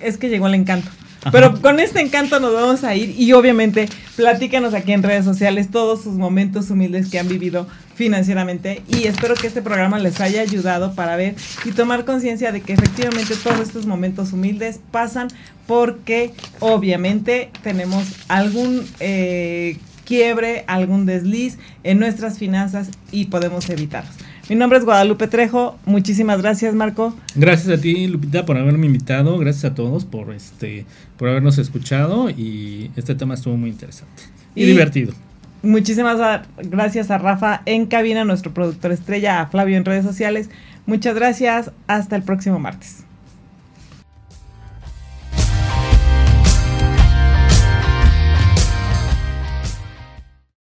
Es 0.00 0.18
que 0.18 0.28
llegó 0.28 0.46
el 0.46 0.54
encanto. 0.54 0.90
Pero 1.32 1.60
con 1.60 1.80
este 1.80 2.00
encanto 2.00 2.38
nos 2.40 2.52
vamos 2.52 2.84
a 2.84 2.94
ir 2.94 3.18
y 3.18 3.32
obviamente 3.32 3.88
platícanos 4.14 4.74
aquí 4.74 4.92
en 4.92 5.02
redes 5.02 5.24
sociales 5.24 5.70
todos 5.70 6.02
sus 6.02 6.14
momentos 6.14 6.70
humildes 6.70 7.08
que 7.10 7.18
han 7.18 7.26
vivido 7.26 7.66
financieramente 7.96 8.82
y 8.86 9.08
espero 9.08 9.34
que 9.34 9.48
este 9.48 9.60
programa 9.60 9.98
les 9.98 10.20
haya 10.20 10.42
ayudado 10.42 10.94
para 10.94 11.16
ver 11.16 11.34
y 11.64 11.72
tomar 11.72 12.04
conciencia 12.04 12.52
de 12.52 12.60
que 12.60 12.74
efectivamente 12.74 13.34
todos 13.42 13.58
estos 13.60 13.86
momentos 13.86 14.32
humildes 14.32 14.78
pasan 14.92 15.26
porque 15.66 16.32
obviamente 16.60 17.50
tenemos 17.62 18.04
algún 18.28 18.86
eh, 19.00 19.78
quiebre, 20.04 20.64
algún 20.68 21.06
desliz 21.06 21.58
en 21.82 21.98
nuestras 21.98 22.38
finanzas 22.38 22.90
y 23.10 23.24
podemos 23.24 23.68
evitarlos. 23.68 24.14
Mi 24.48 24.54
nombre 24.54 24.78
es 24.78 24.84
Guadalupe 24.84 25.26
Trejo. 25.26 25.76
Muchísimas 25.86 26.40
gracias, 26.40 26.74
Marco. 26.74 27.14
Gracias 27.34 27.78
a 27.78 27.80
ti, 27.80 28.06
Lupita, 28.06 28.46
por 28.46 28.56
haberme 28.56 28.86
invitado. 28.86 29.38
Gracias 29.38 29.64
a 29.64 29.74
todos 29.74 30.04
por 30.04 30.32
este 30.32 30.86
por 31.16 31.28
habernos 31.28 31.58
escuchado 31.58 32.30
y 32.30 32.90
este 32.96 33.14
tema 33.14 33.34
estuvo 33.34 33.56
muy 33.56 33.70
interesante 33.70 34.22
y, 34.54 34.66
divertido. 34.66 35.14
Muchísimas 35.62 36.46
gracias 36.58 37.10
a 37.10 37.18
Rafa 37.18 37.62
en 37.66 37.86
cabina, 37.86 38.24
nuestro 38.24 38.54
productor 38.54 38.92
estrella, 38.92 39.40
a 39.40 39.46
Flavio 39.46 39.76
en 39.76 39.84
redes 39.84 40.04
sociales. 40.04 40.48
Muchas 40.86 41.16
gracias. 41.16 41.72
Hasta 41.88 42.14
el 42.14 42.22
próximo 42.22 42.60
martes. 42.60 43.02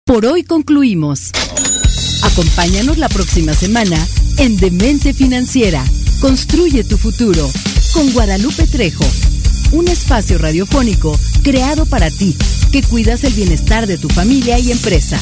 Por 0.05 0.25
hoy 0.25 0.43
concluimos. 0.43 1.31
Acompáñanos 2.21 2.97
la 2.97 3.09
próxima 3.09 3.53
semana 3.53 3.97
en 4.37 4.57
Demente 4.57 5.13
Financiera. 5.13 5.83
Construye 6.19 6.83
tu 6.83 6.97
futuro 6.97 7.49
con 7.93 8.11
Guadalupe 8.11 8.67
Trejo. 8.67 9.05
un 9.71 9.87
espacio 9.87 10.37
radiofónico 10.37 11.17
creado 11.43 11.85
para 11.85 12.09
ti, 12.11 12.35
que 12.71 12.83
cuidas 12.83 13.23
el 13.23 13.33
bienestar 13.33 13.87
de 13.87 13.97
tu 13.97 14.09
familia 14.09 14.59
y 14.59 14.71
empresa. 14.71 15.17